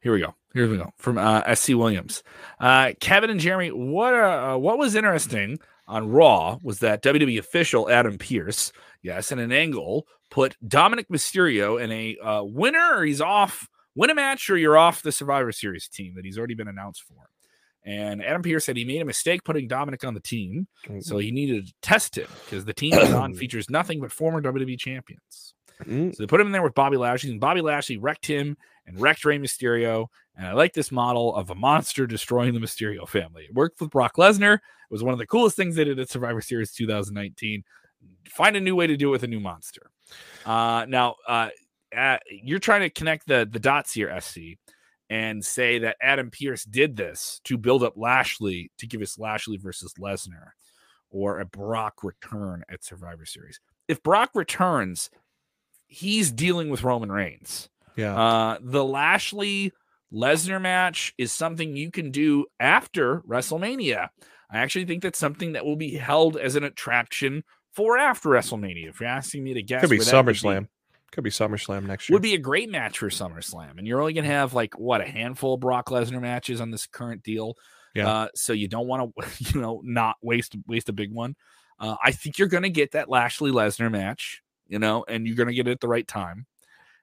Here 0.00 0.12
we 0.12 0.20
go. 0.20 0.34
Here 0.52 0.68
we 0.70 0.76
go 0.76 0.92
from 0.98 1.18
uh, 1.18 1.52
SC 1.54 1.70
Williams. 1.70 2.22
Uh, 2.60 2.92
Kevin 3.00 3.30
and 3.30 3.40
Jeremy, 3.40 3.70
what 3.70 4.14
uh, 4.14 4.56
what 4.56 4.78
was 4.78 4.94
interesting 4.94 5.58
on 5.88 6.08
Raw 6.10 6.58
was 6.62 6.78
that 6.78 7.02
WWE 7.02 7.38
official 7.38 7.90
Adam 7.90 8.16
Pearce, 8.16 8.72
yes, 9.02 9.32
in 9.32 9.38
an 9.40 9.50
angle, 9.52 10.06
put 10.30 10.56
Dominik 10.66 11.08
Mysterio 11.08 11.80
in 11.82 11.90
a 11.90 12.16
uh, 12.18 12.42
winner 12.44 12.98
or 12.98 13.04
he's 13.04 13.20
off, 13.20 13.68
win 13.94 14.10
a 14.10 14.14
match 14.14 14.48
or 14.50 14.56
you're 14.56 14.76
off 14.78 15.02
the 15.02 15.12
Survivor 15.12 15.52
Series 15.52 15.88
team 15.88 16.14
that 16.16 16.24
he's 16.24 16.38
already 16.38 16.54
been 16.54 16.68
announced 16.68 17.02
for. 17.02 17.16
And 17.86 18.24
Adam 18.24 18.42
Pearce 18.42 18.64
said 18.64 18.76
he 18.78 18.84
made 18.86 19.02
a 19.02 19.04
mistake 19.04 19.44
putting 19.44 19.68
Dominik 19.68 20.06
on 20.06 20.14
the 20.14 20.20
team, 20.20 20.66
so 21.02 21.18
he 21.18 21.30
needed 21.30 21.66
to 21.66 21.74
test 21.82 22.16
him 22.16 22.28
because 22.44 22.64
the 22.64 22.72
team 22.72 22.92
he's 22.98 23.12
on 23.12 23.34
features 23.40 23.68
nothing 23.68 24.00
but 24.00 24.10
former 24.10 24.40
WWE 24.40 24.78
champions. 24.78 25.54
Mm, 25.84 26.14
So 26.16 26.22
they 26.22 26.26
put 26.26 26.40
him 26.40 26.46
in 26.46 26.52
there 26.52 26.62
with 26.62 26.74
Bobby 26.74 26.96
Lashley, 26.96 27.30
and 27.30 27.40
Bobby 27.40 27.60
Lashley 27.60 27.98
wrecked 27.98 28.26
him 28.26 28.56
and 28.86 28.98
wrecked 28.98 29.24
Rey 29.26 29.38
Mysterio. 29.38 30.06
And 30.36 30.46
I 30.46 30.52
like 30.52 30.72
this 30.72 30.90
model 30.90 31.34
of 31.36 31.50
a 31.50 31.54
monster 31.54 32.06
destroying 32.08 32.54
the 32.54 32.60
Mysterio 32.60 33.06
family. 33.06 33.44
It 33.44 33.54
worked 33.54 33.80
with 33.82 33.90
Brock 33.90 34.14
Lesnar. 34.16 34.54
It 34.54 34.60
was 34.90 35.02
one 35.02 35.12
of 35.12 35.18
the 35.18 35.26
coolest 35.26 35.54
things 35.56 35.76
they 35.76 35.84
did 35.84 35.98
at 35.98 36.08
Survivor 36.08 36.40
Series 36.40 36.72
2019. 36.72 37.64
Find 38.30 38.56
a 38.56 38.60
new 38.60 38.74
way 38.76 38.86
to 38.86 38.96
do 38.96 39.08
it 39.08 39.12
with 39.12 39.22
a 39.24 39.28
new 39.28 39.40
monster. 39.40 39.90
Uh, 40.46 40.86
now, 40.88 41.16
uh, 41.28 41.48
uh, 41.96 42.18
you're 42.30 42.58
trying 42.58 42.82
to 42.82 42.90
connect 42.90 43.26
the 43.26 43.48
the 43.50 43.58
dots 43.58 43.92
here, 43.92 44.14
SC, 44.20 44.58
and 45.10 45.44
say 45.44 45.78
that 45.80 45.96
Adam 46.00 46.30
Pearce 46.30 46.64
did 46.64 46.96
this 46.96 47.40
to 47.44 47.56
build 47.58 47.82
up 47.82 47.94
Lashley 47.96 48.70
to 48.78 48.86
give 48.86 49.02
us 49.02 49.18
Lashley 49.18 49.56
versus 49.56 49.94
Lesnar 49.98 50.50
or 51.10 51.38
a 51.40 51.44
Brock 51.44 52.02
return 52.02 52.64
at 52.68 52.84
Survivor 52.84 53.24
Series. 53.24 53.60
If 53.86 54.02
Brock 54.02 54.30
returns, 54.34 55.10
he's 55.86 56.30
dealing 56.32 56.70
with 56.70 56.82
Roman 56.82 57.12
Reigns. 57.12 57.68
yeah. 57.96 58.16
Uh, 58.16 58.58
the 58.60 58.84
Lashley 58.84 59.72
Lesnar 60.12 60.60
match 60.60 61.14
is 61.18 61.32
something 61.32 61.76
you 61.76 61.90
can 61.90 62.10
do 62.10 62.46
after 62.58 63.20
WrestleMania. 63.20 64.08
I 64.50 64.58
actually 64.58 64.84
think 64.86 65.02
that's 65.02 65.18
something 65.18 65.52
that 65.52 65.64
will 65.64 65.76
be 65.76 65.94
held 65.94 66.36
as 66.36 66.56
an 66.56 66.64
attraction 66.64 67.44
for 67.74 67.98
after 67.98 68.28
WrestleMania. 68.30 68.88
If 68.88 69.00
you're 69.00 69.08
asking 69.08 69.44
me 69.44 69.54
to 69.54 69.62
guess, 69.62 69.80
Could 69.80 69.90
be 69.90 69.98
SummerSlam. 69.98 70.68
Could 71.14 71.22
be 71.22 71.30
SummerSlam 71.30 71.86
next 71.86 72.08
year. 72.08 72.16
would 72.16 72.22
be 72.22 72.34
a 72.34 72.38
great 72.38 72.68
match 72.68 72.98
for 72.98 73.08
SummerSlam, 73.08 73.78
and 73.78 73.86
you're 73.86 74.00
only 74.00 74.14
gonna 74.14 74.26
have 74.26 74.52
like 74.52 74.76
what 74.76 75.00
a 75.00 75.04
handful 75.04 75.54
of 75.54 75.60
Brock 75.60 75.88
Lesnar 75.90 76.20
matches 76.20 76.60
on 76.60 76.72
this 76.72 76.88
current 76.88 77.22
deal. 77.22 77.54
Yeah. 77.94 78.08
Uh, 78.08 78.28
so 78.34 78.52
you 78.52 78.66
don't 78.66 78.88
want 78.88 79.14
to, 79.16 79.26
you 79.54 79.60
know, 79.60 79.80
not 79.84 80.16
waste 80.22 80.56
waste 80.66 80.88
a 80.88 80.92
big 80.92 81.12
one. 81.12 81.36
Uh, 81.78 81.94
I 82.02 82.10
think 82.10 82.38
you're 82.38 82.48
gonna 82.48 82.68
get 82.68 82.92
that 82.92 83.08
Lashley 83.08 83.52
Lesnar 83.52 83.92
match, 83.92 84.42
you 84.66 84.80
know, 84.80 85.04
and 85.06 85.24
you're 85.24 85.36
gonna 85.36 85.52
get 85.52 85.68
it 85.68 85.70
at 85.70 85.80
the 85.80 85.86
right 85.86 86.06
time. 86.06 86.46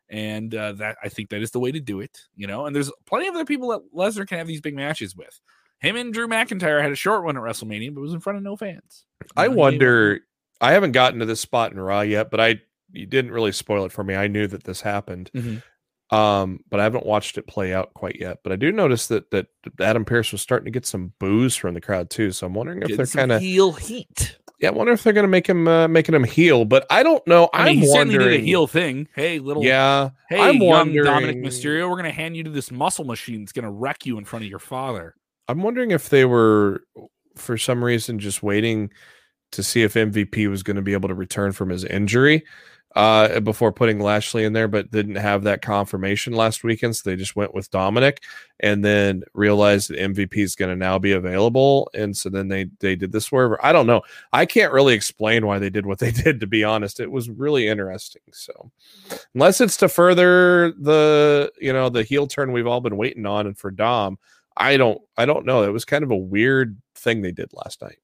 And 0.10 0.54
uh, 0.54 0.74
that 0.74 0.98
I 1.02 1.08
think 1.08 1.30
that 1.30 1.42
is 1.42 1.52
the 1.52 1.60
way 1.62 1.72
to 1.72 1.80
do 1.80 2.02
it, 2.02 2.20
you 2.36 2.48
know. 2.48 2.66
And 2.66 2.76
there's 2.76 2.92
plenty 3.06 3.30
of 3.30 3.36
other 3.36 3.46
people 3.46 3.70
that 3.70 3.96
Lesnar 3.96 4.28
can 4.28 4.40
have 4.40 4.48
these 4.48 4.60
big 4.60 4.76
matches 4.76 5.16
with. 5.16 5.40
Him 5.80 5.96
and 5.96 6.14
Drew 6.14 6.28
McIntyre 6.28 6.82
had 6.82 6.92
a 6.92 6.96
short 6.96 7.24
one 7.24 7.38
at 7.38 7.44
WrestleMania, 7.44 7.94
but 7.94 8.02
it 8.02 8.04
was 8.04 8.14
in 8.14 8.20
front 8.20 8.36
of 8.36 8.44
no 8.44 8.58
fans. 8.58 9.06
I 9.38 9.48
wonder. 9.48 10.20
I 10.60 10.74
haven't 10.74 10.92
gotten 10.92 11.22
to 11.22 11.26
this 11.26 11.40
spot 11.40 11.72
in 11.72 11.80
Raw 11.80 12.02
yet, 12.02 12.30
but 12.30 12.42
I 12.42 12.60
you 12.94 13.06
didn't 13.06 13.32
really 13.32 13.52
spoil 13.52 13.86
it 13.86 13.92
for 13.92 14.04
me. 14.04 14.16
I 14.16 14.28
knew 14.28 14.48
that 14.48 14.64
this 14.64 14.82
happened, 14.82 15.30
Mhm. 15.36 15.62
um, 16.12 16.60
but 16.70 16.80
I 16.80 16.84
haven't 16.84 17.06
watched 17.06 17.38
it 17.38 17.48
play 17.48 17.74
out 17.74 17.94
quite 17.94 18.18
yet. 18.20 18.40
But 18.44 18.52
I 18.52 18.56
do 18.58 18.72
notice 18.72 19.08
that 19.08 19.32
that 19.32 19.48
Adam 19.80 20.06
Pearce 20.06 20.32
was 20.32 20.42
starting 20.42 20.66
to 20.66 20.72
get 20.72 20.86
some 20.86 21.14
boos 21.20 21.56
from 21.56 21.74
the 21.74 21.82
crowd 21.82 22.10
too. 22.10 22.32
So 22.32 22.48
I'm 22.48 22.54
wondering 22.54 22.80
if 22.82 22.88
getting 22.90 22.98
they're 22.98 23.06
kind 23.06 23.32
of 23.32 23.42
heel 23.42 23.72
heat. 23.74 24.38
yeah. 24.60 24.70
I 24.70 24.72
wonder 24.72 24.94
if 24.94 25.04
they're 25.04 25.14
going 25.14 25.24
to 25.24 25.30
make 25.30 25.48
him 25.48 25.68
uh, 25.68 25.88
making 25.88 26.14
him 26.16 26.24
heel. 26.24 26.66
But 26.66 26.86
I 26.90 27.02
don't 27.04 27.26
know. 27.28 27.50
I 27.54 27.66
mean, 27.66 27.68
I'm 27.78 27.82
he 27.82 27.88
certainly 27.88 28.16
wondering. 28.18 28.38
did 28.38 28.42
a 28.42 28.46
heel 28.46 28.68
thing. 28.68 29.08
Hey, 29.16 29.40
little 29.40 29.64
Yeah, 29.64 30.10
Hey, 30.30 30.40
I'm 30.42 30.56
young 30.58 30.68
wondering. 30.68 31.06
Dominik 31.06 31.42
Mysterio, 31.46 31.90
we're 31.90 31.96
gonna 31.98 32.12
hand 32.12 32.36
you 32.36 32.44
to 32.44 32.50
this 32.50 32.72
muscle 32.72 33.06
machine 33.06 33.42
that's 33.42 33.54
gonna 33.54 33.72
wreck 33.72 34.06
you 34.06 34.18
in 34.18 34.26
front 34.26 34.44
of 34.44 34.50
your 34.50 34.60
father. 34.60 35.16
I'm 35.48 35.62
wondering 35.64 35.92
if 35.92 36.10
they 36.10 36.26
were 36.26 36.84
for 37.38 37.58
some 37.58 37.84
reason 37.84 38.20
just 38.20 38.44
waiting 38.44 38.92
to 39.54 39.64
see 39.64 39.82
if 39.84 39.96
MVP 39.96 40.48
was 40.50 40.64
going 40.64 40.76
to 40.78 40.82
be 40.82 40.94
able 40.94 41.10
to 41.10 41.16
return 41.16 41.52
from 41.52 41.70
his 41.70 41.84
injury 41.84 42.44
uh, 42.96 43.40
before 43.40 43.72
putting 43.72 44.00
Lashley 44.00 44.44
in 44.44 44.54
there, 44.54 44.68
but 44.68 44.92
didn't 44.92 45.16
have 45.16 45.44
that 45.44 45.62
confirmation 45.62 46.34
last 46.34 46.64
weekend. 46.64 46.96
So 46.96 47.10
they 47.10 47.16
just 47.16 47.36
went 47.36 47.54
with 47.54 47.72
Dominik 47.72 48.18
and 48.60 48.84
then 48.84 49.24
realized 49.34 49.90
that 49.90 50.00
MVP 50.00 50.38
is 50.38 50.56
going 50.56 50.70
to 50.70 50.76
now 50.76 51.00
be 51.00 51.14
available. 51.14 51.90
And 51.94 52.16
so 52.16 52.30
then 52.30 52.50
they, 52.50 52.70
they 52.80 52.96
did 52.96 53.12
this 53.12 53.32
wherever. 53.32 53.64
I 53.66 53.72
don't 53.72 53.88
know. 53.88 54.02
I 54.34 54.46
can't 54.46 54.74
really 54.74 54.94
explain 54.94 55.46
why 55.46 55.58
they 55.60 55.70
did 55.70 55.86
what 55.86 56.00
they 56.00 56.12
did, 56.12 56.40
to 56.42 56.48
be 56.48 56.64
honest. 56.64 57.00
It 57.00 57.12
was 57.12 57.30
really 57.30 57.68
interesting. 57.68 58.24
So 58.32 58.72
unless 59.34 59.62
it's 59.62 59.78
to 59.78 59.90
further 59.90 60.74
the, 60.74 61.52
you 61.62 61.72
know, 61.72 61.90
the 61.90 62.04
heel 62.04 62.28
turn 62.28 62.52
we've 62.52 62.68
all 62.68 62.82
been 62.82 62.98
waiting 62.98 63.26
on 63.26 63.48
and 63.48 63.58
for 63.58 63.72
Dom, 63.72 64.18
I 64.58 64.76
don't 64.76 65.02
I 65.18 65.26
don't 65.26 65.46
know. 65.46 65.64
It 65.64 65.72
was 65.72 65.86
kind 65.86 66.04
of 66.04 66.12
a 66.12 66.18
weird 66.18 66.78
thing 66.96 67.22
they 67.22 67.32
did 67.32 67.52
last 67.54 67.82
night. 67.82 68.00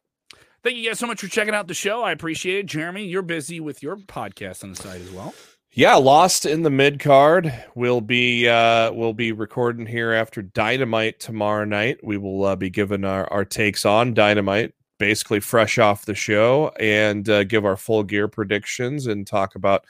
Thank 0.67 0.79
you 0.79 0.89
guys 0.89 0.99
so 0.99 1.07
much 1.07 1.21
for 1.21 1.29
checking 1.29 1.55
out 1.55 1.69
the 1.69 1.73
show. 1.73 2.03
I 2.03 2.11
appreciate 2.11 2.59
it. 2.59 2.65
Jeremy, 2.65 3.05
you're 3.05 3.21
busy 3.21 3.61
with 3.61 3.81
your 3.81 3.95
podcast 3.95 4.65
on 4.65 4.71
the 4.71 4.75
side 4.75 4.99
as 4.99 5.09
well. 5.11 5.33
Yeah, 5.71 5.95
Lost 5.95 6.45
in 6.45 6.63
the 6.63 6.69
mid 6.69 6.99
card. 6.99 7.53
We'll 7.73 8.01
be 8.01 8.49
uh 8.49 8.91
we'll 8.91 9.13
be 9.13 9.31
recording 9.31 9.85
here 9.85 10.11
after 10.11 10.41
Dynamite 10.41 11.21
tomorrow 11.21 11.63
night. 11.63 11.99
We 12.03 12.17
will 12.17 12.43
uh, 12.43 12.57
be 12.57 12.69
giving 12.69 13.05
our, 13.05 13.31
our 13.31 13.45
takes 13.45 13.85
on 13.85 14.13
Dynamite, 14.13 14.73
basically 14.97 15.39
fresh 15.39 15.77
off 15.77 16.03
the 16.03 16.13
show, 16.13 16.73
and 16.81 17.29
uh, 17.29 17.45
give 17.45 17.63
our 17.63 17.77
full 17.77 18.03
gear 18.03 18.27
predictions 18.27 19.07
and 19.07 19.25
talk 19.25 19.55
about. 19.55 19.85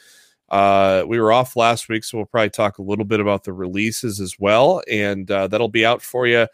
Uh, 0.48 1.06
we 1.08 1.20
were 1.20 1.34
off 1.34 1.56
last 1.56 1.90
week, 1.90 2.04
so 2.04 2.20
we'll 2.20 2.28
probably 2.28 2.52
talk 2.52 2.78
a 2.78 2.84
little 2.84 3.04
bit 3.04 3.20
about 3.20 3.46
the 3.46 3.52
releases 3.52 4.20
as 4.20 4.36
well, 4.38 4.84
and 4.88 5.32
uh, 5.32 5.48
that'll 5.48 5.70
be 5.70 5.88
out 5.88 6.04
for 6.04 6.28
you 6.28 6.46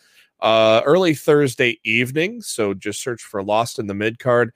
uh, 0.44 0.82
early 0.86 1.16
Thursday 1.16 1.80
evening. 1.84 2.42
So 2.42 2.74
just 2.74 3.02
search 3.02 3.24
for 3.24 3.42
Lost 3.42 3.80
in 3.80 3.88
the 3.88 3.94
Midcard 3.94 4.50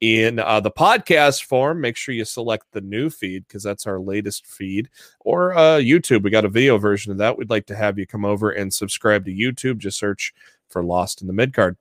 in 0.00 0.38
uh, 0.38 0.60
the 0.60 0.70
podcast 0.70 1.44
form. 1.44 1.80
Make 1.80 1.96
sure 1.96 2.14
you 2.14 2.24
select 2.24 2.66
the 2.72 2.80
new 2.80 3.10
feed 3.10 3.46
because 3.46 3.62
that's 3.62 3.86
our 3.86 4.00
latest 4.00 4.46
feed, 4.46 4.88
or 5.20 5.54
uh, 5.54 5.78
YouTube. 5.78 6.22
We 6.22 6.30
got 6.30 6.44
a 6.44 6.48
video 6.48 6.78
version 6.78 7.12
of 7.12 7.18
that. 7.18 7.36
We'd 7.36 7.50
like 7.50 7.66
to 7.66 7.76
have 7.76 7.98
you 7.98 8.06
come 8.06 8.24
over 8.24 8.50
and 8.50 8.72
subscribe 8.72 9.24
to 9.26 9.32
YouTube. 9.32 9.78
Just 9.78 9.98
search 9.98 10.32
for 10.68 10.82
Lost 10.82 11.20
in 11.20 11.28
the 11.28 11.34
Midcard. 11.34 11.76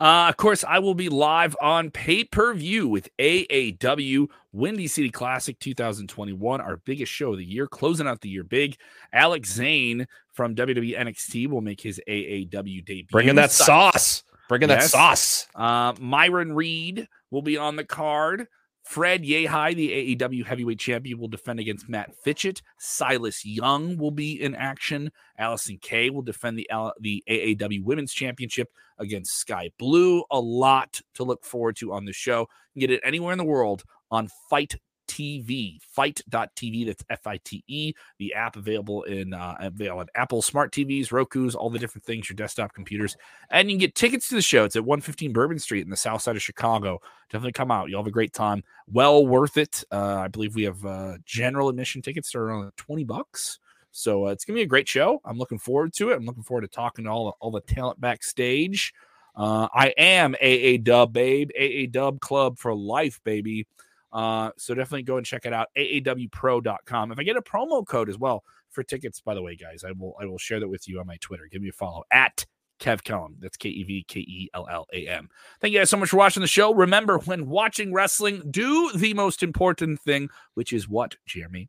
Uh, 0.00 0.28
of 0.30 0.36
course, 0.38 0.64
I 0.66 0.78
will 0.78 0.94
be 0.94 1.10
live 1.10 1.54
on 1.60 1.90
pay 1.90 2.24
per 2.24 2.54
view 2.54 2.88
with 2.88 3.10
AAW 3.18 4.28
Windy 4.50 4.86
City 4.86 5.10
Classic 5.10 5.58
2021, 5.58 6.60
our 6.60 6.78
biggest 6.78 7.12
show 7.12 7.32
of 7.32 7.38
the 7.38 7.44
year, 7.44 7.66
closing 7.66 8.08
out 8.08 8.22
the 8.22 8.30
year 8.30 8.42
big. 8.42 8.76
Alex 9.12 9.52
Zane 9.52 10.08
from 10.40 10.54
WWE 10.54 10.98
NXT 10.98 11.48
will 11.48 11.60
make 11.60 11.82
his 11.82 12.00
AAW 12.08 12.82
debut. 12.82 13.04
Bringing 13.12 13.34
that 13.34 13.50
sauce. 13.50 14.22
Bringing 14.48 14.70
Yes. 14.70 14.84
that 14.84 14.88
sauce. 14.88 15.46
Uh, 15.54 15.92
Myron 16.00 16.54
Reed 16.54 17.06
will 17.30 17.42
be 17.42 17.58
on 17.58 17.76
the 17.76 17.84
card. 17.84 18.48
Fred 18.82 19.22
Yehi, 19.22 19.76
the 19.76 20.16
AEW 20.16 20.46
heavyweight 20.46 20.78
champion, 20.78 21.18
will 21.18 21.28
defend 21.28 21.60
against 21.60 21.90
Matt 21.90 22.14
Fitchett. 22.24 22.62
Silas 22.78 23.44
Young 23.44 23.98
will 23.98 24.10
be 24.12 24.40
in 24.40 24.54
action. 24.54 25.12
Allysin 25.38 25.78
Kay 25.82 26.08
will 26.08 26.22
defend 26.22 26.58
the 26.58 26.66
the 27.00 27.22
AAW 27.28 27.84
Women's 27.84 28.14
Championship 28.14 28.70
against 28.98 29.36
Sky 29.36 29.70
Blue. 29.78 30.24
A 30.30 30.40
lot 30.40 31.02
to 31.16 31.22
look 31.22 31.44
forward 31.44 31.76
to 31.76 31.92
on 31.92 32.06
the 32.06 32.14
show. 32.14 32.48
You 32.72 32.80
can 32.80 32.88
get 32.88 32.90
it 32.92 33.02
anywhere 33.04 33.32
in 33.32 33.38
the 33.38 33.44
world 33.44 33.84
on 34.10 34.30
FITE 34.48 34.76
TV, 35.20 35.80
fite.tv. 35.82 36.86
That's 36.86 37.04
F 37.10 37.26
I 37.26 37.36
T 37.38 37.62
E. 37.66 37.92
The 38.18 38.34
app 38.34 38.56
available 38.56 39.02
in 39.04 39.34
uh, 39.34 39.56
available 39.60 40.00
on 40.00 40.06
Apple 40.14 40.42
smart 40.42 40.72
TVs, 40.72 41.12
Roku's, 41.12 41.54
all 41.54 41.70
the 41.70 41.78
different 41.78 42.04
things, 42.04 42.28
your 42.28 42.36
desktop 42.36 42.72
computers. 42.72 43.16
And 43.50 43.70
you 43.70 43.74
can 43.74 43.80
get 43.80 43.94
tickets 43.94 44.28
to 44.28 44.34
the 44.34 44.42
show. 44.42 44.64
It's 44.64 44.76
at 44.76 44.84
115 44.84 45.32
Bourbon 45.32 45.58
Street 45.58 45.84
in 45.84 45.90
the 45.90 45.96
south 45.96 46.22
side 46.22 46.36
of 46.36 46.42
Chicago. 46.42 47.00
Definitely 47.28 47.52
come 47.52 47.70
out. 47.70 47.90
You'll 47.90 48.00
have 48.00 48.06
a 48.06 48.12
great 48.12 48.32
time. 48.32 48.64
Well 48.90 49.26
worth 49.26 49.56
it. 49.56 49.84
Uh, 49.92 50.16
I 50.16 50.28
believe 50.28 50.54
we 50.54 50.64
have 50.64 50.84
uh, 50.84 51.18
general 51.24 51.68
admission 51.68 52.02
tickets 52.02 52.32
that 52.32 52.38
are 52.38 52.46
around 52.46 52.72
20 52.76 53.04
bucks. 53.04 53.58
So 53.92 54.28
uh, 54.28 54.30
it's 54.30 54.44
gonna 54.44 54.56
be 54.56 54.62
a 54.62 54.66
great 54.66 54.88
show. 54.88 55.20
I'm 55.24 55.36
looking 55.36 55.58
forward 55.58 55.92
to 55.94 56.10
it. 56.10 56.16
I'm 56.16 56.24
looking 56.24 56.44
forward 56.44 56.62
to 56.62 56.68
talking 56.68 57.04
to 57.04 57.10
all 57.10 57.26
the, 57.26 57.32
all 57.40 57.50
the 57.50 57.60
talent 57.60 58.00
backstage. 58.00 58.94
Uh, 59.34 59.68
I 59.74 59.88
am 59.96 60.34
AA 60.42 60.78
Dub, 60.82 61.12
babe. 61.12 61.50
AA 61.58 61.90
Dub 61.90 62.20
Club 62.20 62.58
for 62.58 62.74
life, 62.74 63.20
baby. 63.24 63.66
Uh, 64.12 64.50
so 64.56 64.74
definitely 64.74 65.02
go 65.02 65.16
and 65.16 65.26
check 65.26 65.46
it 65.46 65.52
out. 65.52 65.68
AAWPro.com. 65.76 67.12
If 67.12 67.18
I 67.18 67.22
get 67.22 67.36
a 67.36 67.42
promo 67.42 67.86
code 67.86 68.08
as 68.08 68.18
well 68.18 68.44
for 68.70 68.82
tickets, 68.82 69.20
by 69.20 69.34
the 69.34 69.42
way, 69.42 69.56
guys, 69.56 69.84
I 69.84 69.92
will 69.92 70.14
I 70.20 70.26
will 70.26 70.38
share 70.38 70.60
that 70.60 70.68
with 70.68 70.88
you 70.88 71.00
on 71.00 71.06
my 71.06 71.16
Twitter. 71.20 71.48
Give 71.50 71.62
me 71.62 71.68
a 71.68 71.72
follow 71.72 72.04
at 72.10 72.44
Kev 72.80 73.02
Kellam. 73.02 73.34
That's 73.38 73.56
K 73.56 73.68
E 73.68 73.84
V 73.84 74.04
K 74.08 74.20
E 74.20 74.50
L 74.54 74.66
L 74.70 74.86
A 74.92 75.06
M. 75.06 75.28
Thank 75.60 75.72
you 75.72 75.80
guys 75.80 75.90
so 75.90 75.96
much 75.96 76.10
for 76.10 76.16
watching 76.16 76.40
the 76.40 76.48
show. 76.48 76.74
Remember, 76.74 77.18
when 77.18 77.48
watching 77.48 77.92
wrestling, 77.92 78.42
do 78.50 78.90
the 78.94 79.14
most 79.14 79.42
important 79.42 80.00
thing, 80.00 80.28
which 80.54 80.72
is 80.72 80.88
what, 80.88 81.16
Jeremy? 81.26 81.68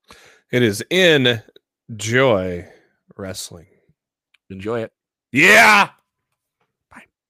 It 0.51 0.63
is 0.63 0.83
in 0.89 1.41
joy 1.95 2.67
wrestling. 3.15 3.67
Enjoy 4.49 4.81
it. 4.81 4.91
Yeah. 5.31 5.89